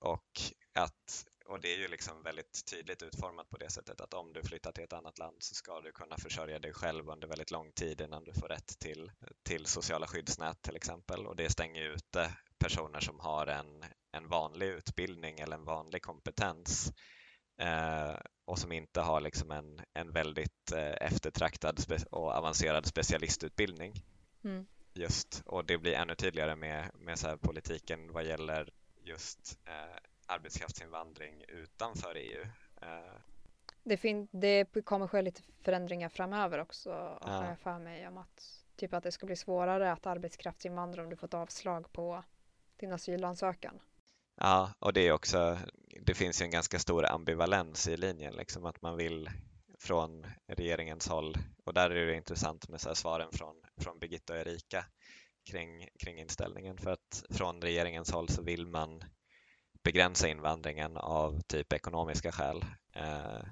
och, 0.00 0.40
att, 0.74 1.26
och 1.44 1.60
det 1.60 1.74
är 1.74 1.78
ju 1.78 1.88
liksom 1.88 2.22
väldigt 2.22 2.64
tydligt 2.70 3.02
utformat 3.02 3.50
på 3.50 3.56
det 3.56 3.70
sättet 3.70 4.00
att 4.00 4.14
om 4.14 4.32
du 4.32 4.42
flyttar 4.42 4.72
till 4.72 4.84
ett 4.84 4.92
annat 4.92 5.18
land 5.18 5.36
så 5.38 5.54
ska 5.54 5.80
du 5.80 5.92
kunna 5.92 6.16
försörja 6.16 6.58
dig 6.58 6.72
själv 6.72 7.08
under 7.10 7.28
väldigt 7.28 7.50
lång 7.50 7.72
tid 7.72 8.00
innan 8.00 8.24
du 8.24 8.32
får 8.32 8.48
rätt 8.48 8.78
till, 8.78 9.12
till 9.42 9.66
sociala 9.66 10.06
skyddsnät 10.06 10.62
till 10.62 10.76
exempel. 10.76 11.26
Och 11.26 11.36
det 11.36 11.50
stänger 11.50 11.82
ute 11.82 12.30
personer 12.58 13.00
som 13.00 13.20
har 13.20 13.46
en, 13.46 13.84
en 14.12 14.28
vanlig 14.28 14.66
utbildning 14.66 15.38
eller 15.38 15.56
en 15.56 15.64
vanlig 15.64 16.02
kompetens 16.02 16.92
eh, 17.60 18.16
och 18.44 18.58
som 18.58 18.72
inte 18.72 19.00
har 19.00 19.20
liksom 19.20 19.50
en, 19.50 19.80
en 19.92 20.12
väldigt 20.12 20.72
eh, 20.72 21.06
eftertraktad 21.06 21.80
och 22.10 22.32
avancerad 22.32 22.86
specialistutbildning 22.86 23.94
Mm. 24.44 24.66
just 24.94 25.42
och 25.46 25.64
det 25.64 25.78
blir 25.78 25.92
ännu 25.92 26.14
tydligare 26.14 26.56
med, 26.56 26.90
med 26.94 27.18
så 27.18 27.38
politiken 27.38 28.12
vad 28.12 28.24
gäller 28.24 28.70
just 28.96 29.58
eh, 29.64 29.98
arbetskraftsinvandring 30.26 31.44
utanför 31.48 32.14
EU. 32.14 32.42
Eh, 32.82 33.14
Det, 33.82 33.96
fin- 33.96 34.28
det 34.30 34.84
kommer 34.84 35.06
ske 35.06 35.22
lite 35.22 35.42
förändringar 35.62 36.08
framöver 36.08 36.58
också 36.58 36.90
har 36.92 37.42
Ja. 37.42 37.48
jag 37.48 37.58
för 37.58 37.78
mig 37.78 38.08
om 38.08 38.18
att 38.18 38.64
typ 38.76 38.94
att 38.94 39.02
det 39.02 39.12
ska 39.12 39.26
bli 39.26 39.36
svårare 39.36 39.92
att 39.92 40.06
arbetskraftsinvandra 40.06 41.02
om 41.02 41.10
du 41.10 41.16
fått 41.16 41.34
avslag 41.34 41.92
på 41.92 42.24
din 42.76 42.92
asylansökan. 42.92 43.80
ja, 44.40 44.72
och 44.78 44.92
det 44.92 45.00
är 45.00 45.12
också, 45.12 45.58
det 46.02 46.14
finns 46.14 46.40
ju 46.40 46.44
en 46.44 46.50
ganska 46.50 46.78
stor 46.78 47.04
ambivalens 47.06 47.88
i 47.88 47.96
linjen, 47.96 48.34
liksom 48.34 48.64
att 48.64 48.82
man 48.82 48.96
vill 48.96 49.30
från 49.78 50.26
regeringens 50.46 51.08
håll, 51.08 51.36
och 51.64 51.74
där 51.74 51.90
är 51.90 52.06
det 52.06 52.14
intressant 52.14 52.68
med 52.68 52.80
så 52.80 52.94
svaren 52.94 53.32
från, 53.32 53.62
från 53.76 53.98
Birgitta 53.98 54.32
och 54.32 54.38
Erika 54.38 54.84
kring, 55.50 55.88
kring 55.98 56.18
inställningen, 56.20 56.78
för 56.78 56.90
att 56.90 57.24
från 57.30 57.62
regeringens 57.62 58.10
håll 58.12 58.28
så 58.28 58.42
vill 58.42 58.66
man 58.66 59.04
begränsa 59.84 60.28
invandringen 60.28 60.96
av 60.96 61.40
typ 61.40 61.72
ekonomiska 61.72 62.32
skäl, 62.32 62.64
eh, 62.92 63.42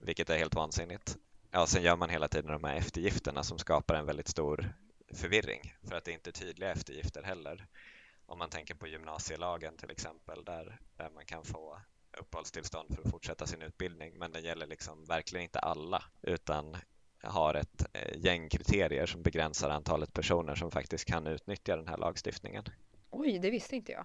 vilket 0.00 0.30
är 0.30 0.38
helt 0.38 0.54
vansinnigt. 0.54 1.16
Ja, 1.50 1.66
sen 1.66 1.82
gör 1.82 1.96
man 1.96 2.10
hela 2.10 2.28
tiden 2.28 2.52
de 2.52 2.64
här 2.64 2.76
eftergifterna 2.76 3.42
som 3.42 3.58
skapar 3.58 3.94
en 3.94 4.06
väldigt 4.06 4.28
stor 4.28 4.72
förvirring 5.14 5.74
för 5.82 5.96
att 5.96 6.04
det 6.04 6.10
är 6.10 6.14
inte 6.14 6.32
tydliga 6.32 6.72
eftergifter 6.72 7.22
heller. 7.22 7.66
Om 8.26 8.38
man 8.38 8.50
tänker 8.50 8.74
på 8.74 8.86
gymnasielagen 8.86 9.76
till 9.76 9.90
exempel 9.90 10.44
där, 10.44 10.78
där 10.96 11.10
man 11.10 11.24
kan 11.24 11.44
få 11.44 11.80
uppehållstillstånd 12.18 12.94
för 12.94 13.02
att 13.02 13.10
fortsätta 13.10 13.46
sin 13.46 13.62
utbildning 13.62 14.18
men 14.18 14.32
den 14.32 14.44
gäller 14.44 14.66
liksom 14.66 15.04
verkligen 15.04 15.42
inte 15.44 15.58
alla 15.58 16.04
utan 16.22 16.76
har 17.22 17.54
ett 17.54 17.86
eh, 17.92 18.18
gäng 18.18 18.48
kriterier 18.48 19.06
som 19.06 19.22
begränsar 19.22 19.70
antalet 19.70 20.12
personer 20.12 20.54
som 20.54 20.70
faktiskt 20.70 21.04
kan 21.04 21.26
utnyttja 21.26 21.76
den 21.76 21.88
här 21.88 21.96
lagstiftningen. 21.96 22.64
Oj, 23.10 23.38
det 23.38 23.50
visste 23.50 23.76
inte 23.76 23.92
jag. 23.92 24.04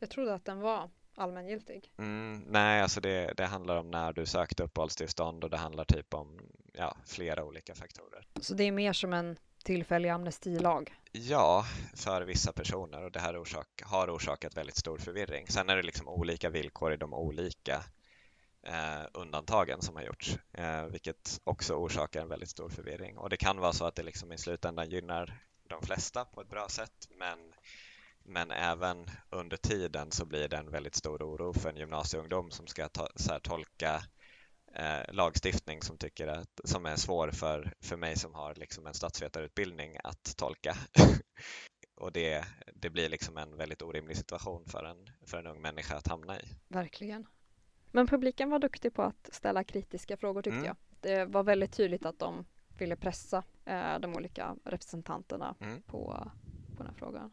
Jag 0.00 0.10
trodde 0.10 0.34
att 0.34 0.44
den 0.44 0.60
var 0.60 0.90
allmängiltig. 1.14 1.92
Mm, 1.98 2.44
nej, 2.48 2.82
alltså 2.82 3.00
det, 3.00 3.32
det 3.36 3.46
handlar 3.46 3.76
om 3.76 3.90
när 3.90 4.12
du 4.12 4.26
sökte 4.26 4.62
uppehållstillstånd 4.62 5.44
och 5.44 5.50
det 5.50 5.56
handlar 5.56 5.84
typ 5.84 6.14
om 6.14 6.40
ja, 6.72 6.96
flera 7.06 7.44
olika 7.44 7.74
faktorer. 7.74 8.26
Så 8.40 8.54
det 8.54 8.64
är 8.64 8.72
mer 8.72 8.92
som 8.92 9.12
en 9.12 9.36
tillfällig 9.64 10.08
amnestilag. 10.08 10.94
Ja, 11.12 11.64
för 11.94 12.22
vissa 12.22 12.52
personer 12.52 13.04
och 13.04 13.12
det 13.12 13.20
här 13.20 13.36
orsak, 13.36 13.82
har 13.82 14.16
orsakat 14.16 14.56
väldigt 14.56 14.76
stor 14.76 14.98
förvirring. 14.98 15.46
Sen 15.46 15.70
är 15.70 15.76
det 15.76 15.82
liksom 15.82 16.08
olika 16.08 16.50
villkor 16.50 16.92
i 16.92 16.96
de 16.96 17.14
olika 17.14 17.84
eh, 18.66 19.06
undantagen 19.12 19.82
som 19.82 19.96
har 19.96 20.02
gjorts, 20.02 20.38
eh, 20.52 20.84
vilket 20.84 21.40
också 21.44 21.74
orsakar 21.74 22.22
en 22.22 22.28
väldigt 22.28 22.50
stor 22.50 22.68
förvirring. 22.68 23.18
Och 23.18 23.30
det 23.30 23.36
kan 23.36 23.58
vara 23.58 23.72
så 23.72 23.84
att 23.84 23.94
det 23.94 24.02
liksom 24.02 24.32
i 24.32 24.38
slutändan 24.38 24.90
gynnar 24.90 25.40
de 25.68 25.82
flesta 25.82 26.24
på 26.24 26.40
ett 26.40 26.50
bra 26.50 26.68
sätt, 26.68 27.08
men, 27.18 27.38
men 28.30 28.50
även 28.50 29.06
under 29.30 29.56
tiden 29.56 30.10
så 30.10 30.24
blir 30.26 30.48
det 30.48 30.56
en 30.56 30.70
väldigt 30.70 30.94
stor 30.94 31.22
oro 31.22 31.52
för 31.52 31.70
en 31.70 31.76
gymnasieungdom 31.76 32.50
som 32.50 32.66
ska 32.66 32.88
ta, 32.88 33.08
så 33.16 33.32
här, 33.32 33.40
tolka 33.40 34.02
eh, 34.74 35.12
lagstiftning 35.14 35.82
som, 35.82 35.98
tycker 35.98 36.26
att, 36.26 36.60
som 36.64 36.86
är 36.86 36.96
svår 36.96 37.30
för, 37.30 37.72
för 37.80 37.96
mig 37.96 38.16
som 38.16 38.34
har 38.34 38.54
liksom 38.54 38.86
en 38.86 38.94
statsvetarutbildning 38.94 39.96
att 40.04 40.36
tolka. 40.36 40.76
och 41.96 42.12
det, 42.12 42.44
det 42.74 42.90
blir 42.90 43.08
liksom 43.08 43.36
en 43.36 43.56
väldigt 43.56 43.82
orimlig 43.82 44.16
situation 44.16 44.64
för 44.66 44.84
en, 44.84 45.10
för 45.26 45.38
en 45.38 45.46
ung 45.46 45.60
människa 45.60 45.96
att 45.96 46.08
hamna 46.08 46.40
i. 46.40 46.44
Verkligen. 46.68 47.26
Men 47.92 48.06
publiken 48.06 48.50
var 48.50 48.58
duktig 48.58 48.94
på 48.94 49.02
att 49.02 49.30
ställa 49.32 49.64
kritiska 49.64 50.16
frågor 50.16 50.42
tyckte 50.42 50.56
Mm. 50.58 50.66
jag. 50.66 50.76
Det 51.00 51.24
var 51.24 51.42
väldigt 51.42 51.72
tydligt 51.72 52.06
att 52.06 52.18
de 52.18 52.46
ville 52.78 52.96
pressa 52.96 53.44
eh, 53.64 53.98
de 53.98 54.14
olika 54.14 54.56
representanterna 54.64 55.54
Mm. 55.60 55.82
på, 55.82 56.30
på 56.76 56.82
den 56.82 56.86
här 56.86 56.94
frågan. 56.98 57.32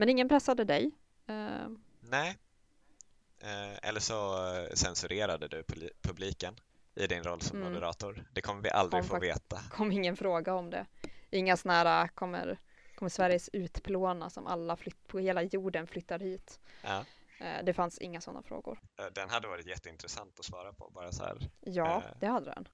Men 0.00 0.08
ingen 0.08 0.28
pressade 0.28 0.64
dig. 0.64 0.90
Eh, 1.26 1.68
Nej. 2.00 2.38
Eh, 3.42 3.88
eller 3.88 4.00
så 4.00 4.46
eh, 4.54 4.68
censurerade 4.74 5.48
du 5.48 5.64
publiken 6.02 6.54
i 6.94 7.06
din 7.06 7.22
roll 7.22 7.40
som 7.40 7.58
Mm. 7.58 7.72
moderator. 7.72 8.24
Det 8.32 8.40
kommer 8.40 8.62
vi 8.62 8.70
aldrig 8.70 9.02
Kom 9.02 9.08
få 9.08 9.18
veta. 9.18 9.60
kom 9.70 9.92
ingen 9.92 10.16
fråga 10.16 10.54
om 10.54 10.70
det. 10.70 10.86
Inga 11.30 11.56
sådana 11.56 11.78
här, 11.78 12.08
kommer, 12.08 12.58
kommer 12.94 13.10
Sveriges 13.10 13.48
utplåna 13.52 14.30
som 14.30 14.46
alla 14.46 14.76
flytt, 14.76 15.06
på 15.06 15.18
hela 15.18 15.42
jorden 15.42 15.86
flyttar 15.86 16.18
hit. 16.18 16.60
Ja. 16.82 17.04
Det 17.62 17.74
fanns 17.74 17.98
inga 17.98 18.20
sådana 18.20 18.42
frågor. 18.42 18.80
Den 19.12 19.30
hade 19.30 19.48
varit 19.48 19.66
jätteintressant 19.66 20.38
att 20.38 20.44
svara 20.44 20.72
på, 20.72 20.90
bara 20.90 21.12
så 21.12 21.24
här. 21.24 21.50
Ja, 21.60 22.02
det 22.20 22.26
hade 22.26 22.50
den. 22.50 22.68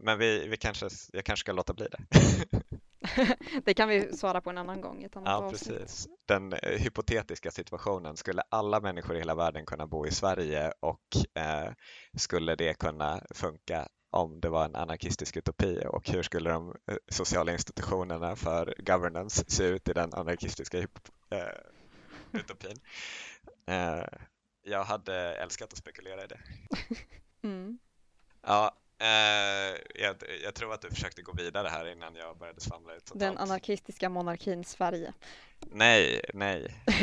Men 0.00 0.18
vi, 0.18 0.48
vi 0.48 0.56
kanske, 0.56 0.88
jag 1.12 1.24
kanske 1.24 1.40
ska 1.40 1.52
låta 1.52 1.74
bli 1.74 1.88
det. 1.88 1.98
det 3.64 3.74
kan 3.74 3.88
vi 3.88 4.16
svara 4.16 4.40
på 4.40 4.50
en 4.50 4.58
annan 4.58 4.80
gång 4.80 5.02
ett 5.02 5.16
annat 5.16 5.28
Ja, 5.30 5.44
avsnitt. 5.46 5.78
precis. 5.78 6.08
Den 6.26 6.52
eh, 6.52 6.78
hypotetiska 6.78 7.50
situationen, 7.50 8.16
skulle 8.16 8.42
alla 8.48 8.80
människor 8.80 9.16
i 9.16 9.18
hela 9.18 9.34
världen 9.34 9.66
kunna 9.66 9.86
bo 9.86 10.06
i 10.06 10.10
Sverige 10.10 10.72
och 10.80 11.16
eh, 11.34 11.72
skulle 12.16 12.54
det 12.54 12.74
kunna 12.74 13.20
funka 13.30 13.88
om 14.10 14.40
det 14.40 14.48
var 14.48 14.64
en 14.64 14.76
anarkistisk 14.76 15.36
utopi 15.36 15.82
och 15.88 16.08
hur 16.10 16.22
skulle 16.22 16.50
de 16.50 16.68
eh, 16.90 16.96
sociala 17.08 17.52
institutionerna 17.52 18.36
för 18.36 18.74
governance 18.78 19.44
se 19.48 19.64
ut 19.64 19.88
i 19.88 19.92
den 19.92 20.14
anarkistiska 20.14 20.78
eh, 20.78 20.86
utopin? 22.32 22.76
Eh, 23.68 24.04
jag 24.62 24.84
hade 24.84 25.14
älskat 25.34 25.72
att 25.72 25.78
spekulera 25.78 26.24
i 26.24 26.26
det. 26.26 26.38
Mm. 27.42 27.78
Ja, 28.42 28.76
eh, 28.98 29.76
jag, 30.02 30.16
jag 30.44 30.54
tror 30.54 30.74
att 30.74 30.80
du 30.82 30.90
försökte 30.90 31.22
gå 31.22 31.32
vidare 31.32 31.68
här 31.68 31.92
innan 31.92 32.14
jag 32.16 32.38
började 32.38 32.60
svamla 32.60 32.94
ut 32.94 33.04
totalt. 33.04 33.20
Den 33.20 33.38
anarkistiska 33.38 34.08
monarkin 34.08 34.64
Sverige. 34.64 35.12
Nej, 35.60 36.20
nej, 36.34 36.82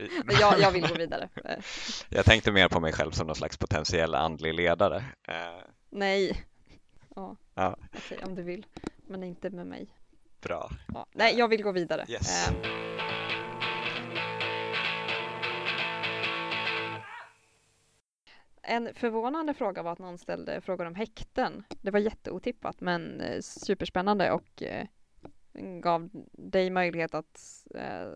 inte 0.00 0.34
jag, 0.40 0.60
jag 0.60 0.70
vill 0.70 0.86
gå 0.88 0.94
vidare. 0.94 1.28
Jag 2.08 2.24
tänkte 2.24 2.52
mer 2.52 2.68
på 2.68 2.80
mig 2.80 2.92
själv 2.92 3.10
som 3.10 3.26
någon 3.26 3.36
slags 3.36 3.56
potentiell 3.56 4.14
andlig 4.14 4.54
ledare. 4.54 5.04
Eh, 5.28 5.62
nej. 5.90 6.44
Ja, 7.16 7.36
Ja. 7.54 7.76
okej 7.96 8.18
om 8.24 8.34
du 8.34 8.42
vill. 8.42 8.66
Men 9.06 9.22
inte 9.22 9.50
med 9.50 9.66
mig. 9.66 9.86
bra. 10.40 10.70
Ja. 10.94 11.06
Nej, 11.12 11.38
jag 11.38 11.48
vill 11.48 11.62
gå 11.62 11.72
vidare. 11.72 12.04
Yes. 12.08 12.48
Eh, 12.48 12.54
En 18.66 18.94
förvånande 18.94 19.54
fråga 19.54 19.82
var 19.82 19.92
att 19.92 19.98
någon 19.98 20.18
ställde 20.18 20.60
frågor 20.60 20.86
om 20.86 20.94
häkten. 20.94 21.64
Det 21.82 21.90
var 21.90 21.98
jätteotippat 21.98 22.80
men 22.80 23.20
eh, 23.20 23.40
superspännande 23.40 24.32
och 24.32 24.62
eh, 24.62 24.86
gav 25.80 26.10
dig 26.32 26.70
möjlighet 26.70 27.14
att 27.14 27.66
eh, 27.74 28.08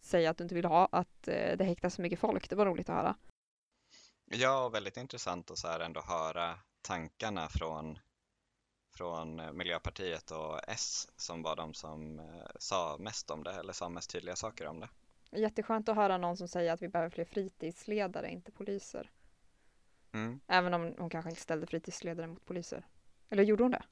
säga 0.00 0.30
att 0.30 0.38
du 0.38 0.44
inte 0.44 0.54
vill 0.54 0.64
ha 0.64 0.88
att 0.92 1.22
det 1.22 1.64
häktas 1.64 1.94
så 1.94 2.02
mycket 2.02 2.18
folk. 2.18 2.50
Det 2.50 2.56
var 2.56 2.66
roligt 2.66 2.88
att 2.88 2.96
höra. 2.96 3.16
Ja, 4.24 4.68
väldigt 4.68 4.96
intressant 4.96 5.50
att 5.50 5.58
så 5.58 5.68
här 5.68 5.80
ändå 5.80 6.00
höra 6.00 6.54
tankarna 6.82 7.48
från, 7.48 7.98
från 8.96 9.56
Miljöpartiet 9.56 10.30
och 10.30 10.60
S 10.68 11.08
som 11.16 11.42
var 11.42 11.56
de 11.56 11.74
som 11.74 12.20
sa 12.58 12.96
mest 12.98 13.30
om 13.30 13.44
det, 13.44 13.52
eller 13.52 13.72
sa 13.72 13.88
mest 13.88 14.10
tydliga 14.10 14.36
saker 14.36 14.66
om 14.66 14.80
det. 14.80 14.88
Jätteskönt 15.30 15.88
att 15.88 15.96
höra 15.96 16.18
någon 16.18 16.36
som 16.36 16.48
säger 16.48 16.72
att 16.72 16.82
vi 16.82 16.88
behöver 16.88 17.10
fler 17.10 17.24
fritidsledare, 17.24 18.30
inte 18.30 18.52
poliser. 18.52 19.10
Mm. 20.12 20.40
Även 20.48 20.74
om 20.74 20.94
hon 20.98 21.10
kanske 21.10 21.30
inte 21.30 21.42
ställde 21.42 21.66
fritidsledare 21.66 22.26
mot 22.26 22.44
poliser. 22.46 22.86
Eller 23.30 23.42
gjorde 23.42 23.62
hon 23.64 23.70
det? 23.70 23.82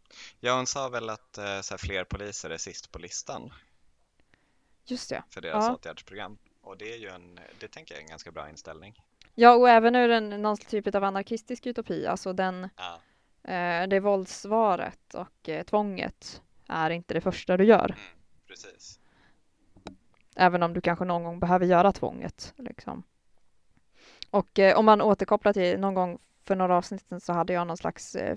Ja, 0.41 0.57
hon 0.57 0.67
sa 0.67 0.89
väl 0.89 1.11
att 1.11 1.39
eh, 1.39 1.61
så 1.61 1.75
här, 1.75 1.79
fler 1.79 2.05
poliser 2.05 2.51
är 2.51 2.57
sist 2.57 2.93
på 2.93 2.99
listan 2.99 3.53
Just 4.85 5.11
det. 5.11 5.23
för 5.31 5.41
deras 5.41 5.65
Ja. 5.67 5.75
åtgärdsprogram. 5.75 6.39
Och 6.61 6.79
det 6.79 6.93
är 6.93 6.97
ju 6.99 7.09
en, 7.09 7.41
det 7.61 7.69
tänker 7.69 7.95
jag 7.95 7.99
är 8.01 8.05
en 8.05 8.09
ganska 8.11 8.31
bra 8.33 8.49
inställning. 8.49 9.03
Ja, 9.35 9.55
och 9.57 9.69
även 9.69 9.95
ur 9.97 10.11
en, 10.11 10.43
någon 10.43 10.57
typ 10.57 10.95
av 10.95 11.05
anarkistisk 11.05 11.67
utopi, 11.67 12.07
alltså 12.07 12.33
den, 12.33 12.69
Ja, 12.77 13.01
eh, 13.53 13.89
det 13.89 14.01
våldsvaret 14.01 15.15
och 15.15 15.49
eh, 15.49 15.65
tvånget 15.65 16.43
är 16.69 16.91
inte 16.91 17.15
det 17.15 17.21
första 17.21 17.57
du 17.57 17.65
gör. 17.65 17.85
mm, 17.85 18.01
precis. 18.47 19.01
Även 20.37 20.63
om 20.63 20.73
du 20.75 20.81
kanske 20.81 21.05
någon 21.05 21.25
gång 21.25 21.41
behöver 21.41 21.67
göra 21.67 21.93
tvånget. 21.93 22.55
Liksom. 22.57 23.03
Och 24.31 24.59
eh, 24.59 24.79
om 24.79 24.85
man 24.85 25.01
återkopplar 25.01 25.53
till 25.53 25.81
någon 25.81 25.95
gång 25.95 26.19
för 26.45 26.57
några 26.57 26.77
avsnitt 26.77 27.05
så 27.21 27.33
hade 27.33 27.53
jag 27.53 27.67
någon 27.67 27.77
slags 27.77 28.15
eh, 28.17 28.37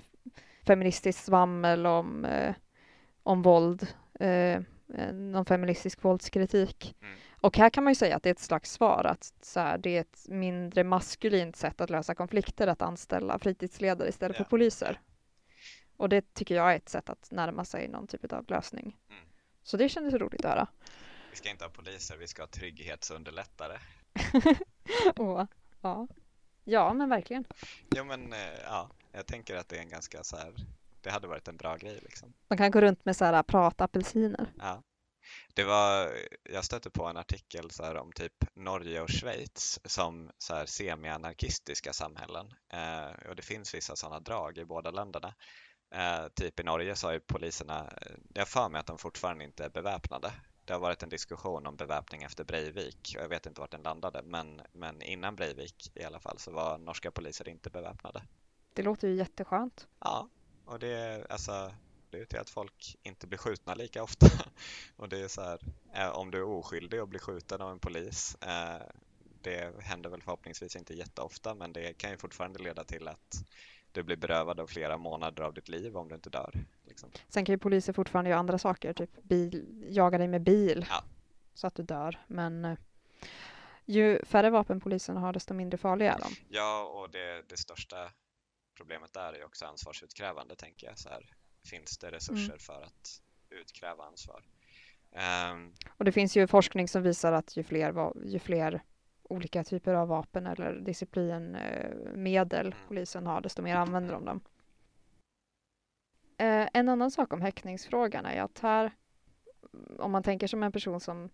feministiskt 0.66 1.24
svammel 1.24 1.86
om, 1.86 2.24
eh, 2.24 2.54
om 3.22 3.42
våld. 3.42 3.86
Eh, 4.20 4.28
eh, 4.94 5.12
någon 5.12 5.44
feministisk 5.44 6.04
våldskritik. 6.04 6.96
Mm. 7.02 7.18
Och 7.40 7.56
här 7.56 7.70
kan 7.70 7.84
man 7.84 7.90
ju 7.90 7.94
säga 7.94 8.16
att 8.16 8.22
det 8.22 8.28
är 8.28 8.34
ett 8.34 8.38
slags 8.38 8.72
svar, 8.72 9.04
att 9.04 9.34
så 9.42 9.60
här, 9.60 9.78
det 9.78 9.96
är 9.96 10.00
ett 10.00 10.24
mindre 10.28 10.84
maskulint 10.84 11.56
sätt 11.56 11.80
att 11.80 11.90
lösa 11.90 12.14
konflikter 12.14 12.66
att 12.66 12.82
anställa 12.82 13.38
fritidsledare 13.38 14.08
istället 14.08 14.38
Ja. 14.38 14.44
för 14.44 14.50
poliser. 14.50 15.00
Och 15.96 16.08
det 16.08 16.34
tycker 16.34 16.54
jag 16.54 16.72
är 16.72 16.76
ett 16.76 16.88
sätt 16.88 17.10
att 17.10 17.30
närma 17.30 17.64
sig 17.64 17.88
någon 17.88 18.06
typ 18.06 18.32
av 18.32 18.44
lösning. 18.48 18.96
Mm. 19.10 19.22
Så 19.62 19.76
det 19.76 19.88
kändes 19.88 20.14
roligt 20.14 20.44
att 20.44 20.50
höra. 20.50 20.66
Vi 21.30 21.36
ska 21.36 21.50
inte 21.50 21.64
ha 21.64 21.70
poliser, 21.70 22.16
vi 22.16 22.26
ska 22.26 22.42
ha 22.42 22.46
trygghetsunderlättare. 22.46 23.78
Och, 25.16 25.46
ja. 25.82 26.08
ja, 26.64 26.92
men 26.92 27.08
verkligen. 27.08 27.44
Jo 27.96 28.04
men 28.04 28.32
eh, 28.32 28.38
ja, 28.64 28.90
jag 29.12 29.26
tänker 29.26 29.56
att 29.56 29.68
det 29.68 29.76
är 29.76 29.80
en 29.80 29.88
ganska 29.88 30.24
så 30.24 30.36
här, 30.36 30.54
det 31.00 31.10
hade 31.10 31.28
varit 31.28 31.48
en 31.48 31.56
bra 31.56 31.76
grej 31.76 31.98
liksom. 32.02 32.32
Man 32.48 32.58
kan 32.58 32.70
gå 32.70 32.80
runt 32.80 33.04
med 33.04 33.16
så 33.16 33.24
här 33.24 33.42
pratapelsiner. 33.42 34.52
Ja. 34.58 34.82
Det 35.54 35.64
var, 35.64 36.12
jag 36.42 36.64
stötte 36.64 36.90
på 36.90 37.06
en 37.06 37.16
artikel 37.16 37.70
så 37.70 37.84
här 37.84 37.96
om 37.96 38.12
typ 38.12 38.32
Norge 38.54 39.00
och 39.00 39.10
Schweiz 39.10 39.80
som 39.84 40.30
så 40.38 40.54
här 40.54 40.66
semi-anarkistiska 40.66 41.92
samhällen. 41.92 42.54
Eh, 42.72 43.28
och 43.28 43.36
det 43.36 43.42
finns 43.42 43.74
vissa 43.74 43.96
sådana 43.96 44.20
drag 44.20 44.58
i 44.58 44.64
båda 44.64 44.90
länderna. 44.90 45.34
Eh, 45.94 46.28
typ 46.34 46.60
i 46.60 46.62
Norge 46.62 46.96
så 46.96 47.06
har 47.06 47.12
ju 47.12 47.20
poliserna, 47.20 47.92
jag 48.34 48.40
har 48.40 48.46
för 48.46 48.68
mig 48.68 48.80
att 48.80 48.86
de 48.86 48.98
fortfarande 48.98 49.44
inte 49.44 49.64
är 49.64 49.70
beväpnade. 49.70 50.32
Det 50.64 50.72
har 50.72 50.80
varit 50.80 51.02
en 51.02 51.08
diskussion 51.08 51.66
om 51.66 51.76
beväpning 51.76 52.22
efter 52.22 52.44
Breivik 52.44 53.14
och 53.16 53.22
jag 53.22 53.28
vet 53.28 53.46
inte 53.46 53.60
vart 53.60 53.70
den 53.70 53.82
landade 53.82 54.22
men, 54.22 54.62
men 54.72 55.02
innan 55.02 55.36
Breivik 55.36 55.90
i 55.94 56.04
alla 56.04 56.20
fall 56.20 56.38
så 56.38 56.50
var 56.50 56.78
norska 56.78 57.10
poliser 57.10 57.48
inte 57.48 57.70
beväpnade. 57.70 58.22
Det 58.72 58.82
låter 58.82 59.08
ju 59.08 59.14
jätteskönt. 59.14 59.88
Ja, 59.98 60.28
och 60.64 60.78
det 60.78 60.88
är 60.88 61.32
alltså 61.32 61.72
det 62.10 62.20
är 62.20 62.24
till 62.24 62.38
att 62.38 62.50
folk 62.50 62.96
inte 63.02 63.26
blir 63.26 63.38
skjutna 63.38 63.74
lika 63.74 64.02
ofta. 64.02 64.26
och 64.96 65.08
det 65.08 65.20
är 65.20 65.28
så 65.28 65.42
här, 65.42 65.60
eh, 65.94 66.08
om 66.08 66.30
du 66.30 66.38
är 66.38 66.44
oskyldig 66.44 67.02
och 67.02 67.08
blir 67.08 67.20
skjuten 67.20 67.60
av 67.60 67.72
en 67.72 67.78
polis, 67.78 68.36
eh, 68.40 68.82
det 69.42 69.82
händer 69.82 70.10
väl 70.10 70.22
förhoppningsvis 70.22 70.76
inte 70.76 70.94
jätteofta, 70.94 71.54
men 71.54 71.72
det 71.72 71.92
kan 71.92 72.10
ju 72.10 72.16
fortfarande 72.16 72.58
leda 72.58 72.84
till 72.84 73.08
att 73.08 73.44
du 73.92 74.02
blir 74.02 74.16
berövad 74.16 74.60
av 74.60 74.66
flera 74.66 74.96
månader 74.98 75.42
av 75.42 75.54
ditt 75.54 75.68
liv 75.68 75.96
om 75.96 76.08
du 76.08 76.14
inte 76.14 76.30
dör. 76.30 76.54
Liksom. 76.84 77.10
Sen 77.28 77.44
kan 77.44 77.52
ju 77.52 77.58
poliser 77.58 77.92
fortfarande 77.92 78.30
göra 78.30 78.40
andra 78.40 78.58
saker, 78.58 78.92
typ 78.92 79.22
bil, 79.22 79.84
jaga 79.90 80.18
dig 80.18 80.28
med 80.28 80.42
bil 80.42 80.86
Ja. 80.88 81.04
så 81.54 81.66
att 81.66 81.74
du 81.74 81.82
dör. 81.82 82.18
Men 82.26 82.64
eh, 82.64 82.78
ju 83.84 84.24
färre 84.24 84.50
vapen 84.50 84.80
polisen 84.80 85.16
har, 85.16 85.32
desto 85.32 85.54
mindre 85.54 85.78
farliga 85.78 86.12
är 86.14 86.18
de. 86.18 86.32
Ja, 86.48 86.82
och 86.84 87.10
det, 87.10 87.48
det 87.48 87.56
största 87.56 87.96
problemet 88.76 89.12
där 89.12 89.32
är 89.32 89.38
ju 89.38 89.44
också 89.44 89.66
ansvarsutkrävande, 89.66 90.56
tänker 90.56 90.86
jag. 90.86 90.98
Så 90.98 91.08
här, 91.08 91.30
finns 91.70 91.98
det 91.98 92.10
resurser 92.10 92.44
Mm. 92.52 92.58
för 92.58 92.82
att 92.82 93.20
utkräva 93.50 94.04
ansvar? 94.04 94.44
Ehm, 95.12 95.72
Och 95.98 96.04
det 96.04 96.12
finns 96.12 96.36
ju 96.36 96.46
forskning 96.46 96.88
som 96.88 97.02
visar 97.02 97.32
att 97.32 97.56
ju 97.56 97.62
fler, 97.62 98.12
ju 98.24 98.38
fler 98.38 98.82
olika 99.32 99.64
typer 99.64 99.94
av 99.94 100.08
vapen 100.08 100.46
eller 100.46 100.80
disciplinmedel 100.80 102.66
Mm. 102.66 102.78
polisen 102.88 103.26
har, 103.26 103.40
desto 103.40 103.62
mer 103.62 103.76
använder 103.76 104.14
de 104.14 104.24
dem. 104.24 104.40
Eh, 106.38 106.68
en 106.72 106.88
annan 106.88 107.10
sak 107.10 107.32
om 107.32 107.40
häktningsfrågan 107.40 108.26
är 108.26 108.42
att 108.42 108.58
här, 108.58 108.92
om 109.98 110.12
man 110.12 110.22
tänker 110.22 110.46
som 110.46 110.62
en 110.62 110.72
person 110.72 111.00
som 111.00 111.30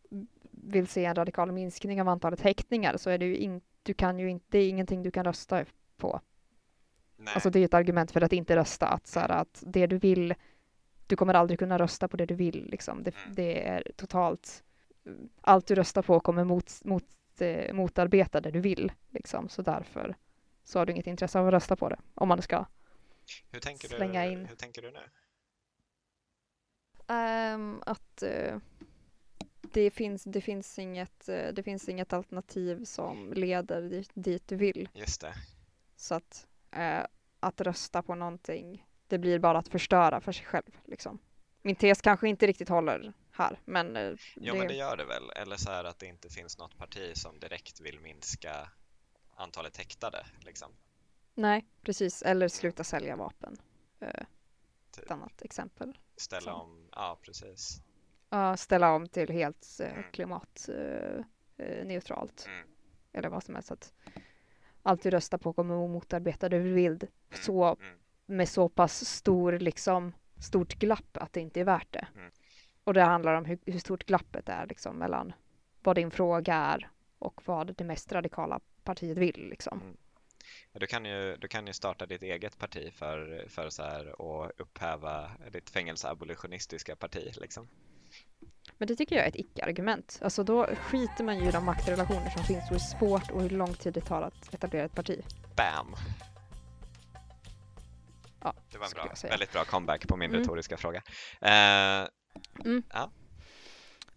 vill 0.51 0.87
se 0.87 1.05
en 1.05 1.15
radikal 1.15 1.53
minskning 1.53 2.01
av 2.01 2.09
antalet 2.09 2.41
häktningar 2.41 2.97
så 2.97 3.11
är 3.11 3.19
det 3.19 3.25
ju 3.27 3.37
in, 3.37 3.61
du 3.83 3.95
kan 3.95 4.19
ju 4.19 4.31
inte, 4.31 4.47
det 4.49 4.59
är 4.59 4.69
ingenting 4.69 5.03
du 5.03 5.11
kan 5.11 5.25
rösta 5.25 5.65
på. 5.97 6.21
nej. 7.17 7.35
Alltså 7.35 7.51
det 7.51 7.59
är 7.61 7.65
ett 7.65 7.75
argument 7.75 8.11
för 8.11 8.21
att 8.21 8.33
inte 8.33 8.57
rösta, 8.57 8.87
att, 8.89 9.07
så 9.07 9.21
här, 9.21 9.29
att 9.29 9.63
det 9.67 9.87
du 9.87 9.99
vill, 9.99 10.35
du 11.07 11.17
kommer 11.17 11.35
aldrig 11.35 11.59
kunna 11.59 11.79
rösta 11.79 12.09
på 12.09 12.17
det 12.17 12.27
du 12.27 12.35
vill. 12.35 12.69
Liksom. 12.71 13.03
Det, 13.03 13.15
Mm. 13.25 13.35
det 13.35 13.69
är 13.69 13.93
totalt, 13.97 14.65
allt 15.41 15.67
du 15.67 15.75
röstar 15.75 16.03
på 16.03 16.21
kommer 16.21 16.45
mot, 16.45 16.73
mot, 16.85 17.05
eh, 17.43 17.75
motarbeta 17.75 18.41
det 18.41 18.51
du 18.51 18.61
vill. 18.61 18.93
Liksom. 19.11 19.49
Så 19.49 19.63
därför 19.63 20.17
så 20.65 20.79
har 20.79 20.87
du 20.87 20.93
inget 20.93 21.07
intresse 21.07 21.39
av 21.39 21.47
att 21.47 21.53
rösta 21.53 21.77
på 21.77 21.89
det, 21.89 21.99
om 22.15 22.29
man 22.29 22.43
ska. 22.43 22.67
hur, 23.51 23.61
tänker 23.61 23.89
slänga 23.89 24.25
du, 24.25 24.33
in. 24.33 24.47
hur 24.47 24.57
tänker 24.57 24.83
du 24.83 24.91
nu? 24.91 25.01
Ehm, 27.09 27.83
att 27.87 28.23
eh, 28.23 28.59
det, 29.61 29.91
finns, 29.91 30.25
det, 30.25 30.41
finns 30.41 30.79
inget, 30.79 31.29
eh, 31.29 31.53
det 31.53 31.63
finns 31.63 31.89
inget 31.89 32.13
alternativ 32.13 32.85
som 32.85 33.33
leder 33.33 33.83
dit, 33.83 34.11
dit 34.15 34.49
du 34.49 34.57
vill. 34.57 34.89
Just 34.95 35.21
det. 35.21 35.35
Så 35.97 36.15
att, 36.15 36.47
eh, 36.71 37.03
att 37.41 37.61
rösta 37.61 38.03
på 38.03 38.15
någonting, 38.15 38.87
det 39.07 39.19
blir 39.19 39.39
bara 39.39 39.59
att 39.59 39.69
förstöra 39.69 40.21
för 40.21 40.33
sig 40.33 40.47
själv. 40.47 40.79
Liksom. 40.85 41.19
Min 41.63 41.77
tes 41.77 42.01
kanske 42.01 42.29
inte 42.29 42.47
riktigt 42.47 42.69
håller 42.69 43.13
här, 43.39 43.61
men, 43.65 43.97
eh, 43.97 44.13
Jo, 44.37 44.53
det, 44.53 44.59
men 44.59 44.69
det 44.69 44.75
gör 44.75 44.97
det 44.97 45.05
väl. 45.05 45.31
Eller 45.37 45.57
så 45.57 45.71
här 45.71 45.85
att 45.85 45.99
det 45.99 46.07
inte 46.07 46.29
finns 46.29 46.59
något 46.59 46.79
parti 46.79 47.17
som 47.17 47.41
direkt 47.41 47.81
vill 47.81 48.01
minska 48.01 48.71
antalet 49.37 49.77
häktade. 49.77 50.27
Liksom. 50.41 50.73
nej, 51.35 51.67
precis. 51.83 52.23
Eller 52.23 52.49
sluta 52.49 52.85
sälja 52.85 53.17
vapen. 53.17 53.57
Eh, 54.01 54.25
Typ. 54.91 55.05
ett 55.05 55.11
annat 55.11 55.43
exempel. 55.43 55.99
Ställa 56.17 56.41
Så. 56.53 56.53
om, 56.53 56.89
ja 56.93 57.19
precis. 57.23 57.81
Ja, 58.31 58.57
ställa 58.57 58.93
om 58.93 59.09
till 59.09 59.31
helt 59.31 59.81
eh, 59.81 59.93
Mm. 59.93 60.13
klimatneutralt. 60.13 61.27
Eh, 61.57 61.85
neutralt. 61.87 62.45
Mm. 62.49 62.69
Eller 63.13 63.29
vad 63.29 63.45
som 63.45 63.55
helst. 63.55 63.71
Att 63.71 63.93
allt 64.83 65.03
du 65.03 65.11
röstar 65.11 65.39
på 65.39 65.53
kommer 65.53 65.85
att 65.85 65.91
motarbeta 65.91 66.49
det 66.49 66.59
du 66.63 66.73
vill. 66.73 66.93
Mm. 67.03 67.43
Så, 67.43 67.65
Mm. 67.81 67.99
med 68.27 68.49
så 68.49 68.69
pass 68.69 69.05
stor, 69.05 69.53
liksom, 69.59 70.13
stort 70.41 70.75
glapp 70.75 71.17
att 71.17 71.33
det 71.33 71.41
inte 71.41 71.61
är 71.61 71.65
värt 71.65 71.93
det. 71.93 72.07
Mm. 72.15 72.31
Och 72.89 72.95
det 72.95 73.03
handlar 73.03 73.35
om 73.35 73.45
hur, 73.45 73.59
hur 73.67 73.79
stort 73.79 74.05
glappet 74.05 74.49
är 74.49 74.67
liksom, 74.67 74.97
mellan 74.99 75.33
vad 75.83 75.97
din 75.97 76.11
fråga 76.11 76.55
är 76.55 76.91
och 77.19 77.41
vad 77.45 77.75
det 77.77 77.85
mest 77.85 78.13
radikala 78.13 78.61
partiet 78.85 79.19
vill. 79.19 79.49
Liksom. 79.51 79.81
Mm. 79.81 79.97
Ja, 80.73 80.81
Du 80.81 80.87
kan, 80.87 81.05
ju, 81.05 81.37
du 81.37 81.49
kan 81.49 81.67
ju 81.67 81.73
starta 81.73 82.07
ditt 82.07 82.23
eget 82.23 82.59
parti 82.59 82.93
för, 82.95 83.47
för 83.49 83.71
så 83.71 83.83
här 83.83 84.21
och 84.21 84.53
upphäva 84.59 85.31
ditt 85.53 85.71
fängelseabolitionistiska 85.71 86.97
parti. 86.97 87.33
Liksom. 87.37 87.69
Men 88.79 88.89
det 88.89 88.97
tycker 88.97 89.17
jag 89.17 89.25
är 89.25 89.29
ett 89.29 89.37
icke-argument. 89.37 90.19
Alltså 90.23 90.45
då 90.45 90.67
skiter 90.67 91.25
man 91.25 91.39
ju 91.39 91.49
i 91.49 91.51
de 91.53 91.65
maktrelationer 91.65 92.31
som 92.31 92.43
finns 92.45 92.65
och 92.65 92.71
hur 92.71 92.79
svårt 92.79 93.31
och 93.31 93.43
hur 93.43 93.51
lång 93.51 93.75
tid 93.75 93.95
det 93.95 94.01
tar 94.01 94.23
att 94.23 94.55
etablera 94.55 94.85
ett 94.85 94.95
parti. 94.95 95.25
Bam! 95.57 95.95
Ja, 98.43 98.55
Det 98.73 98.79
var 98.79 98.87
en 98.87 98.93
bra, 98.95 99.15
väldigt 99.31 99.53
bra 99.53 99.65
comeback 99.65 100.09
på 100.09 100.17
min 100.17 100.31
Mm. 100.31 100.41
retoriska 100.41 100.77
fråga. 100.77 101.03
Eh, 101.41 102.09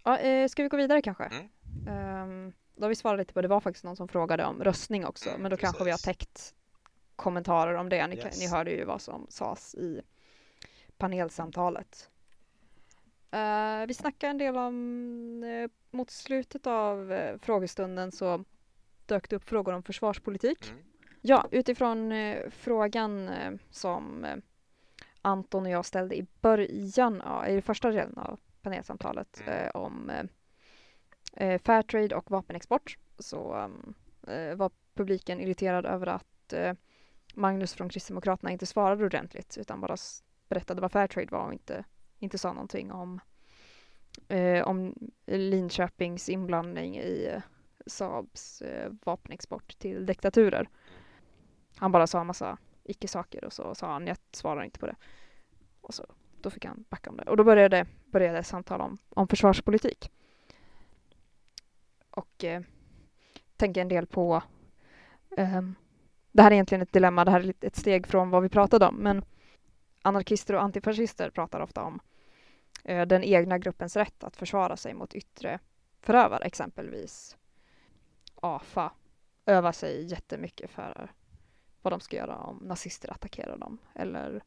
Ja, 0.04 0.18
eh, 0.18 0.48
ska 0.48 0.64
vi 0.64 0.70
gå 0.70 0.78
vidare 0.78 1.02
kanske? 1.02 1.24
Mm. 1.24 1.48
Ehm, 1.88 2.54
då 2.76 2.84
har 2.84 2.90
vi 2.90 2.96
svarat 2.96 3.20
lite 3.20 3.34
på, 3.34 3.42
det 3.42 3.48
var 3.48 3.60
faktiskt 3.60 3.84
någon 3.86 3.96
som 3.96 4.08
frågade 4.08 4.46
om 4.46 4.64
röstning 4.64 5.06
också, 5.06 5.30
Mm, 5.30 5.42
men 5.42 5.52
då 5.52 5.58
kanske 5.58 5.84
vi 5.84 5.90
har 5.92 5.98
precis. 5.98 6.06
täckt 6.06 6.54
kommentarer 7.16 7.74
om 7.74 7.90
det. 7.90 8.08
Ni, 8.08 8.16
Yes. 8.16 8.40
ni 8.40 8.48
hörde 8.48 8.72
ju 8.72 8.86
vad 8.86 9.02
som 9.02 9.28
sades 9.30 9.76
i 9.76 10.02
panelsamtalet. 10.98 12.10
Eh, 13.32 13.86
vi 13.88 13.94
snackade 13.94 14.32
en 14.32 14.38
del 14.38 14.58
om, 14.58 15.44
eh, 15.44 15.70
mot 15.92 16.10
slutet 16.10 16.68
av 16.68 17.12
eh, 17.12 17.38
frågestunden 17.38 18.12
så 18.12 18.44
dök 19.06 19.30
det 19.30 19.36
upp 19.36 19.44
frågor 19.50 19.74
om 19.74 19.84
försvarspolitik. 19.84 20.72
mm, 20.72 20.84
Ja, 21.22 21.48
utifrån 21.52 22.14
frågan 22.52 23.30
som 23.72 24.26
Anton 25.22 25.66
och 25.66 25.72
jag 25.72 25.86
ställde 25.86 26.16
i 26.16 26.26
början, 26.42 27.22
ja, 27.26 27.48
i 27.48 27.62
första 27.62 27.92
delen 27.92 28.18
av 28.18 28.40
panelsamtalet 28.62 29.42
Mm. 29.46 29.66
eh, 29.66 29.70
om 29.72 30.10
eh, 30.10 30.26
eh, 31.34 31.62
Fairtrade 31.62 32.16
och 32.16 32.32
vapenexport 32.32 32.98
så 33.20 33.56
um, 33.56 33.94
eh, 34.28 34.56
var 34.56 34.72
publiken 34.94 35.40
irriterad 35.40 35.86
över 35.86 36.08
att 36.08 36.54
eh, 36.54 36.74
Magnus 37.36 37.74
från 37.74 37.90
Kristdemokraterna 37.90 38.52
inte 38.52 38.66
svarade 38.66 39.06
ordentligt 39.06 39.58
utan 39.58 39.82
bara 39.82 39.96
berättade 40.50 40.82
vad 40.82 40.92
Fairtrade 40.92 41.32
var 41.32 41.46
och 41.46 41.54
inte, 41.54 41.84
inte 42.20 42.38
sa 42.38 42.54
någonting 42.54 42.92
om 42.92 43.20
eh, 44.28 44.64
om 44.68 44.96
Linköpings 45.26 46.30
inblandning 46.30 46.98
i 46.98 47.30
eh, 47.34 47.42
Saabs 47.86 48.64
vapenexport 49.06 49.80
till 49.80 50.06
diktaturer. 50.06 50.70
Han 51.76 51.92
bara 51.92 52.08
sa 52.08 52.22
en 52.22 52.28
massa 52.28 52.58
icke-saker 52.84 53.46
och 53.46 53.54
så 53.54 53.76
sa 53.76 53.92
han 53.92 54.08
jag 54.08 54.18
svarar 54.32 54.64
inte 54.64 54.80
på 54.80 54.86
det. 54.86 54.96
Och 55.82 55.94
så, 55.94 56.06
då 56.42 56.50
fick 56.50 56.66
han 56.66 56.86
backa 56.90 57.10
om 57.10 57.18
det. 57.18 57.24
Och 57.24 57.38
då 57.38 57.44
började, 57.44 57.86
började 58.06 58.44
samtal 58.44 58.82
om, 58.82 58.98
om 59.10 59.28
försvarspolitik. 59.28 60.12
Och 62.10 62.44
eh, 62.44 62.62
tänker 63.56 63.82
en 63.82 63.88
del 63.88 64.08
på 64.08 64.44
eh, 65.38 65.62
det 66.32 66.42
här 66.42 66.52
är 66.52 66.56
egentligen 66.56 66.82
ett 66.82 66.94
dilemma, 66.94 67.26
det 67.26 67.32
här 67.32 67.40
är 67.40 67.54
ett 67.62 67.76
steg 67.76 68.08
från 68.08 68.30
vad 68.30 68.44
vi 68.44 68.50
pratade 68.50 68.86
om, 68.86 68.96
men 68.96 69.26
anarkister 70.02 70.54
och 70.54 70.62
antifascister 70.62 71.30
pratar 71.30 71.60
ofta 71.60 71.84
om 71.84 72.00
eh, 72.84 73.08
den 73.08 73.24
egna 73.24 73.58
gruppens 73.58 73.96
rätt 73.96 74.24
att 74.24 74.36
försvara 74.36 74.78
sig 74.78 74.94
mot 74.94 75.14
yttre 75.14 75.60
förövare, 76.02 76.46
exempelvis 76.46 77.38
AFA 78.36 78.92
övar 79.46 79.72
sig 79.72 80.06
jättemycket 80.06 80.70
för 80.70 81.12
vad 81.82 81.94
de 81.94 82.00
ska 82.00 82.16
göra 82.18 82.38
om 82.38 82.58
nazister 82.58 83.12
attackerar 83.12 83.58
dem, 83.58 83.78
eller 83.96 84.44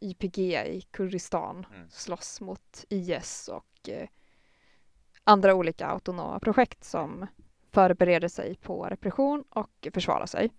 YPG 0.00 0.66
i 0.66 0.80
Kurdistan 0.90 1.66
Mm. 1.74 1.88
slåss 1.90 2.40
mot 2.40 2.84
IS 2.88 3.48
och 3.48 3.88
eh, 3.88 4.08
andra 5.24 5.54
olika 5.54 5.86
autonoma 5.86 6.40
projekt 6.40 6.84
som 6.84 7.26
förbereder 7.72 8.28
sig 8.28 8.54
på 8.56 8.84
repression 8.84 9.44
och 9.50 9.88
försvarar 9.94 10.26
sig. 10.26 10.50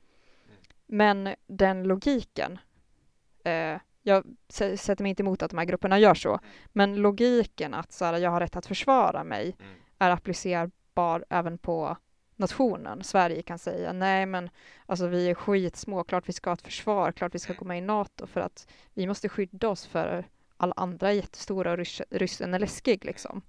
Men 0.86 1.36
den 1.48 1.84
logiken, 1.84 2.60
eh, 3.44 3.80
jag 4.02 4.24
sätter 4.78 5.04
mig 5.04 5.10
inte 5.10 5.24
emot 5.24 5.44
att 5.44 5.52
de 5.52 5.58
här 5.58 5.66
grupperna 5.66 6.00
gör 6.00 6.14
så, 6.14 6.40
men 6.68 6.96
logiken 6.96 7.74
att 7.74 7.92
så 7.92 8.06
här, 8.06 8.18
jag 8.18 8.32
har 8.32 8.40
rätt 8.40 8.56
att 8.56 8.66
försvara 8.66 9.24
mig 9.24 9.56
Mm. 9.60 9.74
är 10.00 10.10
applicerbar 10.12 11.26
även 11.30 11.58
på 11.58 11.98
nationen. 12.38 13.04
Sverige 13.04 13.42
kan 13.42 13.60
säga 13.60 13.94
nej 13.94 14.26
men 14.26 14.50
alltså 14.86 15.08
vi 15.08 15.30
är 15.30 15.34
skitsmå, 15.34 16.04
klart 16.04 16.30
vi 16.30 16.34
ska 16.34 16.50
ha 16.50 16.54
ett 16.54 16.62
försvar, 16.62 17.12
klart 17.12 17.36
vi 17.36 17.40
ska 17.40 17.54
gå 17.54 17.66
med 17.66 17.78
i 17.78 17.82
NATO 17.82 18.28
för 18.28 18.42
att 18.42 18.68
vi 18.94 19.08
måste 19.08 19.30
skydda 19.30 19.70
oss 19.70 19.86
för 19.86 20.26
alla 20.58 20.74
andra 20.78 21.14
jättestora 21.14 21.72
och 21.72 21.78
ryssen 22.10 22.54
är 22.54 22.60
läskig 22.60 23.06
liksom. 23.06 23.42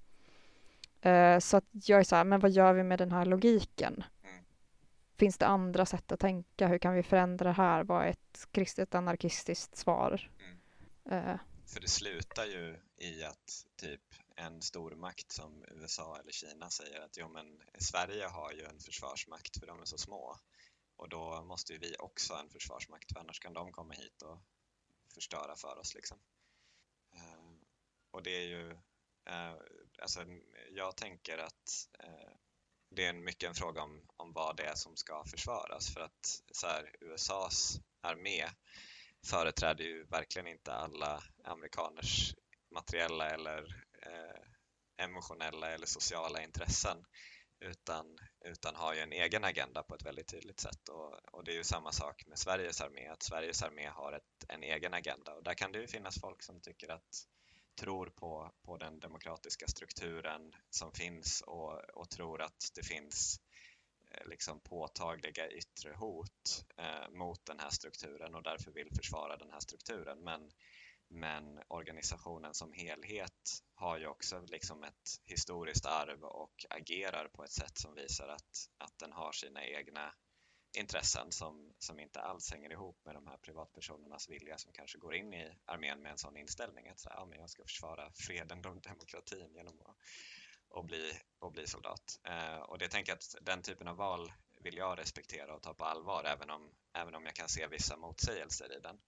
Eh, 1.01 1.39
så 1.39 1.57
att 1.57 1.65
jag 1.71 2.01
är 2.01 2.05
så 2.05 2.17
här, 2.17 2.25
men 2.25 2.41
vad 2.41 2.51
gör 2.51 2.73
vi 2.73 2.83
med 2.83 2.99
den 2.99 3.13
här 3.13 3.25
logiken? 3.25 4.05
Finns 5.19 5.39
det 5.39 5.47
andra 5.47 5.87
sätt 5.87 6.13
att 6.13 6.21
tänka? 6.21 6.67
Hur 6.69 6.79
kan 6.79 6.95
vi 6.95 7.03
förändra 7.03 7.49
det 7.49 7.53
här? 7.53 7.85
Vad 7.85 8.05
är 8.05 8.11
ett 8.11 8.49
kristet 8.53 8.95
anarkistiskt 8.95 9.77
svar? 9.77 10.31
Mm. 11.07 11.29
Eh, 11.29 11.39
För 11.67 11.81
det 11.81 11.89
slutar 11.89 12.45
ju 12.45 12.77
i 12.99 13.25
att 13.25 13.67
typ 13.81 14.01
en 14.39 14.63
stormakt 14.63 15.33
som 15.33 15.65
USA 15.71 16.19
eller 16.21 16.33
Kina 16.33 16.71
säger 16.71 17.01
att 17.01 17.17
jo 17.17 17.29
men 17.29 17.63
Sverige 17.79 18.27
har 18.27 18.53
ju 18.53 18.65
en 18.65 18.81
försvarsmakt 18.81 19.59
för 19.59 19.67
de 19.67 19.81
är 19.81 19.85
så 19.85 19.99
små 19.99 20.39
och 20.97 21.09
då 21.09 21.43
måste 21.45 21.73
ju 21.73 21.79
vi 21.79 21.97
också 21.99 22.35
ha 22.35 22.41
en 22.41 22.51
försvarsmakt 22.51 23.13
för 23.13 23.21
annars 23.21 23.41
kan 23.41 23.53
de 23.53 23.73
komma 23.73 23.95
hit 23.95 24.23
och 24.23 24.43
förstöra 25.15 25.57
för 25.57 25.79
oss 25.79 25.95
liksom. 25.95 26.19
Eh, 27.15 27.45
och 28.11 28.23
det 28.23 28.31
är 28.31 28.47
ju, 28.47 28.71
eh, 29.25 29.55
alltså 30.03 30.25
jag 30.71 30.97
tänker 30.97 31.39
att 31.39 31.89
eh, 31.99 32.33
det 32.91 33.07
är 33.07 33.13
mycket 33.13 33.49
en 33.49 33.55
fråga 33.55 33.83
om, 33.83 34.07
om 34.17 34.33
vad 34.33 34.57
det 34.57 34.65
är 34.65 34.75
som 34.75 34.97
ska 34.97 35.25
försvaras 35.25 35.95
för 35.95 36.01
att 36.01 36.43
så 36.53 36.67
här, 36.67 36.97
USAs 37.01 37.81
armé 38.01 38.49
företräder 39.27 39.85
ju 39.85 40.05
verkligen 40.05 40.47
inte 40.49 40.73
alla 40.73 41.23
amerikaners 41.45 42.35
materiella 42.71 43.31
eller 43.31 43.88
Eh, 44.09 45.05
emotionella 45.05 45.71
eller 45.71 45.87
sociala 45.87 46.43
intressen 46.43 47.05
utan, 47.61 48.19
utan 48.45 48.77
har 48.77 48.95
ju 48.95 49.01
en 49.01 49.13
egen 49.13 49.45
agenda 49.45 49.83
på 49.83 49.95
ett 49.95 50.07
väldigt 50.07 50.29
tydligt 50.29 50.61
sätt 50.61 50.89
och, 50.89 51.35
och 51.35 51.45
det 51.45 51.53
är 51.53 51.57
ju 51.57 51.65
samma 51.65 51.93
sak 51.93 52.27
med 52.27 52.39
Sveriges 52.39 52.81
armé, 52.81 53.07
att 53.09 53.23
Sveriges 53.23 53.63
armé 53.63 53.87
har 53.87 54.13
ett, 54.13 54.45
en 54.49 54.63
egen 54.63 54.95
agenda 54.95 55.35
och 55.35 55.43
där 55.45 55.55
kan 55.55 55.73
det 55.73 55.79
ju 55.79 55.87
finnas 55.87 56.21
folk 56.21 56.43
som 56.43 56.61
tycker 56.61 56.89
att 56.89 57.27
tror 57.81 58.07
på, 58.07 58.53
på 58.65 58.77
den 58.77 59.01
demokratiska 59.01 59.67
strukturen 59.67 60.53
som 60.71 60.93
finns 60.93 61.41
och, 61.41 61.81
och 61.95 62.11
tror 62.11 62.43
att 62.43 62.71
det 62.75 62.83
finns 62.83 63.41
eh, 64.11 64.29
liksom 64.29 64.61
påtagliga 64.61 65.51
yttre 65.51 65.93
hot 65.93 66.65
eh, 66.77 67.11
mot 67.11 67.47
den 67.47 67.59
här 67.61 67.71
strukturen 67.71 68.35
och 68.35 68.43
därför 68.43 68.71
vill 68.71 68.91
försvara 68.97 69.37
den 69.37 69.51
här 69.51 69.61
strukturen. 69.61 70.19
Men, 70.25 70.51
men 71.09 71.61
organisationen 71.69 72.55
som 72.55 72.73
helhet 72.73 73.63
har 73.75 73.99
ju 73.99 74.07
också 74.07 74.41
liksom 74.41 74.85
ett 74.85 75.21
historiskt 75.25 75.87
arv 75.87 76.25
och 76.25 76.67
agerar 76.71 77.29
på 77.29 77.45
ett 77.45 77.53
sätt 77.53 77.79
som 77.79 77.95
visar 77.95 78.29
att, 78.29 78.71
att 78.79 78.99
den 78.99 79.13
har 79.13 79.33
sina 79.33 79.65
egna 79.65 80.15
intressen 80.77 81.33
som, 81.33 81.75
som 81.79 82.01
inte 82.01 82.21
alls 82.21 82.53
hänger 82.53 82.73
ihop 82.73 83.05
med 83.05 83.15
de 83.15 83.27
här 83.27 83.37
privatpersonernas 83.37 84.29
vilja 84.29 84.59
som 84.59 84.73
kanske 84.73 84.99
går 84.99 85.15
in 85.15 85.35
i 85.35 85.53
armén 85.65 86.03
med 86.03 86.13
en 86.13 86.19
sån 86.19 86.37
inställning 86.37 86.89
att 86.89 87.01
så 87.01 87.09
här, 87.09 87.17
ja, 87.17 87.27
men 87.27 87.39
jag 87.39 87.51
ska 87.51 87.63
försvara 87.63 88.13
freden 88.15 88.59
och 88.67 88.83
demokratin 88.83 89.55
genom 89.55 89.81
att 89.81 89.97
och 90.71 90.85
bli, 90.85 91.13
och 91.39 91.53
bli 91.53 91.67
soldat. 91.67 92.21
Eh, 92.25 92.59
och 92.59 92.79
det 92.79 92.89
tänker 92.89 93.13
jag 93.13 93.17
att 93.17 93.35
den 93.47 93.63
typen 93.63 93.89
av 93.89 93.97
val 93.97 94.33
vill 94.61 94.77
jag 94.77 94.99
respektera 94.99 95.55
och 95.55 95.63
ta 95.63 95.75
på 95.75 95.85
allvar 95.85 96.25
även 96.25 96.51
om, 96.51 96.71
även 96.93 97.15
om 97.15 97.25
jag 97.25 97.35
kan 97.35 97.49
se 97.49 97.67
vissa 97.67 97.97
motsägelser 97.97 98.77
i 98.77 98.81
den. 98.81 99.01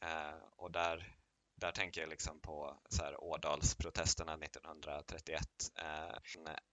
Eh, 0.00 0.38
och 0.56 0.70
där, 0.70 1.16
där 1.56 1.72
tänker 1.72 2.00
jag 2.00 2.10
liksom 2.10 2.40
på 2.40 2.80
så 2.88 3.02
här 3.02 3.24
Ådalsprotesterna 3.24 4.34
1931 4.34 5.42
eh, 5.78 6.16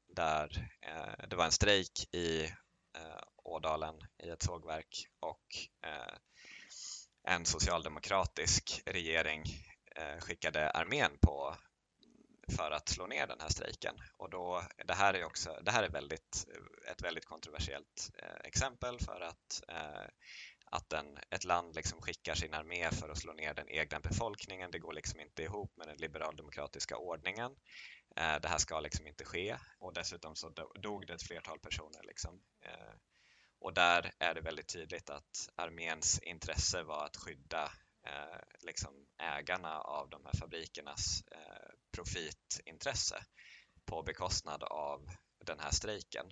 där 0.07 0.69
eh, 0.81 1.27
det 1.27 1.35
var 1.35 1.45
en 1.45 1.51
strejk 1.51 2.15
i 2.15 2.43
eh, 2.97 3.21
Ådalen 3.43 3.95
i 4.23 4.29
ett 4.29 4.43
sågverk 4.43 5.07
och 5.19 5.45
eh, 5.85 6.15
en 7.23 7.45
socialdemokratisk 7.45 8.81
regering 8.85 9.43
eh, 9.95 10.19
skickade 10.19 10.71
armén 10.71 11.17
på 11.21 11.55
för 12.55 12.71
att 12.71 12.89
slå 12.89 13.07
ner 13.07 13.27
den 13.27 13.39
här 13.41 13.49
strejken. 13.49 13.95
Och 14.17 14.29
då, 14.29 14.63
det 14.85 14.93
här 14.93 15.13
är 15.13 15.23
också, 15.23 15.59
det 15.61 15.71
här 15.71 15.83
är 15.83 15.89
väldigt, 15.89 16.47
ett 16.91 17.03
väldigt 17.03 17.25
kontroversiellt 17.25 18.11
eh, 18.17 18.47
exempel 18.47 18.99
för 18.99 19.21
att, 19.21 19.63
eh, 19.67 20.07
att 20.71 20.93
en, 20.93 21.17
ett 21.29 21.43
land 21.43 21.75
liksom 21.75 22.01
skickar 22.01 22.35
sin 22.35 22.53
armé 22.53 22.91
för 22.91 23.09
att 23.09 23.17
slå 23.17 23.33
ner 23.33 23.53
den 23.53 23.69
egna 23.69 23.99
befolkningen. 23.99 24.71
Det 24.71 24.79
går 24.79 24.93
liksom 24.93 25.19
inte 25.19 25.43
ihop 25.43 25.77
med 25.77 25.87
den 25.87 25.97
liberaldemokratiska 25.97 26.97
ordningen. 26.97 27.51
Eh, 28.15 28.39
det 28.41 28.47
här 28.47 28.57
ska 28.57 28.79
liksom 28.79 29.07
inte 29.07 29.25
ske 29.25 29.57
och 29.79 29.93
dessutom 29.93 30.35
så 30.35 30.49
dog 30.81 31.07
det 31.07 31.13
ett 31.13 31.27
flertal 31.27 31.59
personer. 31.59 32.03
Liksom. 32.03 32.41
Eh, 32.65 32.93
och 33.59 33.73
där 33.73 34.11
är 34.19 34.33
det 34.33 34.41
väldigt 34.41 34.73
tydligt 34.73 35.09
att 35.09 35.49
arméns 35.55 36.19
intresse 36.19 36.83
var 36.83 37.05
att 37.05 37.17
skydda 37.17 37.63
eh, 38.07 38.39
liksom 38.59 39.07
ägarna 39.21 39.79
av 39.79 40.09
de 40.09 40.25
här 40.25 40.33
fabrikernas 40.39 41.23
eh, 41.31 41.71
profitintresse 41.91 43.25
på 43.85 44.03
bekostnad 44.03 44.63
av 44.63 45.09
den 45.45 45.59
här 45.59 45.71
strejken. 45.71 46.25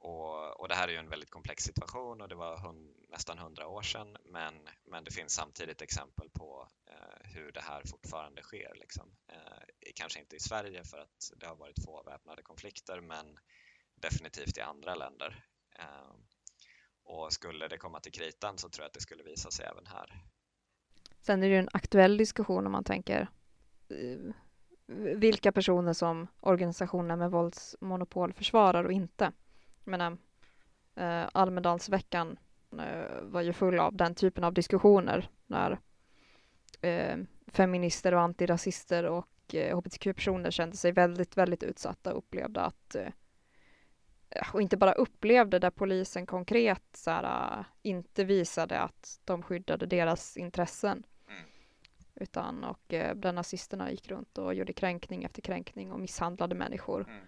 Och, 0.00 0.60
och 0.60 0.68
det 0.68 0.74
här 0.74 0.88
är 0.88 0.92
ju 0.92 0.98
en 0.98 1.08
väldigt 1.08 1.30
komplex 1.30 1.64
situation 1.64 2.20
och 2.20 2.28
det 2.28 2.34
var 2.34 2.58
hund, 2.58 2.96
nästan 3.08 3.38
hundra 3.38 3.68
år 3.68 3.82
sedan 3.82 4.16
men, 4.24 4.54
men 4.84 5.04
det 5.04 5.10
finns 5.10 5.32
samtidigt 5.32 5.82
exempel 5.82 6.30
på 6.30 6.68
eh, 6.86 7.30
hur 7.34 7.52
det 7.52 7.60
här 7.60 7.82
fortfarande 7.84 8.42
sker. 8.42 8.74
Liksom. 8.74 9.16
Eh, 9.28 9.92
kanske 9.94 10.20
inte 10.20 10.36
i 10.36 10.40
Sverige 10.40 10.84
för 10.84 10.98
att 10.98 11.32
det 11.36 11.46
har 11.46 11.56
varit 11.56 11.84
få 11.84 12.02
väpnade 12.02 12.42
konflikter 12.42 13.00
men 13.00 13.38
definitivt 13.94 14.58
i 14.58 14.60
andra 14.60 14.94
länder. 14.94 15.44
Eh, 15.78 16.14
och 17.04 17.32
skulle 17.32 17.68
det 17.68 17.78
komma 17.78 18.00
till 18.00 18.12
kritan 18.12 18.58
så 18.58 18.68
tror 18.68 18.82
jag 18.82 18.86
att 18.86 18.94
det 18.94 19.00
skulle 19.00 19.22
visa 19.22 19.50
sig 19.50 19.66
även 19.66 19.86
här. 19.86 20.24
Sen 21.20 21.42
är 21.42 21.48
det 21.48 21.54
ju 21.54 21.58
en 21.58 21.68
aktuell 21.72 22.16
diskussion 22.16 22.66
om 22.66 22.72
man 22.72 22.84
tänker 22.84 23.28
eh, 23.88 24.34
vilka 25.16 25.52
personer 25.52 25.92
som 25.92 26.26
organisationer 26.40 27.16
med 27.16 27.30
våldsmonopol 27.30 28.32
försvarar 28.32 28.84
och 28.84 28.92
inte. 28.92 29.32
Menar, 29.90 30.16
eh, 30.94 31.28
Almedalsveckan 31.32 32.38
eh, 32.78 33.22
var 33.22 33.40
ju 33.40 33.52
full 33.52 33.78
av 33.78 33.96
den 33.96 34.14
typen 34.14 34.44
av 34.44 34.54
diskussioner 34.54 35.30
när 35.46 35.78
eh, 36.80 37.18
feminister 37.46 38.14
och 38.14 38.20
antirasister 38.20 39.04
och 39.04 39.54
eh, 39.54 39.78
hbtq-personer 39.78 40.50
kände 40.50 40.76
sig 40.76 40.92
väldigt, 40.92 41.36
väldigt 41.36 41.62
utsatta 41.62 42.12
och 42.12 42.18
upplevde 42.18 42.60
att 42.60 42.94
eh, 42.94 43.12
och 44.52 44.62
inte 44.62 44.76
bara 44.76 44.92
upplevde 44.92 45.58
där 45.58 45.70
polisen 45.70 46.26
konkret 46.26 46.84
så 46.92 47.10
här, 47.10 47.58
äh, 47.58 47.64
inte 47.82 48.24
visade 48.24 48.80
att 48.80 49.20
de 49.24 49.42
skyddade 49.42 49.86
deras 49.86 50.36
intressen. 50.36 51.02
Mm. 51.28 51.42
Utan 52.14 52.64
och 52.64 52.94
eh, 52.94 53.14
där 53.14 53.32
nazisterna 53.32 53.90
gick 53.90 54.08
runt 54.08 54.38
och 54.38 54.54
gjorde 54.54 54.72
kränkning 54.72 55.24
efter 55.24 55.42
kränkning 55.42 55.92
och 55.92 56.00
misshandlade 56.00 56.54
människor 56.54 57.06
Mm. 57.08 57.22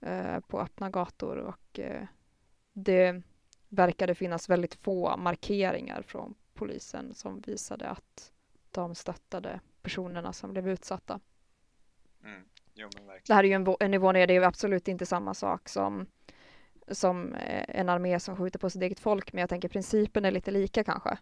Eh, 0.00 0.40
på 0.40 0.60
öppna 0.60 0.90
gator 0.90 1.36
och 1.36 1.78
eh, 1.78 2.06
det 2.72 3.22
verkade 3.68 4.14
finnas 4.14 4.48
väldigt 4.48 4.74
få 4.74 5.16
markeringar 5.16 6.02
från 6.02 6.34
polisen 6.54 7.14
som 7.14 7.40
visade 7.40 7.88
att 7.88 8.32
de 8.70 8.94
stöttade 8.94 9.60
personerna 9.82 10.32
som 10.32 10.52
blev 10.52 10.68
utsatta. 10.68 11.20
Mm. 12.24 12.44
Jo, 12.74 12.88
Det 13.26 13.34
här 13.34 13.44
är 13.44 13.48
ju 13.48 13.54
en, 13.54 13.76
en 13.80 13.90
nivå 13.90 14.12
ner, 14.12 14.26
det 14.26 14.32
är 14.32 14.40
ju 14.40 14.44
absolut 14.44 14.88
inte 14.88 15.06
samma 15.06 15.34
sak 15.34 15.68
som, 15.68 16.06
som 16.88 17.34
eh, 17.34 17.64
en 17.68 17.88
armé 17.88 18.20
som 18.20 18.36
skjuter 18.36 18.58
på 18.58 18.70
sitt 18.70 18.82
eget 18.82 19.00
folk, 19.00 19.32
men 19.32 19.40
jag 19.40 19.48
tänker 19.48 19.68
principen 19.68 20.24
är 20.24 20.30
lite 20.30 20.50
lika 20.50 20.84
kanske. 20.84 21.18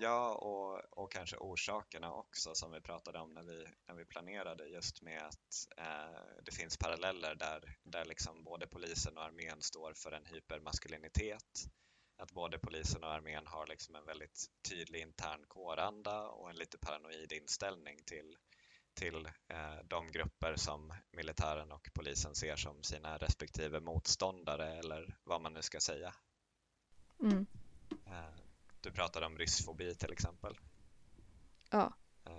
Ja, 0.00 0.34
och, 0.34 0.98
och 1.02 1.12
kanske 1.12 1.36
orsakerna 1.36 2.12
också 2.12 2.54
som 2.54 2.72
vi 2.72 2.80
pratade 2.80 3.18
om 3.18 3.34
när 3.34 3.42
vi, 3.42 3.66
när 3.88 3.94
vi 3.94 4.04
planerade 4.04 4.66
just 4.66 5.02
med 5.02 5.22
att 5.22 5.68
eh, 5.76 6.42
det 6.44 6.52
finns 6.52 6.76
paralleller 6.76 7.34
där, 7.34 7.76
där 7.82 8.04
liksom 8.04 8.44
både 8.44 8.66
polisen 8.66 9.18
och 9.18 9.24
armén 9.24 9.62
står 9.62 9.92
för 9.94 10.12
en 10.12 10.26
hypermaskulinitet. 10.26 11.66
Att 12.16 12.32
både 12.32 12.58
polisen 12.58 13.04
och 13.04 13.12
armén 13.12 13.46
har 13.46 13.66
liksom 13.66 13.94
en 13.94 14.04
väldigt 14.04 14.46
tydlig 14.68 15.00
intern 15.00 15.44
kåranda 15.48 16.28
och 16.28 16.50
en 16.50 16.56
lite 16.56 16.78
paranoid 16.78 17.32
inställning 17.32 17.98
till, 18.04 18.36
till 18.94 19.26
eh, 19.48 19.76
de 19.84 20.12
grupper 20.12 20.56
som 20.56 20.94
militären 21.12 21.72
och 21.72 21.88
polisen 21.94 22.34
ser 22.34 22.56
som 22.56 22.82
sina 22.82 23.18
respektive 23.18 23.80
motståndare 23.80 24.78
eller 24.78 25.18
vad 25.24 25.40
man 25.40 25.52
nu 25.52 25.62
ska 25.62 25.80
säga. 25.80 26.14
Mm. 27.20 27.46
Eh, 28.06 28.43
Du 28.84 28.92
pratade 28.92 29.26
om 29.26 29.38
ryssfobi 29.38 29.94
till 29.94 30.12
exempel. 30.12 30.58
Ja. 31.70 31.92
Eh, 32.26 32.32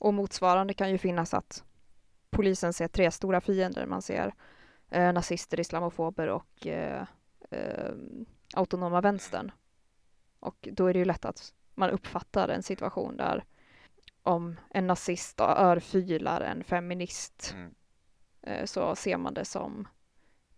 Och 0.00 0.14
motsvarande 0.14 0.74
kan 0.74 0.90
ju 0.90 0.98
finnas 0.98 1.34
att 1.34 1.64
polisen 2.30 2.72
ser 2.72 2.88
tre 2.88 3.10
stora 3.10 3.40
fiender. 3.40 3.86
Man 3.86 4.02
ser 4.02 4.34
eh, 4.90 5.12
nazister, 5.12 5.60
islamofober 5.60 6.28
och 6.28 6.66
eh, 6.66 7.06
eh, 7.50 7.94
autonoma 8.54 9.00
vänstern. 9.00 9.52
Och 10.40 10.68
då 10.72 10.86
är 10.86 10.92
det 10.92 10.98
ju 10.98 11.04
lätt 11.04 11.24
att 11.24 11.54
man 11.74 11.90
uppfattar 11.90 12.48
en 12.48 12.62
situation 12.62 13.16
där 13.16 13.44
om 14.22 14.56
en 14.70 14.86
nazist 14.86 15.40
örfilar 15.40 16.40
en 16.40 16.64
feminist 16.64 17.50
Mm. 17.54 17.74
eh, 18.42 18.64
så 18.64 18.96
ser 18.96 19.16
man 19.16 19.34
det 19.34 19.44
som 19.44 19.88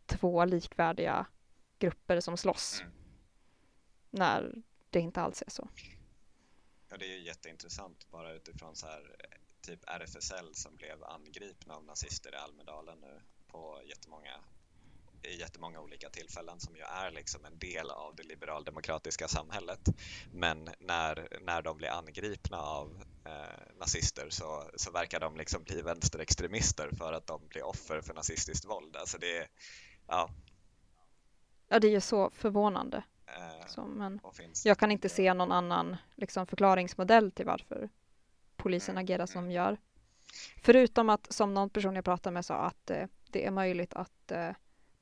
två 0.06 0.44
likvärdiga 0.44 1.26
grupper 1.78 2.20
som 2.20 2.36
slåss. 2.36 2.80
Mm. 2.80 2.92
När 4.10 4.62
det 4.90 5.00
inte 5.00 5.20
alls 5.20 5.42
är 5.42 5.50
så. 5.50 5.68
Ja, 6.88 6.96
det 6.96 7.04
är 7.04 7.18
ju 7.18 7.24
jätteintressant 7.24 8.10
bara 8.10 8.32
utifrån 8.32 8.76
så 8.76 8.86
här 8.86 9.16
eh, 9.18 9.38
typ 9.60 9.80
RFSL 9.86 10.54
som 10.54 10.76
blev 10.76 11.04
angripna 11.04 11.74
av 11.74 11.84
nazister 11.84 12.34
i 12.34 12.36
Almedalen 12.36 13.00
nu 13.00 13.20
på 13.46 13.82
jättemånga 13.84 14.40
i 15.22 15.40
jättemånga 15.40 15.80
olika 15.80 16.10
tillfällen 16.10 16.60
som 16.60 16.76
ju 16.76 16.82
är 16.82 17.10
liksom 17.10 17.44
en 17.44 17.58
del 17.58 17.90
av 17.90 18.16
det 18.16 18.22
liberaldemokratiska 18.22 19.28
samhället. 19.28 19.80
Men 20.32 20.68
när, 20.78 21.28
när 21.40 21.62
de 21.62 21.76
blir 21.76 21.88
angripna 21.88 22.60
av 22.60 23.04
eh, 23.24 23.78
nazister 23.78 24.30
så, 24.30 24.70
så 24.76 24.90
verkar 24.90 25.20
de 25.20 25.36
liksom 25.36 25.62
bli 25.62 25.82
vänsterextremister 25.82 26.90
för 26.98 27.12
att 27.12 27.26
de 27.26 27.48
blir 27.48 27.62
offer 27.62 28.00
för 28.00 28.14
nazistiskt 28.14 28.64
våld. 28.64 28.96
Alltså 28.96 29.18
det 29.18 29.48
ja. 30.06 30.30
Ja, 31.68 31.78
det 31.78 31.86
är 31.86 31.92
ju 31.92 32.00
så 32.00 32.30
förvånande. 32.30 33.02
Eh, 33.36 33.66
Så, 33.66 33.84
men 33.84 34.20
jag 34.64 34.78
kan 34.78 34.90
inte 34.90 35.08
se 35.08 35.34
någon 35.34 35.52
annan 35.52 35.96
liksom, 36.14 36.46
förklaringsmodell 36.46 37.30
till 37.30 37.46
varför 37.46 37.88
polisen 38.56 38.92
Mm, 38.94 39.04
agerar 39.04 39.26
som 39.26 39.38
mm. 39.38 39.48
de 39.48 39.54
gör. 39.54 39.76
Förutom 40.62 41.08
att, 41.10 41.32
som 41.32 41.54
någon 41.54 41.70
person 41.70 41.94
jag 41.94 42.04
pratade 42.04 42.34
med 42.34 42.44
sa, 42.44 42.54
att 42.54 42.90
eh, 42.90 43.06
det 43.30 43.46
är 43.46 43.50
möjligt 43.50 43.94
att 43.94 44.30
eh, 44.32 44.50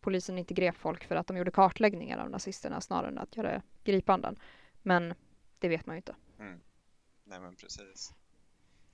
polisen 0.01 0.39
inte 0.39 0.55
grep 0.55 0.77
folk 0.77 1.05
för 1.05 1.17
att 1.17 1.27
de 1.27 1.37
gjorde 1.37 1.51
kartläggningar 1.51 2.19
av 2.19 2.31
nazisterna 2.31 2.81
snarare 2.81 3.09
än 3.09 3.19
att 3.19 3.37
göra 3.37 3.63
gripanden. 3.85 4.39
Men 4.83 5.15
det 5.59 5.69
vet 5.69 5.87
man 5.87 5.97
ju 5.97 5.99
inte. 5.99 6.17
Mm. 6.39 6.61
Nej 7.25 7.41
men 7.41 7.57
precis. 7.57 8.13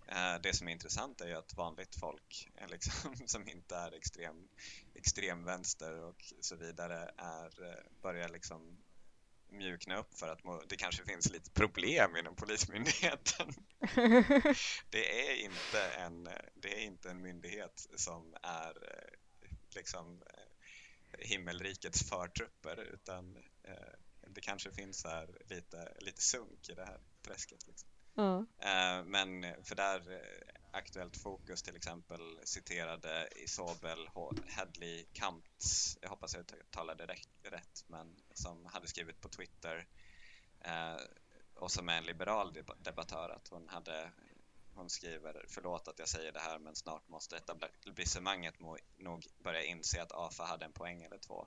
Eh, 0.06 0.40
Det 0.42 0.56
som 0.56 0.68
är 0.68 0.72
intressant 0.72 1.20
är 1.20 1.26
ju 1.28 1.34
att 1.34 1.54
vanligt 1.56 1.96
folk 1.96 2.50
liksom, 2.68 3.16
som 3.26 3.48
inte 3.48 3.76
är 3.76 3.92
extrem, 3.94 4.48
extremvänster 4.94 6.02
och 6.04 6.32
så 6.40 6.56
vidare 6.56 7.10
är, 7.16 7.68
eh, 7.70 7.84
börjar 8.02 8.28
liksom 8.28 8.81
mjukna 9.52 9.96
upp 9.96 10.18
för 10.18 10.28
att 10.28 10.68
det 10.68 10.76
kanske 10.76 11.04
finns 11.04 11.30
lite 11.30 11.50
problem 11.50 12.16
inom 12.16 12.36
Polismyndigheten. 12.36 13.54
Det 14.90 15.30
är 15.30 15.34
inte 15.44 15.84
en, 15.98 16.28
det 16.54 16.74
är 16.74 16.80
inte 16.80 17.10
en 17.10 17.22
myndighet 17.22 17.86
som 17.96 18.34
är 18.42 18.68
eh, 18.68 19.18
liksom 19.74 20.22
eh, 20.22 21.18
himmelrikets 21.28 22.08
förtrupper 22.08 22.80
utan 22.94 23.36
eh, 23.64 23.74
det 24.26 24.40
kanske 24.40 24.72
finns 24.72 25.04
här 25.04 25.28
lite, 25.44 25.96
lite 26.00 26.22
sunk 26.22 26.68
i 26.68 26.74
det 26.74 26.84
här 26.84 27.00
träsket. 27.22 27.66
Liksom. 27.66 27.88
Eh, 28.58 29.04
Men 29.04 29.46
för 29.64 29.74
där 29.74 30.22
Aktuellt 30.74 31.16
Fokus 31.16 31.62
till 31.62 31.76
exempel 31.76 32.40
citerade 32.44 33.28
Isobel 33.36 34.08
Hadley 34.48 35.04
Kamps, 35.12 35.98
jag 36.00 36.08
hoppas 36.08 36.34
jag 36.34 36.44
uttalade 36.60 37.06
det 37.06 37.50
rätt, 37.50 37.84
men 37.86 38.16
som 38.34 38.66
hade 38.66 38.86
skrivit 38.86 39.20
på 39.20 39.28
Twitter 39.28 39.86
eh, 40.60 40.96
och 41.54 41.70
som 41.70 41.88
är 41.88 41.98
en 41.98 42.04
liberal 42.04 42.52
debattör 42.78 43.28
att 43.28 43.48
hon 43.48 43.68
hade 43.68 44.12
hon 44.74 44.90
skriver, 44.90 45.44
förlåt 45.48 45.88
att 45.88 45.98
jag 45.98 46.08
säger 46.08 46.32
det 46.32 46.40
här 46.40 46.58
men 46.58 46.76
snart 46.76 47.08
måste 47.08 47.36
etablissemanget 47.36 48.54
nog 48.98 49.26
börja 49.38 49.62
inse 49.62 50.02
att 50.02 50.12
AFA 50.12 50.44
hade 50.44 50.64
en 50.64 50.72
poäng 50.72 51.02
eller 51.02 51.18
två. 51.18 51.46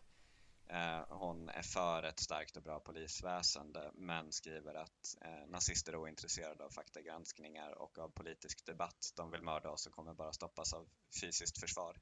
Eh, 0.67 1.03
hon 1.09 1.49
är 1.49 1.61
för 1.61 2.03
ett 2.03 2.19
starkt 2.19 2.57
och 2.57 2.63
bra 2.63 2.79
polisväsende 2.79 3.91
men 3.93 4.31
skriver 4.31 4.73
att 4.75 5.17
eh, 5.21 5.47
nazister 5.47 5.93
är 5.93 5.97
ointresserade 5.97 6.63
av 6.63 6.69
faktagranskningar 6.69 7.71
och 7.71 7.97
av 7.99 8.09
politisk 8.09 8.65
debatt. 8.65 9.13
De 9.15 9.31
vill 9.31 9.41
mörda 9.41 9.69
oss 9.69 9.87
och 9.87 9.93
kommer 9.93 10.13
bara 10.13 10.33
stoppas 10.33 10.73
av 10.73 10.87
fysiskt 11.21 11.59
försvar. 11.59 11.99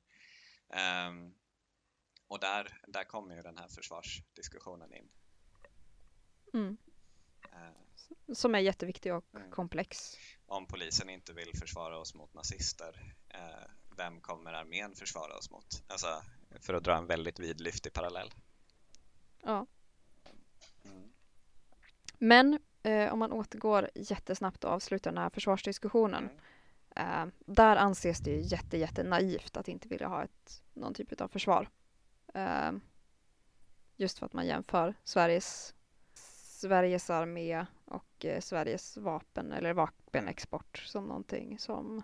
Ehm, 0.69 1.33
och 2.27 2.39
där, 2.39 2.79
där 2.87 3.03
kommer 3.03 3.35
ju 3.35 3.41
den 3.41 3.57
här 3.57 3.67
försvarsdiskussionen 3.67 4.93
in. 4.93 5.09
Mm. 6.53 6.77
Eh, 7.51 8.33
Som 8.33 8.55
är 8.55 8.59
jätteviktig 8.59 9.13
och 9.13 9.25
Mm. 9.35 9.51
komplex. 9.51 10.17
om 10.45 10.67
polisen 10.67 11.09
inte 11.09 11.33
vill 11.33 11.51
försvara 11.59 11.97
oss 11.99 12.13
mot 12.13 12.33
nazister, 12.33 13.15
eh, 13.29 13.71
vem 13.97 14.21
kommer 14.21 14.53
armén 14.53 14.95
försvara 14.95 15.37
oss 15.37 15.51
mot? 15.51 15.83
Alltså, 15.87 16.23
för 16.59 16.73
att 16.73 16.83
dra 16.83 16.97
en 16.97 17.07
väldigt 17.07 17.39
vidlyftig 17.39 17.93
parallell. 17.93 18.31
Ja. 19.43 19.65
Mm. 20.85 21.13
Men 22.17 22.59
eh, 22.83 23.13
om 23.13 23.19
man 23.19 23.31
återgår 23.31 23.89
jättesnabbt 23.95 24.63
och 24.63 24.71
avslutar 24.71 25.11
den 25.11 25.23
här 25.23 25.29
försvarsdiskussionen. 25.29 26.29
Mm. 26.95 27.29
Eh, 27.29 27.33
där 27.45 27.75
anses 27.75 28.19
det 28.19 28.31
ju 28.31 28.41
jätte, 28.41 28.77
jätte 28.77 29.03
naivt 29.03 29.57
att 29.57 29.67
inte 29.67 29.87
vilja 29.87 30.07
ha 30.07 30.23
ett, 30.23 30.63
någon 30.73 30.93
typ 30.93 31.21
av 31.21 31.27
försvar. 31.27 31.69
Eh, 32.33 32.71
just 33.95 34.19
för 34.19 34.25
att 34.25 34.33
man 34.33 34.47
jämför 34.47 34.93
Sveriges, 35.03 35.75
Sveriges 36.13 37.09
armé 37.09 37.65
och 37.85 38.25
eh, 38.25 38.39
Sveriges 38.39 38.97
vapen 38.97 39.51
eller 39.51 39.73
vapenexport 39.73 40.77
som 40.77 41.05
någonting 41.07 41.59
som 41.59 42.03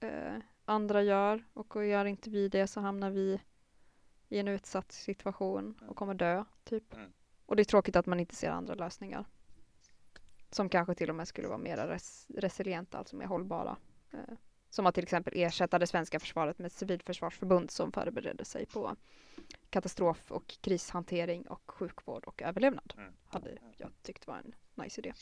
eh, 0.00 0.34
andra 0.64 1.02
gör 1.02 1.44
och 1.52 1.86
gör 1.86 2.04
inte 2.04 2.30
vi 2.30 2.48
det 2.48 2.66
så 2.66 2.80
hamnar 2.80 3.10
vi 3.10 3.40
i 4.28 4.38
en 4.38 4.48
utsatt 4.48 4.92
situation 4.92 5.80
och 5.88 5.96
kommer 5.96 6.14
dö, 6.14 6.44
typ. 6.64 6.94
Mm. 6.94 7.12
Och 7.46 7.56
det 7.56 7.62
är 7.62 7.64
tråkigt 7.64 7.96
att 7.96 8.06
man 8.06 8.20
inte 8.20 8.34
ser 8.34 8.50
andra 8.50 8.74
lösningar. 8.74 9.24
Som 10.50 10.68
kanske 10.68 10.94
till 10.94 11.10
och 11.10 11.16
med 11.16 11.28
skulle 11.28 11.48
vara 11.48 11.58
mer 11.58 11.76
res 11.76 12.26
resilienta, 12.28 12.98
alltså 12.98 13.16
mer 13.16 13.26
hållbara. 13.26 13.76
Eh, 14.12 14.34
som 14.70 14.86
att 14.86 14.94
till 14.94 15.04
exempel 15.04 15.32
ersätta 15.36 15.78
det 15.78 15.86
svenska 15.86 16.20
försvaret 16.20 16.58
med 16.58 16.66
ett 16.66 16.72
civilförsvarsförbund 16.72 17.70
som 17.70 17.92
förberedde 17.92 18.44
sig 18.44 18.66
på 18.66 18.96
katastrof 19.70 20.32
och 20.32 20.46
krishantering 20.60 21.46
och 21.46 21.70
sjukvård 21.70 22.24
och 22.24 22.42
överlevnad. 22.42 22.94
Mm. 22.96 23.12
Hade 23.28 23.58
jag 23.76 23.90
tyckt 24.02 24.26
var 24.26 24.36
en 24.36 24.54
nice 24.74 25.00
idé. 25.00 25.12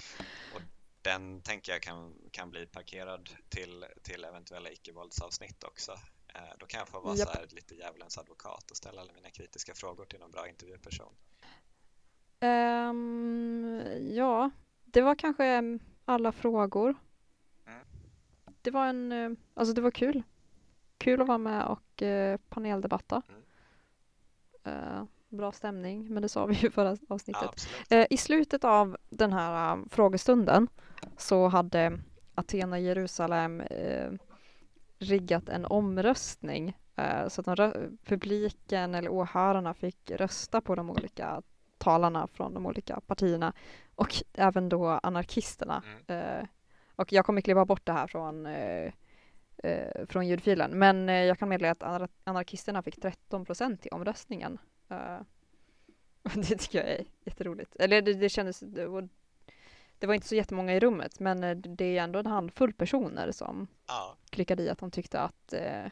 Den 1.02 1.40
tänker 1.42 1.72
jag 1.72 1.82
kan, 1.82 2.14
kan 2.30 2.50
bli 2.50 2.66
parkerad 2.66 3.30
till, 3.48 3.84
till 4.02 4.24
eventuella 4.24 4.70
icke-våldsavsnitt 4.70 5.64
också. 5.64 5.92
Eh, 6.34 6.40
då 6.58 6.66
kan 6.66 6.78
jag 6.78 6.88
få 6.88 7.00
vara 7.00 7.16
Japp. 7.16 7.28
så 7.28 7.38
här 7.38 7.46
lite 7.50 7.74
djävulens 7.74 8.18
advokat 8.18 8.70
och 8.70 8.76
ställa 8.76 9.00
alla 9.00 9.12
mina 9.12 9.30
kritiska 9.30 9.74
frågor 9.74 10.04
till 10.04 10.20
någon 10.20 10.30
bra 10.30 10.48
intervjuperson. 10.48 11.14
Ehm, 12.40 13.82
ja, 14.10 14.50
det 14.84 15.02
var 15.02 15.14
kanske 15.14 15.78
alla 16.04 16.32
frågor. 16.32 16.94
Mm. 17.66 17.86
Det 18.62 18.70
var 18.70 18.86
en, 18.86 19.12
eh, 19.12 19.30
alltså 19.54 19.74
det 19.74 19.80
var 19.80 19.90
kul. 19.90 20.22
Kul 20.98 21.20
att 21.20 21.28
vara 21.28 21.38
med 21.38 21.66
och 21.66 22.02
eh, 22.02 22.36
paneldebatta. 22.48 23.22
Mm. 23.28 23.42
Eh, 24.64 25.04
bra 25.28 25.52
stämning, 25.52 26.14
men 26.14 26.22
det 26.22 26.28
sa 26.28 26.46
vi 26.46 26.54
ju 26.54 26.70
förra 26.70 26.96
avsnittet. 27.08 27.68
Ja. 27.88 27.96
Eh, 27.96 28.06
I 28.10 28.16
slutet 28.16 28.64
av 28.64 28.96
den 29.10 29.32
här 29.32 29.72
um, 29.72 29.88
frågestunden 29.88 30.68
så 31.16 31.48
hade 31.48 31.98
Athena 32.34 32.78
Jerusalem 32.78 33.62
riggat 35.04 35.48
en 35.48 35.64
omröstning 35.64 36.76
eh, 36.96 37.28
så 37.28 37.50
att 37.50 37.76
publiken 38.04 38.94
eller 38.94 39.08
åhörarna 39.08 39.74
fick 39.74 40.10
rösta 40.10 40.60
på 40.60 40.74
de 40.74 40.90
olika 40.90 41.42
talarna 41.78 42.26
från 42.26 42.54
de 42.54 42.66
olika 42.66 43.00
partierna 43.00 43.52
och 43.94 44.14
även 44.32 44.68
då 44.68 44.86
anarkisterna. 44.86 45.82
Mm. 46.08 46.38
Eh, 46.40 46.46
och 46.96 47.12
jag 47.12 47.26
kommer 47.26 47.40
klippa 47.40 47.64
bort 47.64 47.86
det 47.86 47.92
här 47.92 48.06
från 48.06 48.46
eh, 48.46 48.92
från 50.08 50.26
ljudfilen. 50.26 50.70
Men 50.78 51.08
jag 51.08 51.38
kan 51.38 51.48
meddela 51.48 51.70
att 51.70 51.82
anar 51.82 52.08
anarkisterna 52.24 52.82
fick 52.82 53.00
13 53.00 53.44
procent 53.44 53.86
i 53.86 53.88
omröstningen. 53.90 54.58
Det 56.34 56.56
tycker 56.56 56.78
jag 56.78 56.88
är 56.88 57.04
jätteroligt. 57.24 57.76
Eller 57.76 58.02
det, 58.02 58.14
det 58.14 58.28
kändes, 58.28 58.60
det 60.04 60.08
var, 60.08 60.14
inte 60.14 60.28
så 60.28 60.34
jättemånga 60.34 60.74
i 60.74 60.80
rummet, 60.80 61.20
men 61.20 61.44
eh, 61.44 61.56
det 61.56 61.84
är 61.98 62.02
ändå 62.02 62.18
en 62.18 62.26
handfull 62.26 62.72
personer 62.72 63.32
som 63.32 63.66
Ja, 63.86 64.16
klickade 64.30 64.62
i 64.62 64.70
att 64.70 64.78
de 64.78 64.90
tyckte 64.90 65.20
att 65.20 65.52
eh, 65.52 65.86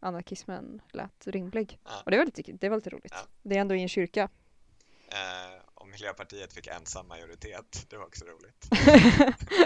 anarkismen 0.00 0.82
lät 0.92 1.26
rimlig. 1.26 1.78
Ja. 1.84 2.02
Och 2.04 2.10
det 2.10 2.18
var 2.18 2.24
lite, 2.24 2.42
det 2.52 2.68
var 2.68 2.76
lite 2.76 2.90
roligt. 2.90 3.12
Ja. 3.16 3.26
Det 3.42 3.56
är 3.56 3.60
ändå 3.60 3.74
i 3.74 3.82
en 3.82 3.88
kyrka. 3.88 4.28
eh, 5.08 5.60
och 5.74 5.88
Miljöpartiet 5.88 6.52
fick 6.52 6.66
ensam 6.66 7.08
majoritet. 7.08 7.86
Det 7.90 7.96
var 7.96 8.04
också 8.06 8.24
roligt. 8.24 8.68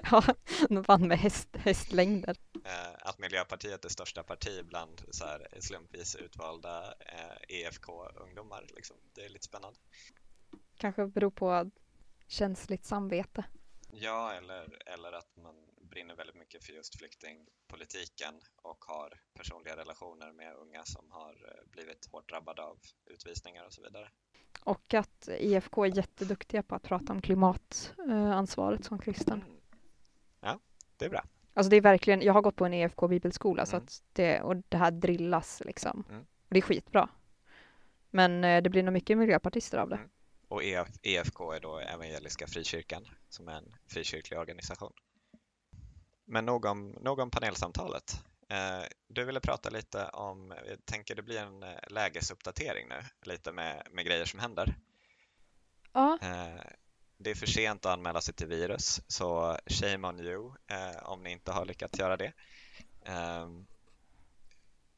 ja, 0.10 0.22
de 0.68 0.82
vann 0.82 1.08
med 1.08 1.18
häst, 1.18 1.48
hästlängder. 1.56 2.36
Eh, 2.64 2.94
att 3.08 3.18
Miljöpartiet 3.18 3.84
är 3.84 3.88
största 3.88 4.22
parti 4.22 4.64
bland 4.64 5.02
så 5.10 5.24
här 5.26 5.46
slumpvis 5.60 6.16
utvalda 6.16 6.94
eh, 7.00 7.56
EFK-ungdomar. 7.58 8.66
Liksom. 8.76 8.96
Det 9.14 9.24
är 9.24 9.28
lite 9.28 9.44
spännande. 9.46 9.78
Kanske 10.76 11.06
beror 11.06 11.30
på 11.30 11.70
känsligt 12.26 12.84
samvete. 12.84 13.44
Ja, 13.92 14.32
eller, 14.32 14.78
eller 14.86 15.12
att 15.12 15.36
man 15.42 15.54
brinner 15.80 16.14
väldigt 16.16 16.36
mycket 16.36 16.64
för 16.64 16.72
just 16.72 16.98
flyktingpolitiken 16.98 18.34
och 18.62 18.84
har 18.84 19.20
personliga 19.34 19.76
relationer 19.76 20.32
med 20.32 20.54
unga 20.54 20.84
som 20.84 21.10
har 21.10 21.30
eh, 21.32 21.70
blivit 21.70 22.08
hårt 22.12 22.28
drabbade 22.28 22.62
av 22.62 22.78
utvisningar 23.06 23.64
och 23.64 23.72
så 23.72 23.82
vidare. 23.82 24.08
Och 24.64 24.94
att 24.94 25.28
IFK 25.38 25.84
är 25.84 25.96
jätteduktiga 25.96 26.62
på 26.62 26.74
att 26.74 26.82
prata 26.82 27.12
om 27.12 27.20
klimatansvaret 27.22 28.84
som 28.84 28.98
kristen. 28.98 29.42
Mm. 29.42 29.60
Ja, 30.40 30.60
det 30.96 31.04
är 31.04 31.10
bra. 31.10 31.24
Alltså 31.54 31.70
det 31.70 31.76
är 31.76 31.80
verkligen, 31.80 32.22
jag 32.22 32.32
har 32.32 32.42
gått 32.42 32.56
på 32.56 32.64
en 32.66 32.74
EFK 32.74 33.08
bibelskola 33.08 33.66
så 33.66 33.76
Mm. 33.76 33.84
att 33.84 34.02
det, 34.12 34.40
och 34.42 34.56
det 34.56 34.76
här 34.76 34.90
drillas 34.90 35.62
liksom. 35.64 36.04
Mm. 36.08 36.20
Och 36.20 36.48
det 36.54 36.58
är 36.58 36.62
skitbra. 36.62 37.08
Men 38.10 38.44
eh, 38.44 38.62
det 38.62 38.70
blir 38.70 38.82
nog 38.82 38.92
mycket 38.92 39.18
miljöpartister 39.18 39.78
av 39.78 39.88
det. 39.88 39.96
Mm. 39.96 40.08
Och 40.54 40.64
EF, 40.64 40.88
EFK 41.02 41.52
är 41.52 41.60
då 41.60 41.78
Evangeliska 41.78 42.46
Frikyrkan 42.46 43.08
som 43.28 43.48
är 43.48 43.52
en 43.52 43.74
frikyrklig 43.86 44.38
organisation. 44.38 44.92
Men 46.24 46.46
nog 46.46 46.64
om, 46.64 46.90
nog 46.90 47.18
om 47.18 47.30
panelsamtalet. 47.30 48.22
Eh, 48.48 48.82
du 49.08 49.24
ville 49.24 49.40
prata 49.40 49.70
lite 49.70 50.08
om, 50.08 50.54
jag 50.66 50.84
tänker 50.84 51.14
det 51.14 51.22
blir 51.22 51.38
en 51.38 51.62
eh, 51.62 51.78
lägesuppdatering 51.88 52.88
nu, 52.88 53.00
lite 53.22 53.52
med, 53.52 53.86
med 53.90 54.04
grejer 54.04 54.24
som 54.24 54.40
händer. 54.40 54.76
Ja, 55.92 56.18
Eh, 56.22 56.60
det 57.16 57.30
är 57.30 57.34
för 57.34 57.46
sent 57.46 57.86
att 57.86 57.92
anmäla 57.92 58.20
sig 58.20 58.34
till 58.34 58.48
virus, 58.48 59.00
så 59.06 59.58
shame 59.66 60.08
on 60.08 60.20
you 60.20 60.52
om 61.02 61.22
ni 61.22 61.30
inte 61.30 61.52
har 61.52 61.64
lyckats 61.64 61.98
göra 61.98 62.16
det. 62.16 62.32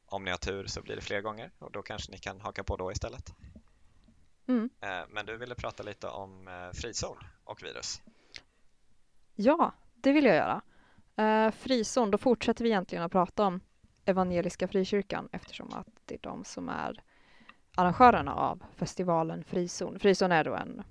Om 0.05 0.23
ni 0.23 0.31
har 0.31 0.37
tur 0.37 0.67
så 0.67 0.81
blir 0.81 0.95
det 0.95 1.01
fler 1.01 1.21
gånger 1.21 1.51
och 1.59 1.71
då 1.71 1.81
kanske 1.81 2.11
ni 2.11 2.17
kan 2.17 2.41
haka 2.41 2.63
på 2.63 2.77
då 2.77 2.91
istället. 2.91 3.33
Mm. 4.47 4.69
Eh, 4.81 5.07
men 5.09 5.25
du 5.25 5.37
ville 5.37 5.55
prata 5.55 5.83
lite 5.83 6.07
om 6.07 6.47
eh, 6.47 6.71
frizon 6.73 7.17
och 7.43 7.63
virus. 7.63 8.01
ja 9.35 9.73
det 10.01 10.11
vill 10.11 10.25
jag 10.25 10.35
göra. 10.35 10.61
Uh, 11.21 11.51
frizon, 11.51 12.11
då 12.11 12.17
fortsätter 12.17 12.63
vi 12.63 12.69
egentligen 12.69 13.03
att 13.03 13.11
prata 13.11 13.45
om 13.45 13.59
Evangeliska 14.05 14.67
Frikyrkan 14.67 15.29
eftersom 15.31 15.73
att 15.73 15.87
det 16.05 16.15
är 16.15 16.19
de 16.21 16.43
som 16.43 16.69
är 16.69 17.03
arrangörerna 17.75 18.33
av 18.33 18.63
festivalen 18.75 19.43
Frizon. 19.43 19.99
Frizon 19.99 20.31
är 20.31 20.43
då 20.43 20.55
en 20.55 20.83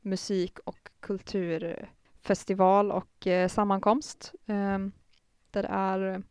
musik 0.00 0.58
och 0.58 0.90
kulturfestival 1.00 2.92
och 2.92 3.26
eh, 3.26 3.48
sammankomst 3.48 4.34
eh, 4.46 4.78
där 5.50 5.62
det 5.62 5.68
är 5.68 6.22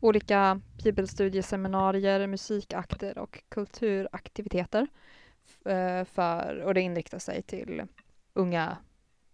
olika 0.00 0.60
bibelstudieseminarier, 0.84 2.26
musikakter 2.26 3.18
och 3.18 3.42
kulturaktiviteter. 3.48 4.86
Eh, 5.66 6.04
för, 6.04 6.60
och 6.60 6.74
det 6.74 6.80
inriktar 6.80 7.18
sig 7.18 7.42
till 7.42 7.82
unga, 8.34 8.76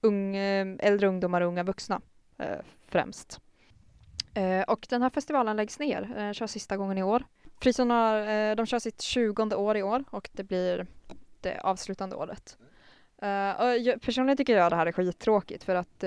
ung, 0.01 0.37
eh, 0.37 0.77
äldre 0.79 1.07
ungdomar 1.07 1.41
och 1.41 1.49
unga 1.49 1.63
vuxna 1.63 2.01
eh, 2.39 2.59
främst. 2.87 3.41
Och 4.67 4.87
den 4.91 5.03
här 5.03 5.11
festivalen 5.11 5.57
läggs 5.57 5.79
ner, 5.79 6.13
den 6.15 6.35
kör 6.35 6.47
sista 6.47 6.77
gången 6.77 6.99
i 6.99 7.03
år. 7.03 7.25
Frizon 7.61 7.91
har, 7.91 8.55
de 8.55 8.67
kör 8.67 8.79
sitt 8.79 9.03
tjugonde 9.03 9.57
år 9.57 9.77
i 9.77 9.83
år 9.83 10.05
och 10.11 10.29
det 10.33 10.45
blir 10.45 10.87
det 11.41 11.61
avslutande 11.61 12.17
året. 12.17 12.59
Och 13.57 14.01
personligen 14.03 14.37
tycker 14.37 14.57
jag 14.57 14.73
det 14.73 14.77
här 14.77 14.87
är 14.87 14.93
skittråkigt 14.93 15.65
för 15.65 15.75
att 15.75 16.05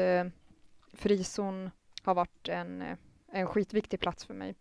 Frizon 0.93 1.71
har 2.03 2.15
varit 2.15 2.49
en, 2.49 2.83
en 3.31 3.47
skitviktig 3.47 3.99
plats 3.99 4.25
för 4.25 4.33
mig. 4.33 4.55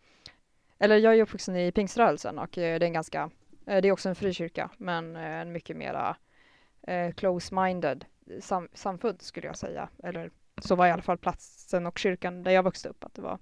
Eller 0.78 0.96
jag 0.96 1.18
är 1.18 1.22
uppvuxen 1.22 1.56
i 1.56 1.72
pingströrelsen 1.72 2.38
och 2.38 2.50
det 2.52 2.62
är 2.62 2.82
en 2.82 2.92
ganska, 2.92 3.30
Eh, 3.66 3.82
det 3.82 3.88
är 3.88 3.92
också 3.92 4.08
en 4.08 4.14
frikyrka 4.14 4.70
men 4.78 5.16
eh, 5.16 5.22
en 5.22 5.52
mycket 5.52 5.76
mera 5.76 6.16
eh, 6.82 7.10
close-minded 7.14 8.04
sam, 8.40 8.68
samfund 8.74 9.22
skulle 9.22 9.46
jag 9.46 9.56
säga. 9.56 9.88
Eller 10.02 10.30
så 10.62 10.74
var 10.74 10.86
i 10.86 10.90
alla 10.90 11.02
fall 11.02 11.18
platsen 11.18 11.86
och 11.86 11.98
kyrkan 11.98 12.42
där 12.42 12.50
jag 12.50 12.62
växte 12.62 12.88
upp 12.88 13.04
att 13.04 13.14
det 13.14 13.22
var 13.22 13.38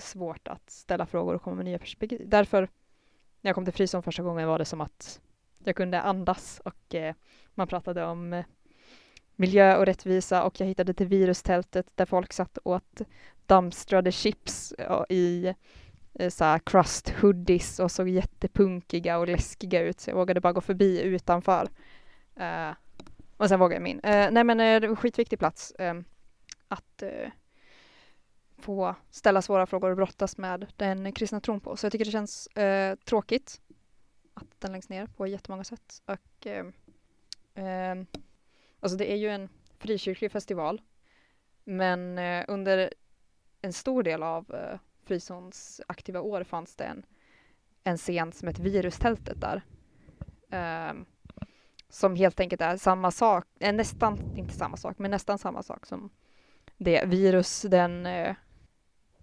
svårt 0.00 0.48
att 0.48 0.70
ställa 0.70 1.06
frågor 1.06 1.34
och 1.34 1.42
komma 1.42 1.56
med 1.56 1.64
nya 1.64 1.78
perspektiv. 1.78 2.28
Därför 2.28 2.60
när 3.40 3.48
jag 3.48 3.54
kom 3.54 3.64
till 3.64 3.74
Frizon 3.74 4.02
första 4.02 4.22
gången 4.22 4.48
var 4.48 4.58
det 4.58 4.64
som 4.64 4.80
att 4.80 5.20
jag 5.64 5.76
kunde 5.76 6.00
andas 6.00 6.60
och 6.64 6.94
man 7.54 7.68
pratade 7.68 8.04
om 8.04 8.42
miljö 9.36 9.76
och 9.76 9.86
rättvisa 9.86 10.44
och 10.44 10.60
jag 10.60 10.66
hittade 10.66 10.94
till 10.94 11.06
virustältet 11.06 11.86
där 11.94 12.06
folk 12.06 12.32
satt 12.32 12.56
och 12.58 12.72
åt 12.72 13.00
dumpstrade 13.46 14.12
chips 14.12 14.74
i 15.08 15.54
Eh, 16.14 16.30
så 16.30 16.44
här 16.44 16.58
crust 16.58 17.10
hoodies 17.10 17.78
och 17.80 17.90
såg 17.90 18.08
jättepunkiga 18.08 19.18
och 19.18 19.26
läskiga 19.26 19.82
ut 19.82 20.00
så 20.00 20.10
jag 20.10 20.16
vågade 20.16 20.40
bara 20.40 20.52
gå 20.52 20.60
förbi 20.60 21.02
utanför. 21.02 21.68
Uh, 22.40 22.74
och 23.36 23.48
sen 23.48 23.58
vågade 23.58 23.74
jag 23.74 23.82
min. 23.82 23.96
Uh, 23.96 24.30
nej 24.30 24.44
men 24.44 24.60
uh, 24.60 24.80
det 24.80 24.86
var 24.86 24.88
en 24.88 24.96
skitviktig 24.96 25.38
plats 25.38 25.72
ehm, 25.78 25.98
eh, 25.98 26.04
att 26.68 27.02
uh, 27.02 27.30
få 28.58 28.94
ställa 29.10 29.42
svåra 29.42 29.66
frågor 29.66 29.90
och 29.90 29.96
brottas 29.96 30.38
med 30.38 30.72
den 30.76 31.12
kristna 31.12 31.40
tron 31.40 31.60
på. 31.60 31.76
Så 31.76 31.86
jag 31.86 31.92
tycker 31.92 32.04
det 32.04 32.10
känns 32.10 32.48
tråkigt 33.04 33.60
att 34.34 34.60
den 34.60 34.72
läggs 34.72 34.88
ner 34.88 35.06
på 35.06 35.26
jättemånga 35.26 35.64
sätt. 35.64 36.02
Och, 36.06 36.46
eh, 36.46 36.64
alltså 38.80 38.98
det 38.98 39.12
är 39.12 39.16
ju 39.16 39.28
en 39.28 39.48
frikyrklig 39.78 40.32
festival 40.32 40.80
men 41.64 42.18
under 42.48 42.94
en 43.62 43.72
stor 43.72 44.02
del 44.02 44.22
av 44.22 44.78
Frisons 45.10 45.80
aktiva 45.86 46.20
år 46.20 46.44
fanns 46.44 46.76
det 46.76 46.84
en, 46.84 47.06
en 47.84 47.96
scen 47.96 48.32
som 48.32 48.48
hette 48.48 48.62
Virustältet 48.62 49.40
där. 49.40 49.62
Um, 50.90 51.06
som 51.88 52.16
helt 52.16 52.40
enkelt 52.40 52.62
är 52.62 52.76
samma 52.76 53.10
sak, 53.10 53.46
eh, 53.60 53.72
nästan, 53.72 54.18
inte 54.36 54.54
samma 54.54 54.76
sak, 54.76 54.98
men 54.98 55.10
nästan 55.10 55.38
samma 55.38 55.62
sak 55.62 55.86
som 55.86 56.10
det 56.76 57.04
virus, 57.04 57.62
den 57.62 58.06
eh, 58.06 58.36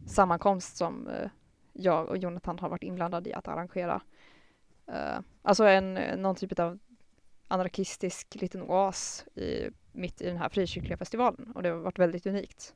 sammankomst 0.07 0.77
som 0.77 1.07
eh, 1.07 1.29
jag 1.73 2.09
och 2.09 2.17
Jonathan 2.17 2.59
har 2.59 2.69
varit 2.69 2.83
inblandade 2.83 3.29
i 3.29 3.33
att 3.33 3.47
arrangera. 3.47 4.01
Uh, 4.89 5.19
alltså 5.41 5.63
en, 5.63 5.97
eh, 5.97 6.17
någon 6.17 6.35
typ 6.35 6.59
av 6.59 6.79
anarkistisk 7.47 8.35
liten 8.35 8.61
oas 8.61 9.25
i, 9.35 9.69
mitt 9.91 10.21
i 10.21 10.27
den 10.27 10.37
här 10.37 10.49
frikyrkliga 10.49 10.97
festivalen 10.97 11.51
och 11.55 11.63
det 11.63 11.69
har 11.69 11.77
varit 11.77 11.99
väldigt 11.99 12.25
unikt. 12.25 12.75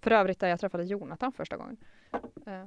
För 0.00 0.10
övrigt 0.10 0.40
där 0.40 0.48
jag 0.48 0.60
träffade 0.60 0.84
Jonathan 0.84 1.32
första 1.32 1.56
gången. 1.56 1.76
Eh, 2.46 2.64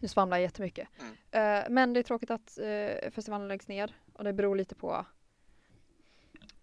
nu 0.00 0.08
svamlar 0.08 0.36
jag 0.36 0.42
jättemycket. 0.42 0.88
Mm. 1.00 1.14
Eh, 1.30 1.70
men 1.70 1.92
det 1.92 2.00
är 2.00 2.02
tråkigt 2.02 2.30
att 2.30 2.58
eh, 2.58 3.10
festivalen 3.10 3.48
läggs 3.48 3.68
ner 3.68 3.96
och 4.12 4.24
det 4.24 4.32
beror 4.32 4.56
lite 4.56 4.74
på 4.74 5.06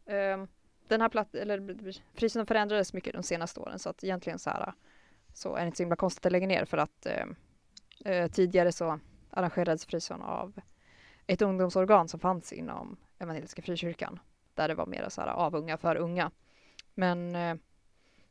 eh, 0.05 0.45
den 0.87 1.01
här 1.01 1.09
platt, 1.09 1.35
eller 1.35 1.77
Frizon 2.13 2.45
förändrades 2.45 2.93
mycket 2.93 3.13
de 3.13 3.23
senaste 3.23 3.59
åren 3.59 3.79
så 3.79 3.89
att 3.89 4.03
egentligen 4.03 4.39
så 4.39 4.49
här 4.49 4.73
så 5.33 5.55
är 5.55 5.61
det 5.61 5.65
inte 5.65 5.77
så 5.77 5.83
himla 5.83 5.95
konstigt 5.95 6.25
att 6.25 6.31
lägger 6.31 6.47
ner 6.47 6.65
för 6.65 6.77
att 6.77 7.05
eh, 7.05 7.25
eh, 8.05 8.31
tidigare 8.31 8.71
så 8.71 8.99
arrangerades 9.29 9.85
Frizon 9.85 10.21
av 10.21 10.61
ett 11.27 11.41
ungdomsorgan 11.41 12.07
som 12.07 12.19
fanns 12.19 12.53
inom 12.53 12.97
Evangeliska 13.19 13.61
Frikyrkan 13.61 14.19
där 14.53 14.67
det 14.67 14.75
var 14.75 14.85
mer 14.85 15.09
så 15.09 15.21
här 15.21 15.27
av 15.27 15.55
unga 15.55 15.77
för 15.77 15.95
unga. 15.95 16.31
Men 16.93 17.35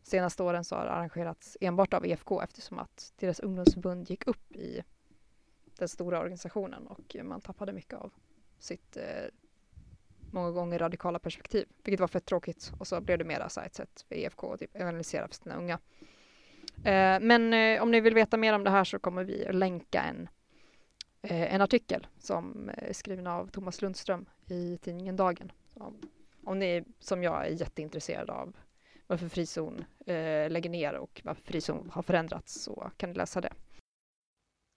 senaste 0.02 0.42
åren 0.42 0.64
så 0.64 0.76
har 0.76 0.84
det 0.84 0.90
arrangerats 0.90 1.56
enbart 1.60 1.94
av 1.94 2.06
EFK 2.06 2.42
eftersom 2.42 2.78
att 2.78 3.12
deras 3.16 3.40
ungdomsförbund 3.40 4.10
gick 4.10 4.26
upp 4.26 4.56
i 4.56 4.82
den 5.78 5.88
stora 5.88 6.20
organisationen 6.20 6.86
och 6.86 7.16
man 7.22 7.40
tappade 7.40 7.72
mycket 7.72 7.94
av 7.94 8.12
sitt 8.58 8.96
eh, 8.96 9.02
många 10.32 10.50
gånger 10.50 10.78
radikala 10.78 11.18
perspektiv, 11.18 11.66
vilket 11.84 12.00
var 12.00 12.08
fett 12.08 12.24
tråkigt. 12.24 12.72
Och 12.78 12.86
så 12.86 13.00
blev 13.00 13.18
det 13.18 13.24
mera 13.24 13.48
så 13.48 13.60
ett 13.60 13.74
sätt 13.74 14.04
för 14.08 14.14
EFK 14.14 14.44
att 14.44 14.60
typ 14.60 14.76
evangelisera 14.76 15.28
för 15.28 15.34
sina 15.34 15.56
unga. 15.56 15.78
Eh, 16.76 17.20
men 17.20 17.54
eh, 17.54 17.82
om 17.82 17.90
ni 17.90 18.00
vill 18.00 18.14
veta 18.14 18.36
mer 18.36 18.52
om 18.52 18.64
det 18.64 18.70
här 18.70 18.84
så 18.84 18.98
kommer 18.98 19.24
vi 19.24 19.46
att 19.46 19.54
länka 19.54 20.02
en, 20.02 20.28
eh, 21.22 21.54
en 21.54 21.60
artikel 21.60 22.06
som 22.18 22.70
är 22.74 22.92
skriven 22.92 23.26
av 23.26 23.46
Thomas 23.46 23.82
Lundström 23.82 24.26
i 24.46 24.78
tidningen 24.82 25.16
Dagen. 25.16 25.52
Om, 25.74 26.00
om 26.44 26.58
ni 26.58 26.84
som 26.98 27.22
jag 27.22 27.46
är 27.46 27.50
jätteintresserad 27.50 28.30
av 28.30 28.56
varför 29.12 29.28
frizon 29.28 29.84
eh, 30.06 30.50
lägger 30.50 30.70
ner 30.70 30.94
och 30.94 31.20
varför 31.24 31.42
frizon 31.42 31.90
har 31.90 32.02
förändrats 32.02 32.62
så 32.62 32.90
kan 32.96 33.10
ni 33.10 33.16
läsa 33.16 33.40
det. 33.40 33.52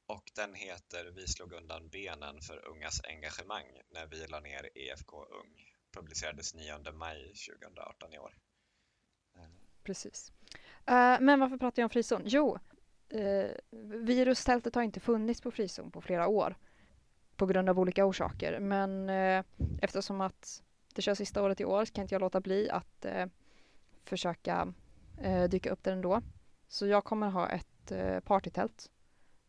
och 0.07 0.31
den 0.35 0.53
heter 0.53 1.11
Vi 1.15 1.27
slog 1.27 1.53
undan 1.53 1.89
benen 1.89 2.41
för 2.41 2.67
ungas 2.67 3.01
engagemang 3.03 3.65
när 3.89 4.07
vi 4.07 4.27
la 4.27 4.39
ner 4.39 4.69
EFK 4.75 5.13
Ung. 5.13 5.71
Publicerades 5.97 6.55
9 6.55 6.91
maj 6.93 7.33
2018 7.61 8.13
i 8.13 8.19
år. 8.19 8.37
Precis. 9.83 10.31
Eh, 10.85 11.19
men 11.19 11.39
varför 11.39 11.57
pratar 11.57 11.81
jag 11.81 11.85
om 11.85 11.89
frizon? 11.89 12.21
Jo, 12.25 12.59
uh, 13.13 13.51
virustältet 14.03 14.75
har 14.75 14.83
inte 14.83 14.99
funnits 14.99 15.41
på 15.41 15.51
frizon 15.51 15.91
på 15.91 16.01
flera 16.01 16.27
år 16.27 16.55
på 17.35 17.45
grund 17.45 17.69
av 17.69 17.79
olika 17.79 18.05
orsaker. 18.05 18.59
Men 18.59 19.09
uh, 19.09 19.43
eftersom 19.81 20.21
att 20.21 20.63
det 20.93 21.01
kör 21.01 21.13
sista 21.13 21.43
året 21.43 21.61
i 21.61 21.65
år 21.65 21.85
så 21.85 21.93
kan 21.93 22.01
inte 22.01 22.15
jag 22.15 22.19
låta 22.19 22.41
bli 22.41 22.69
att 22.69 23.05
försöka 24.09 24.73
dyka 25.49 25.69
upp 25.69 25.83
där 25.83 25.91
ändå. 25.91 26.21
Så 26.67 26.87
jag 26.87 27.03
kommer 27.03 27.29
ha 27.29 27.49
ett 27.49 27.91
partytält 28.23 28.91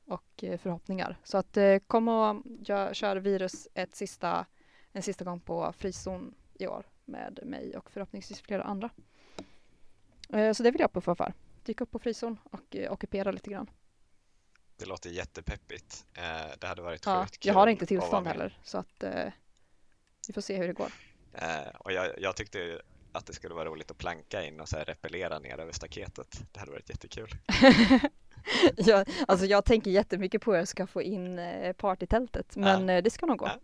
och 0.07 0.45
förhoppningar. 0.59 1.19
Så 1.25 1.39
att 1.39 1.59
kom 1.87 2.09
och 2.09 2.43
jag 2.65 2.97
kör 2.97 3.17
virus 3.17 3.69
ett 3.75 3.95
sista, 3.95 4.47
en 4.93 5.03
sista 5.03 5.25
gång 5.25 5.41
på 5.41 5.73
frizon 5.73 6.35
i 6.55 6.67
år 6.67 6.85
med 7.05 7.41
mig 7.43 7.77
och 7.77 7.91
förhoppningsvis 7.91 8.41
flera 8.41 8.63
andra. 8.63 8.91
Eh, 10.33 10.53
så 10.53 10.63
det 10.63 10.71
vill 10.71 10.81
jag 10.81 10.93
puffa 10.93 11.15
för. 11.15 11.35
Dyka 11.65 11.85
upp 11.85 11.91
på 11.91 11.99
frizon 11.99 12.39
och 12.45 12.77
eh, 12.77 12.93
ockupera 12.93 13.31
lite 13.31 13.51
grann. 13.51 13.71
Det 14.77 14.87
låter 14.87 15.11
jättepeppigt. 15.11 16.07
Eh, 16.15 16.57
det 16.61 16.67
hade 16.67 16.83
varit 16.83 17.07
ja, 17.07 17.23
sjukt 17.23 17.39
kul 17.39 17.49
Jag 17.49 17.55
har 17.55 17.67
inte 17.67 17.87
tillstånd 17.87 18.27
heller 18.27 18.59
så 18.63 18.79
att 18.79 19.05
vi 20.29 20.33
får 20.33 20.41
se 20.41 20.57
hur 20.57 20.67
det 20.67 20.73
går. 20.73 20.93
Och 21.79 21.93
jag, 21.93 22.21
jag 22.21 22.37
tyckte 22.37 22.81
att 23.17 23.27
det 23.27 23.33
skulle 23.33 23.55
vara 23.55 23.65
roligt 23.65 23.91
att 23.91 23.99
planka 23.99 24.45
in 24.45 24.61
och 24.61 24.69
så 24.69 24.77
här 24.77 24.85
repellera 24.85 25.39
ner 25.39 25.59
över 25.59 25.73
staketet. 25.73 26.43
Det 26.53 26.61
hade 26.61 26.73
varit 26.73 26.91
jättekul. 26.91 27.29
jag, 28.77 29.09
alltså 29.29 29.47
jag 29.47 29.65
tänker 29.65 29.91
jättemycket 29.91 30.43
på 30.43 30.53
hur 30.53 30.59
jag 30.59 30.69
ska 30.69 30.87
få 30.87 31.03
in 31.03 31.41
partytältet, 31.77 32.57
men 32.57 32.89
ja. 32.89 33.01
det 33.01 33.11
ska 33.11 33.27
nog 33.27 33.39
gå. 33.39 33.47
Ja. 33.47 33.61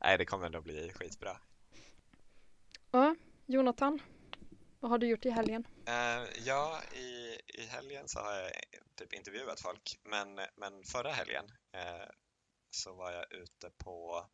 Nej, 0.00 0.18
det 0.18 0.24
kommer 0.24 0.50
nog 0.50 0.62
bli 0.62 0.92
skitbra. 0.94 1.36
Ja, 2.90 3.14
Jonathan, 3.46 4.00
vad 4.80 4.90
har 4.90 4.98
du 4.98 5.06
gjort 5.06 5.26
i 5.26 5.30
helgen? 5.30 5.66
Uh, 5.88 6.28
ja, 6.44 6.80
i, 6.94 7.40
i 7.60 7.66
helgen 7.68 8.08
så 8.08 8.18
har 8.18 8.32
jag 8.32 8.50
typ 8.98 9.12
intervjuat 9.12 9.60
folk, 9.60 10.00
men, 10.04 10.34
men 10.34 10.84
förra 10.84 11.10
helgen 11.10 11.44
uh, 11.74 12.08
så 12.70 12.94
var 12.94 13.12
jag 13.12 13.32
ute 13.32 13.70
på 13.84 14.26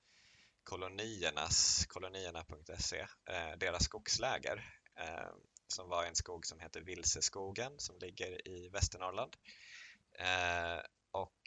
koloniernas, 0.64 1.86
kolonierna.se, 1.86 3.06
eh, 3.28 3.58
deras 3.58 3.84
skogsläger 3.84 4.64
eh, 4.98 5.30
som 5.68 5.88
var 5.88 6.04
en 6.04 6.14
skog 6.14 6.46
som 6.46 6.60
heter 6.60 6.80
Vilseskogen 6.80 7.72
som 7.78 7.98
ligger 7.98 8.48
i 8.48 8.68
Västernorrland. 8.68 9.36
Eh, 10.18 10.80
och 11.10 11.42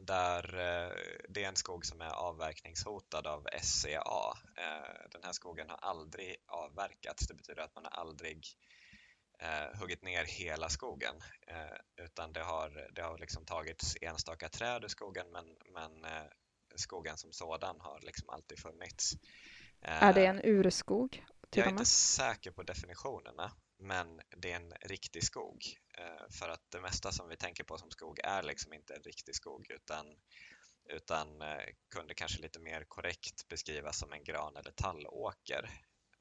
där 0.00 0.54
eh, 0.54 0.92
det 1.28 1.44
är 1.44 1.48
en 1.48 1.56
skog 1.56 1.86
som 1.86 2.00
är 2.00 2.10
avverkningshotad 2.10 3.26
av 3.26 3.48
SCA. 3.62 4.32
Eh, 4.56 5.08
den 5.10 5.22
här 5.24 5.32
skogen 5.32 5.70
har 5.70 5.76
aldrig 5.76 6.36
avverkats. 6.46 7.26
Det 7.28 7.34
betyder 7.34 7.62
att 7.62 7.74
man 7.74 7.84
har 7.84 8.00
aldrig 8.00 8.46
eh, 9.38 9.80
huggit 9.80 10.02
ner 10.02 10.24
hela 10.24 10.68
skogen 10.68 11.14
utan 11.96 12.32
det 12.32 12.42
har, 12.42 12.90
det 12.92 13.02
har 13.02 13.18
liksom 13.18 13.44
tagits 13.44 13.96
enstaka 14.00 14.48
träd 14.48 14.84
ur 14.84 14.88
skogen 14.88 15.26
men, 15.32 15.46
men 15.74 16.04
skogen 16.76 17.16
som 17.16 17.32
sådan 17.32 17.80
har 17.80 18.00
liksom 18.02 18.28
alltid 18.28 18.58
funnits. 18.58 19.12
Är 19.80 20.12
det 20.12 20.26
en 20.26 20.40
urskog? 20.44 21.24
Jag 21.50 21.66
är 21.66 21.70
inte 21.70 21.84
säker 21.84 22.50
på 22.50 22.62
definitionerna 22.62 23.52
men 23.80 24.20
det 24.36 24.52
är 24.52 24.56
en 24.56 24.72
riktig 24.80 25.24
skog. 25.24 25.64
Eh, 25.98 26.30
för 26.30 26.48
att 26.48 26.70
det 26.70 26.80
mesta 26.80 27.12
som 27.12 27.28
vi 27.28 27.36
tänker 27.36 27.64
på 27.64 27.78
som 27.78 27.90
skog 27.90 28.18
är 28.24 28.42
liksom 28.42 28.72
inte 28.72 28.94
en 28.94 29.02
riktig 29.02 29.34
skog 29.34 29.70
utan, 29.70 30.06
utan 30.84 31.42
eh, 31.42 31.64
kunde 31.94 32.14
kanske 32.14 32.42
lite 32.42 32.60
mer 32.60 32.84
korrekt 32.88 33.48
beskrivas 33.48 33.98
som 33.98 34.12
en 34.12 34.24
gran 34.24 34.56
eller 34.56 34.70
tallåker. 34.70 35.70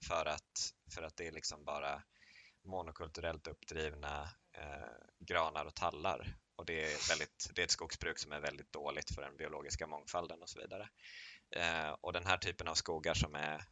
För 0.07 0.25
att, 0.25 0.73
för 0.93 1.01
att 1.03 1.17
det 1.17 1.27
är 1.27 1.31
liksom 1.31 1.65
bara 1.65 2.03
monokulturellt 2.63 3.47
uppdrivna 3.47 4.29
eh, 4.53 5.25
granar 5.27 5.65
och 5.65 5.75
tallar. 5.75 6.35
Och 6.59 6.65
det 6.65 6.83
är, 6.83 7.09
väldigt, 7.09 7.49
det 7.55 7.61
är 7.61 7.63
ett 7.63 7.71
skogsbruk 7.71 8.19
som 8.19 8.31
är 8.31 8.39
väldigt 8.39 8.71
dåligt 8.71 9.15
för 9.15 9.21
den 9.21 9.37
biologiska 9.37 9.87
mångfalden 9.87 10.41
och 10.41 10.49
så 10.49 10.59
vidare. 10.59 10.89
Eh, 11.55 11.89
och 12.01 12.13
den 12.13 12.25
här 12.25 12.37
typen 12.37 12.67
av 12.67 12.75
skogar 12.75 13.13
som 13.13 13.35
är 13.35 13.63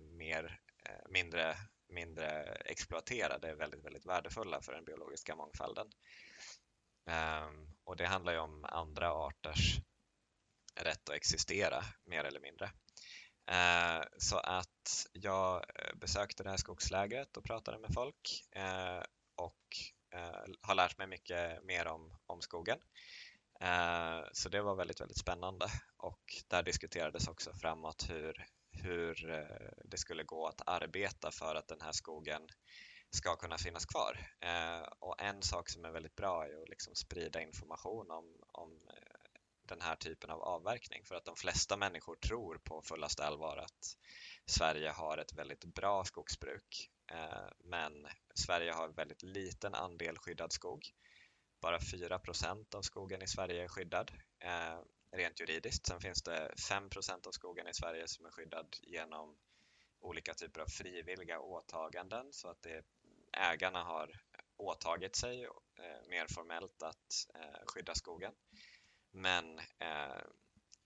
mer, 0.00 0.60
eh, 0.84 1.10
mindre 1.10 1.56
mindre 1.88 2.42
exploaterade 2.64 3.48
är 3.48 3.54
väldigt, 3.54 3.84
väldigt 3.84 4.06
värdefulla 4.06 4.60
för 4.60 4.72
den 4.72 4.84
biologiska 4.84 5.36
mångfalden. 5.36 5.90
Eh, 7.10 7.48
och 7.84 7.96
det 7.96 8.06
handlar 8.06 8.32
ju 8.32 8.38
om 8.38 8.64
andra 8.64 9.12
arters 9.12 9.78
rätt 10.80 11.08
att 11.08 11.16
existera, 11.16 11.84
mer 12.04 12.24
eller 12.24 12.40
mindre. 12.40 12.70
Eh, 13.50 14.04
så 14.18 14.38
att 14.38 15.06
jag 15.12 15.64
besökte 15.94 16.42
det 16.42 16.50
här 16.50 16.56
skogslägret 16.56 17.36
och 17.36 17.44
pratade 17.44 17.78
med 17.78 17.94
folk 17.94 18.44
eh, 18.52 19.02
och 19.36 19.93
Eh, 20.14 20.44
har 20.60 20.74
lärt 20.74 20.98
mig 20.98 21.06
mycket 21.06 21.64
mer 21.64 21.86
om, 21.86 22.12
om 22.26 22.42
skogen. 22.42 22.78
Eh, 23.60 24.20
så 24.32 24.48
det 24.48 24.62
var 24.62 24.74
väldigt, 24.74 25.00
väldigt 25.00 25.18
spännande 25.18 25.66
och 25.96 26.22
där 26.48 26.62
diskuterades 26.62 27.28
också 27.28 27.52
framåt 27.52 28.10
hur 28.10 28.46
hur 28.82 29.30
eh, 29.30 29.68
det 29.84 29.96
skulle 29.96 30.24
gå 30.24 30.46
att 30.46 30.62
arbeta 30.66 31.30
för 31.30 31.54
att 31.54 31.68
den 31.68 31.80
här 31.80 31.92
skogen 31.92 32.48
ska 33.10 33.36
kunna 33.36 33.58
finnas 33.58 33.86
kvar. 33.86 34.18
Eh, 34.40 34.82
och 34.98 35.22
en 35.22 35.42
sak 35.42 35.68
som 35.68 35.84
är 35.84 35.90
väldigt 35.90 36.16
bra 36.16 36.46
är 36.46 36.62
att 36.62 36.68
liksom 36.68 36.94
sprida 36.94 37.42
information 37.42 38.10
om, 38.10 38.36
om 38.52 38.70
den 39.62 39.80
här 39.80 39.96
typen 39.96 40.30
av 40.30 40.42
avverkning 40.42 41.04
för 41.04 41.14
att 41.14 41.24
de 41.24 41.36
flesta 41.36 41.76
människor 41.76 42.16
tror 42.16 42.58
på 42.58 42.82
fullaste 42.82 43.24
allvar 43.24 43.56
att 43.56 43.96
Sverige 44.46 44.90
har 44.90 45.18
ett 45.18 45.32
väldigt 45.32 45.64
bra 45.64 46.04
skogsbruk 46.04 46.90
Eh, 47.12 47.48
men 47.64 48.08
Sverige 48.34 48.72
har 48.72 48.88
väldigt 48.88 49.22
liten 49.22 49.74
andel 49.74 50.18
skyddad 50.18 50.52
skog. 50.52 50.90
Bara 51.60 51.78
4% 51.78 52.74
av 52.74 52.82
skogen 52.82 53.22
i 53.22 53.26
Sverige 53.26 53.64
är 53.64 53.68
skyddad 53.68 54.12
eh, 54.38 54.78
rent 55.12 55.40
juridiskt. 55.40 55.86
Sen 55.86 56.00
finns 56.00 56.22
det 56.22 56.50
5% 56.70 57.26
av 57.26 57.30
skogen 57.30 57.68
i 57.68 57.74
Sverige 57.74 58.08
som 58.08 58.26
är 58.26 58.30
skyddad 58.30 58.76
genom 58.82 59.36
olika 60.00 60.34
typer 60.34 60.60
av 60.60 60.66
frivilliga 60.66 61.40
åtaganden 61.40 62.32
så 62.32 62.48
att 62.48 62.62
det, 62.62 62.84
ägarna 63.32 63.84
har 63.84 64.20
åtagit 64.56 65.16
sig 65.16 65.44
eh, 65.44 66.08
mer 66.08 66.26
formellt 66.34 66.82
att 66.82 67.28
eh, 67.34 67.66
skydda 67.66 67.94
skogen. 67.94 68.32
Men 69.10 69.58
eh, 69.58 70.22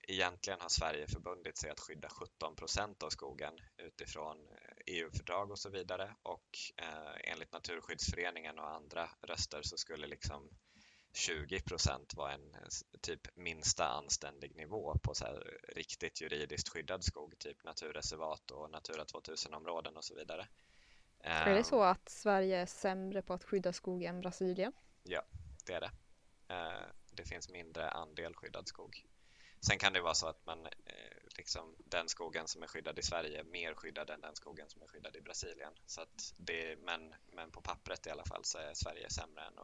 egentligen 0.09 0.61
har 0.61 0.69
Sverige 0.69 1.07
förbundit 1.07 1.59
sig 1.59 1.71
att 1.71 1.81
skydda 1.81 2.09
17% 2.09 3.05
av 3.05 3.11
skogen 3.11 3.55
utifrån 3.77 4.37
eh, 4.37 4.68
EU-fördrag 4.89 5.49
eh, 5.49 5.53
och 5.53 5.59
så 5.59 5.71
vidare 5.71 6.15
och 6.23 6.59
eh, 6.77 7.33
enligt 7.33 7.53
Naturskyddsföreningen 7.53 8.59
och 8.59 8.75
andra 8.75 9.11
röster 9.23 9.63
så 9.63 9.77
skulle 9.77 10.07
liksom 10.07 10.49
20 11.13 11.61
procent 11.61 12.15
var 12.15 12.31
en 12.31 12.55
typ 13.01 13.37
minsta 13.37 13.89
anständig 13.89 14.57
nivå 14.57 14.99
på 15.03 15.15
så 15.15 15.25
här 15.25 15.61
riktigt 15.77 16.21
juridiskt 16.21 16.69
skyddad 16.69 17.05
skog, 17.05 17.39
typ 17.39 17.65
naturreservat 17.65 18.51
och 18.51 18.71
Natura 18.71 19.05
2000-områden 19.05 19.97
och 19.97 20.05
så 20.05 20.15
vidare. 20.15 20.49
Är 21.21 21.55
det 21.55 21.65
så 21.65 21.83
ehm. 21.83 21.91
att 21.91 22.09
Sverige 22.09 22.59
är 22.59 22.67
sämre 22.67 23.23
på 23.23 23.35
att 23.35 23.45
skydda 23.45 23.73
skog 23.73 24.03
än 24.03 24.21
Brasilien? 24.21 24.73
Ja, 25.03 25.23
det 25.67 25.73
är 25.73 25.81
det. 25.81 25.91
Eh, 26.49 26.87
det 27.13 27.25
finns 27.25 27.51
mindre 27.51 27.91
andel 27.91 28.35
skyddad 28.35 28.69
skog. 28.69 29.08
Sen 29.61 29.79
kan 29.79 29.93
det 29.93 30.01
vara 30.01 30.15
så 30.15 30.27
att 30.27 30.47
man, 30.47 30.67
eh, 30.67 31.19
liksom, 31.37 31.77
den 31.79 32.09
skogen 32.09 32.49
som 32.49 32.63
är 32.63 32.67
skyddad 32.67 32.99
i 32.99 33.03
Sverige 33.03 33.41
är 33.41 33.45
mer 33.45 33.75
skyddad 33.75 34.11
än 34.11 34.21
den 34.21 34.37
skogen 34.37 34.69
som 34.69 34.83
är 34.83 34.87
skyddad 34.87 35.17
i 35.17 35.21
Brasilien. 35.21 35.73
Så 35.87 36.01
att 36.01 36.35
det, 36.37 36.79
men, 36.83 37.15
men 37.33 37.51
på 37.51 37.61
pappret 37.61 38.07
i 38.07 38.11
alla 38.11 38.25
fall 38.25 38.45
så 38.45 38.59
är 38.59 38.75
Sverige 38.75 39.11
sämre 39.11 39.43
än, 39.43 39.59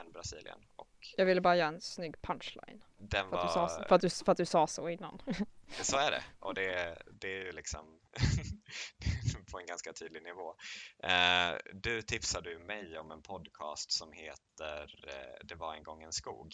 än 0.00 0.12
Brasilien. 0.12 0.58
Och 0.76 0.88
jag 1.16 1.26
ville 1.26 1.40
bara 1.40 1.56
göra 1.56 1.68
en 1.68 1.80
snygg 1.80 2.22
punchline. 2.22 2.84
Den 2.96 3.30
för, 3.30 3.36
var... 3.36 3.38
att 3.38 3.48
du 3.48 3.52
sa, 3.52 3.84
för, 3.88 3.94
att 3.94 4.00
du, 4.00 4.10
för 4.10 4.32
att 4.32 4.38
du 4.38 4.46
sa 4.46 4.66
så 4.66 4.88
innan. 4.88 5.22
så 5.82 5.96
är 5.96 6.10
det 6.10 6.24
och 6.40 6.54
det, 6.54 7.02
det 7.20 7.28
är 7.28 7.44
ju 7.44 7.52
liksom 7.52 8.00
på 9.50 9.58
en 9.58 9.66
ganska 9.66 9.92
tydlig 9.92 10.22
nivå. 10.22 10.54
Eh, 11.02 11.56
du 11.72 12.02
tipsade 12.02 12.50
ju 12.50 12.58
mig 12.58 12.98
om 12.98 13.10
en 13.10 13.22
podcast 13.22 13.92
som 13.92 14.12
heter 14.12 15.04
eh, 15.08 15.46
Det 15.46 15.54
var 15.54 15.74
en 15.74 15.82
gång 15.82 16.02
en 16.02 16.12
skog. 16.12 16.52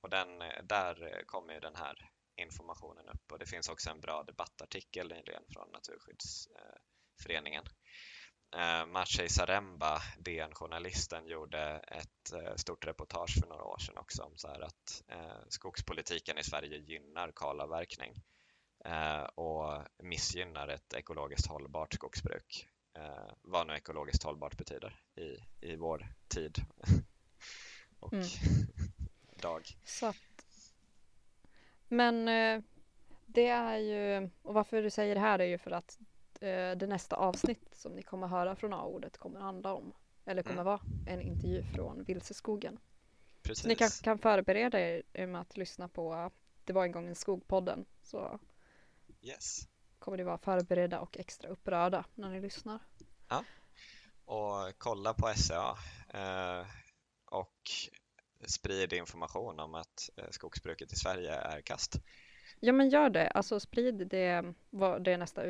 Och 0.00 0.10
den, 0.10 0.38
där 0.62 1.24
kommer 1.26 1.54
ju 1.54 1.60
den 1.60 1.76
här 1.76 2.10
informationen 2.36 3.08
upp 3.08 3.32
och 3.32 3.38
det 3.38 3.46
finns 3.46 3.68
också 3.68 3.90
en 3.90 4.00
bra 4.00 4.22
debattartikel 4.22 5.08
nyligen 5.08 5.42
från 5.52 5.68
Naturskyddsföreningen 5.72 7.64
eh, 8.56 8.86
Maciej 8.86 9.28
Zaremba, 9.28 10.02
DN-journalisten, 10.18 11.26
gjorde 11.26 11.60
ett 11.88 12.32
eh, 12.32 12.54
stort 12.56 12.86
reportage 12.86 13.38
för 13.40 13.48
några 13.48 13.64
år 13.64 13.78
sedan 13.78 13.98
också 13.98 14.22
om 14.22 14.36
så 14.36 14.48
att 14.48 15.02
eh, 15.08 15.38
skogspolitiken 15.48 16.38
i 16.38 16.44
Sverige 16.44 16.78
gynnar 16.78 17.32
kalavverkning 17.36 18.22
eh, 18.84 19.22
och 19.22 19.82
missgynnar 20.02 20.68
ett 20.68 20.94
ekologiskt 20.94 21.46
hållbart 21.46 21.94
skogsbruk. 21.94 22.68
Eh, 22.96 23.32
vad 23.42 23.66
nu 23.66 23.74
ekologiskt 23.74 24.22
hållbart 24.22 24.56
betyder 24.56 25.00
i, 25.16 25.36
i 25.66 25.76
vår 25.76 26.14
tid. 26.28 26.58
och 28.00 28.12
mm. 28.12 28.26
dag. 29.40 29.62
Så 29.84 30.06
att, 30.06 30.16
men 31.88 32.28
eh, 32.28 32.62
det 33.26 33.46
är 33.48 33.76
ju, 33.76 34.30
och 34.42 34.54
varför 34.54 34.82
du 34.82 34.90
säger 34.90 35.14
det 35.14 35.20
här 35.20 35.38
är 35.38 35.44
ju 35.44 35.58
för 35.58 35.70
att 35.70 35.98
eh, 36.40 36.70
det 36.76 36.86
nästa 36.86 37.16
avsnitt 37.16 37.68
som 37.74 37.92
ni 37.92 38.02
kommer 38.02 38.26
höra 38.26 38.56
från 38.56 38.72
A-ordet 38.72 39.18
kommer 39.18 39.40
handla 39.40 39.74
om, 39.74 39.92
eller 40.24 40.42
kommer 40.42 40.54
Mm. 40.54 40.64
vara 40.64 40.80
en 41.06 41.20
intervju 41.20 41.62
från 41.74 42.04
Vilseskogen. 42.04 42.78
Precis. 43.42 43.62
Så 43.62 43.68
ni 43.68 43.74
kanske 43.76 44.04
kan 44.04 44.18
förbereda 44.18 44.80
er 44.80 45.26
med 45.26 45.40
att 45.40 45.56
lyssna 45.56 45.88
på 45.88 46.30
Det 46.64 46.72
var 46.72 46.84
en 46.84 46.92
gång 46.92 47.06
en 47.08 47.14
skog-podden. 47.14 47.84
Så 48.02 48.40
Yes. 49.22 49.68
kommer 49.98 50.16
ni 50.16 50.22
vara 50.22 50.38
förberedda 50.38 51.00
och 51.00 51.18
extra 51.18 51.48
upprörda 51.50 52.04
när 52.14 52.30
ni 52.30 52.40
lyssnar. 52.40 52.78
Och 54.24 54.78
kolla 54.78 55.14
på 55.14 55.32
SCA 55.36 55.76
eh, 56.08 56.66
och 57.24 57.70
sprid 58.46 58.92
information 58.92 59.60
om 59.60 59.74
att 59.74 60.10
eh, 60.16 60.24
skogsbruket 60.30 60.92
i 60.92 60.96
Sverige 60.96 61.34
är 61.34 61.60
kast. 61.60 61.96
Ja 62.60 62.72
men 62.72 62.88
gör 62.88 63.10
det, 63.10 63.28
alltså 63.28 63.60
sprid 63.60 64.06
det, 64.08 64.54
vad 64.70 65.04
det 65.04 65.12
är 65.12 65.18
nästa 65.18 65.42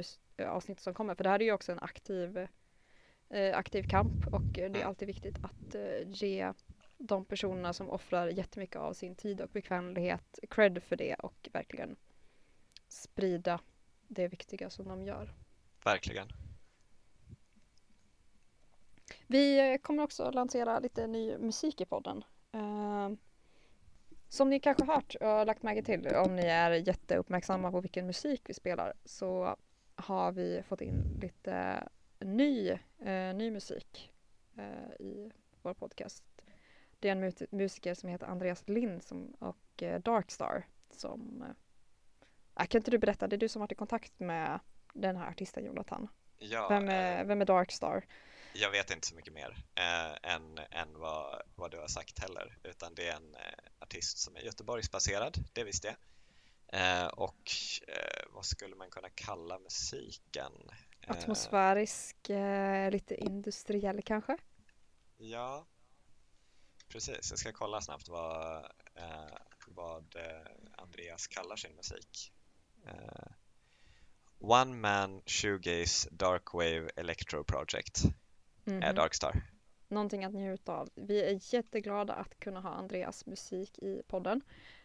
avsnitt 0.47 0.81
som 0.81 0.95
kommer 0.95 1.15
för 1.15 1.25
det 1.25 1.31
här 1.31 1.41
är 1.41 1.45
ju 1.45 1.53
också 1.53 1.73
en 1.73 1.79
aktiv, 1.79 2.39
eh, 3.31 3.57
aktiv 3.57 3.83
kamp 3.83 4.27
och 4.27 4.43
det 4.53 4.63
är 4.65 4.69
Mm. 4.69 4.87
alltid 4.89 5.07
viktigt 5.07 5.39
att 5.41 5.75
eh, 5.75 6.09
ge 6.09 6.53
de 6.99 7.25
personerna 7.25 7.73
som 7.73 7.91
offrar 7.91 8.29
jättemycket 8.29 8.77
av 8.77 8.93
sin 8.93 9.17
tid 9.17 9.41
och 9.41 9.49
bekvämlighet 9.51 10.39
cred 10.51 10.83
för 10.83 10.97
det 10.97 11.15
och 11.15 11.49
verkligen 11.53 11.97
sprida 12.89 13.61
det 14.09 14.29
viktiga 14.29 14.71
som 14.71 14.89
de 14.89 15.03
gör. 15.03 15.35
Verkligen. 15.85 16.33
Vi 19.27 19.79
kommer 19.83 20.03
också 20.03 20.31
lansera 20.31 20.79
lite 20.79 21.07
ny 21.07 21.39
musik 21.39 21.81
i 21.81 21.85
podden. 21.85 22.25
Eh, 22.53 23.11
som 24.29 24.51
ni 24.51 24.61
kanske 24.61 24.85
hört 24.85 25.15
och 25.15 25.47
lagt 25.47 25.63
märke 25.63 25.83
till 25.83 26.07
om 26.17 26.37
ni 26.37 26.43
är 26.47 26.71
jätteuppmärksamma 26.71 27.71
på 27.71 27.81
vilken 27.81 28.07
musik 28.07 28.43
vi 28.47 28.55
spelar 28.55 28.93
så 29.05 29.57
har 29.95 30.33
vi 30.33 30.63
fått 30.69 30.81
in 30.81 31.19
lite 31.21 31.85
ny, 32.19 32.71
eh, 32.99 33.35
ny 33.35 33.51
musik 33.51 34.11
eh, 34.57 35.07
i 35.07 35.33
vår 35.63 35.75
podcast. 35.75 36.25
Det 36.99 37.09
är 37.09 37.13
en 37.13 37.25
mu- 37.25 37.47
musiker 37.51 37.95
som 37.95 38.09
heter 38.09 38.27
Andreas 38.27 38.69
Lind 38.69 39.03
som, 39.03 39.35
och 39.39 39.83
eh, 39.83 40.01
Darkstar 40.01 40.67
som 40.91 41.45
kan 42.69 42.79
inte 42.79 42.91
du 42.91 42.99
berätta, 42.99 43.27
det 43.29 43.37
är 43.37 43.39
du 43.39 43.49
som 43.49 43.61
varit 43.61 43.73
i 43.73 43.75
kontakt 43.75 44.21
med 44.21 44.61
den 44.95 45.17
här 45.17 45.29
artisten 45.29 45.65
Jonathan. 45.65 46.09
Ja, 46.39 46.69
Vem 46.69 46.89
är, 46.89 47.25
vem 47.25 47.41
är 47.41 47.45
Darkstar? 47.45 48.05
Jag 48.53 48.71
vet 48.71 48.91
inte 48.91 49.07
så 49.07 49.15
mycket 49.15 49.33
mer 49.33 49.65
eh, 49.75 50.33
än, 50.33 50.59
än 50.71 50.99
vad, 50.99 51.43
vad 51.55 51.71
du 51.71 51.79
har 51.79 51.89
sagt 51.89 52.19
heller, 52.19 52.59
utan 52.63 52.95
det 52.95 53.09
är 53.09 53.17
en 53.17 53.35
eh, 53.35 53.41
artist 53.81 54.19
som 54.19 54.37
är 54.37 54.41
Göteborgsbaserad, 54.41 55.45
det 55.53 55.65
visste 55.65 55.87
jag. 55.87 55.97
Eh, 56.73 57.07
och 57.07 57.53
eh, 57.89 58.23
vad 58.31 58.45
skulle 58.45 58.77
man 58.77 58.91
kunna 58.91 59.09
kalla 59.09 59.59
musiken? 59.59 60.53
Eh, 61.03 61.11
Atmosfärisk, 61.11 62.31
eh, 62.31 62.91
lite 62.91 63.15
industriell 63.15 64.03
kanske? 64.03 64.37
ja, 65.17 65.67
precis. 66.89 67.31
Jag 67.31 67.39
ska 67.39 67.53
kolla 67.53 67.81
snabbt 67.81 68.09
vad, 68.09 68.67
vad 69.67 70.17
Andreas 70.77 71.27
kallar 71.27 71.57
sin 71.57 71.77
musik. 71.77 72.33
One 74.39 74.77
Man 74.77 75.23
Shoegaze 75.27 76.09
Darkwave 76.11 76.91
Electro 76.97 77.45
Project 77.45 78.05
Mhm. 78.71 78.83
är 78.83 78.93
Darkstar. 78.93 79.43
Någonting 79.89 80.25
att 80.25 80.35
njuta 80.35 80.73
av. 80.73 80.89
Vi 80.95 81.23
är 81.25 81.55
jätteglada 81.55 82.13
att 82.13 82.41
kunna 82.41 82.61
ha 82.61 82.71
Andreas 82.71 83.27
musik 83.27 83.79
i 83.79 84.03
podden. 84.07 84.43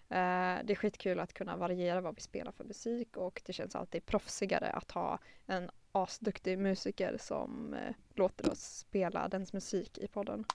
Eh, 0.09 0.57
det 0.63 0.73
är 0.73 0.75
skitkul 0.75 1.19
att 1.19 1.33
kunna 1.33 1.57
variera 1.57 2.01
vad 2.01 2.15
vi 2.15 2.21
spelar 2.21 2.51
för 2.51 2.63
musik 2.63 3.17
och 3.17 3.41
det 3.45 3.53
känns 3.53 3.75
alltid 3.75 4.05
proffsigare 4.05 4.69
att 4.69 4.91
ha 4.91 5.19
en 5.45 5.69
asduktig 5.91 6.59
musiker 6.59 7.17
som 7.19 7.73
eh, 7.73 7.95
låter 8.13 8.51
oss 8.51 8.77
spela 8.77 9.27
dens 9.27 9.53
musik 9.53 9.97
i 9.97 10.07
podden. 10.07 10.45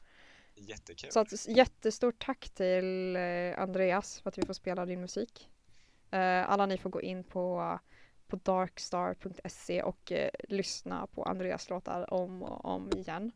Jättekul. 0.54 1.10
Så 1.12 1.20
att, 1.20 1.48
jättestort 1.48 2.24
tack 2.24 2.50
till 2.50 3.16
Andreas 3.56 4.20
för 4.20 4.28
att 4.28 4.38
vi 4.38 4.46
får 4.46 4.54
spela 4.54 4.86
din 4.86 5.00
musik. 5.00 5.48
Alla 6.46 6.66
ni 6.66 6.78
får 6.78 6.90
gå 6.90 7.02
in 7.02 7.24
på, 7.24 7.78
på 8.30 8.36
darkstar.se 8.36 9.82
och 9.82 10.12
eh, 10.12 10.30
lyssna 10.48 11.06
på 11.06 11.24
Andreas 11.24 11.70
låtar 11.70 12.14
om 12.14 12.42
och 12.42 12.64
om 12.64 12.90
igen. 12.96 13.32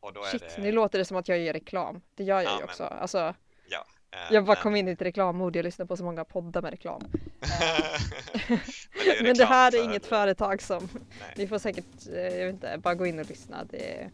Och 0.00 0.12
Shit, 0.30 0.42
det... 0.56 0.62
nu 0.62 0.72
låter 0.72 0.98
det 0.98 1.04
som 1.04 1.16
att 1.16 1.28
jag 1.28 1.38
gör 1.38 1.52
reklam. 1.52 2.00
Det 2.14 2.24
gör 2.24 2.40
jag 2.40 2.52
ja, 2.52 2.58
ju 2.58 2.64
också. 2.64 2.82
Men... 2.82 2.98
Alltså, 2.98 3.34
ja, 3.68 3.86
eh, 4.10 4.18
jag 4.30 4.44
bara 4.44 4.54
men... 4.54 4.62
kom 4.62 4.76
in 4.76 4.88
i 4.88 4.90
ett 4.90 5.02
reklammod. 5.02 5.56
Jag 5.56 5.62
lyssnar 5.62 5.86
på 5.86 5.96
så 5.96 6.04
många 6.04 6.24
poddar 6.24 6.62
med 6.62 6.70
reklam. 6.70 7.02
Eh, 7.42 8.48
men, 8.48 8.58
det 9.04 9.22
men, 9.22 9.36
det 9.36 9.44
här 9.44 9.76
är 9.76 9.84
inget 9.84 10.06
företag 10.06 10.62
som... 10.62 10.88
Nej. 10.94 11.34
Ni 11.36 11.46
får 11.46 11.58
säkert, 11.58 12.08
eh, 12.08 12.20
jag 12.20 12.46
vet 12.46 12.54
inte, 12.54 12.78
bara 12.78 12.94
gå 12.94 13.06
in 13.06 13.18
och 13.18 13.28
lyssna. 13.28 13.64
Det, 13.64 14.10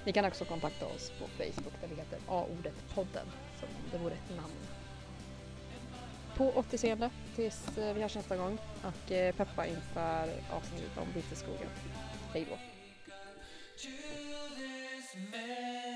Ni 0.05 0.13
kan 0.13 0.25
också 0.25 0.45
kontakta 0.45 0.87
oss 0.87 1.11
på 1.11 1.27
Facebook 1.27 1.81
där 1.81 1.89
vi 1.89 1.95
heter 1.95 2.19
A-ordet-podden 2.29 3.27
som 3.61 3.69
om 3.69 3.85
det 3.93 3.99
vore 3.99 4.15
ett 4.15 4.37
namn. 4.37 4.53
På 6.37 6.51
återseende 6.51 7.11
tills 7.37 7.79
eh, 7.79 7.95
vi 7.95 8.03
hörs 8.03 8.15
nästa 8.15 8.37
gång 8.37 8.59
och 8.83 9.13
eh, 9.13 9.35
peppa 9.35 9.67
inför 9.67 10.29
avsnittet 10.51 10.99
om 10.99 11.07
Vitteskogen. 11.15 11.69
Hej 12.33 12.47
då! 12.51 12.57
to 13.83 13.89
this 14.57 15.17
man. 15.33 15.92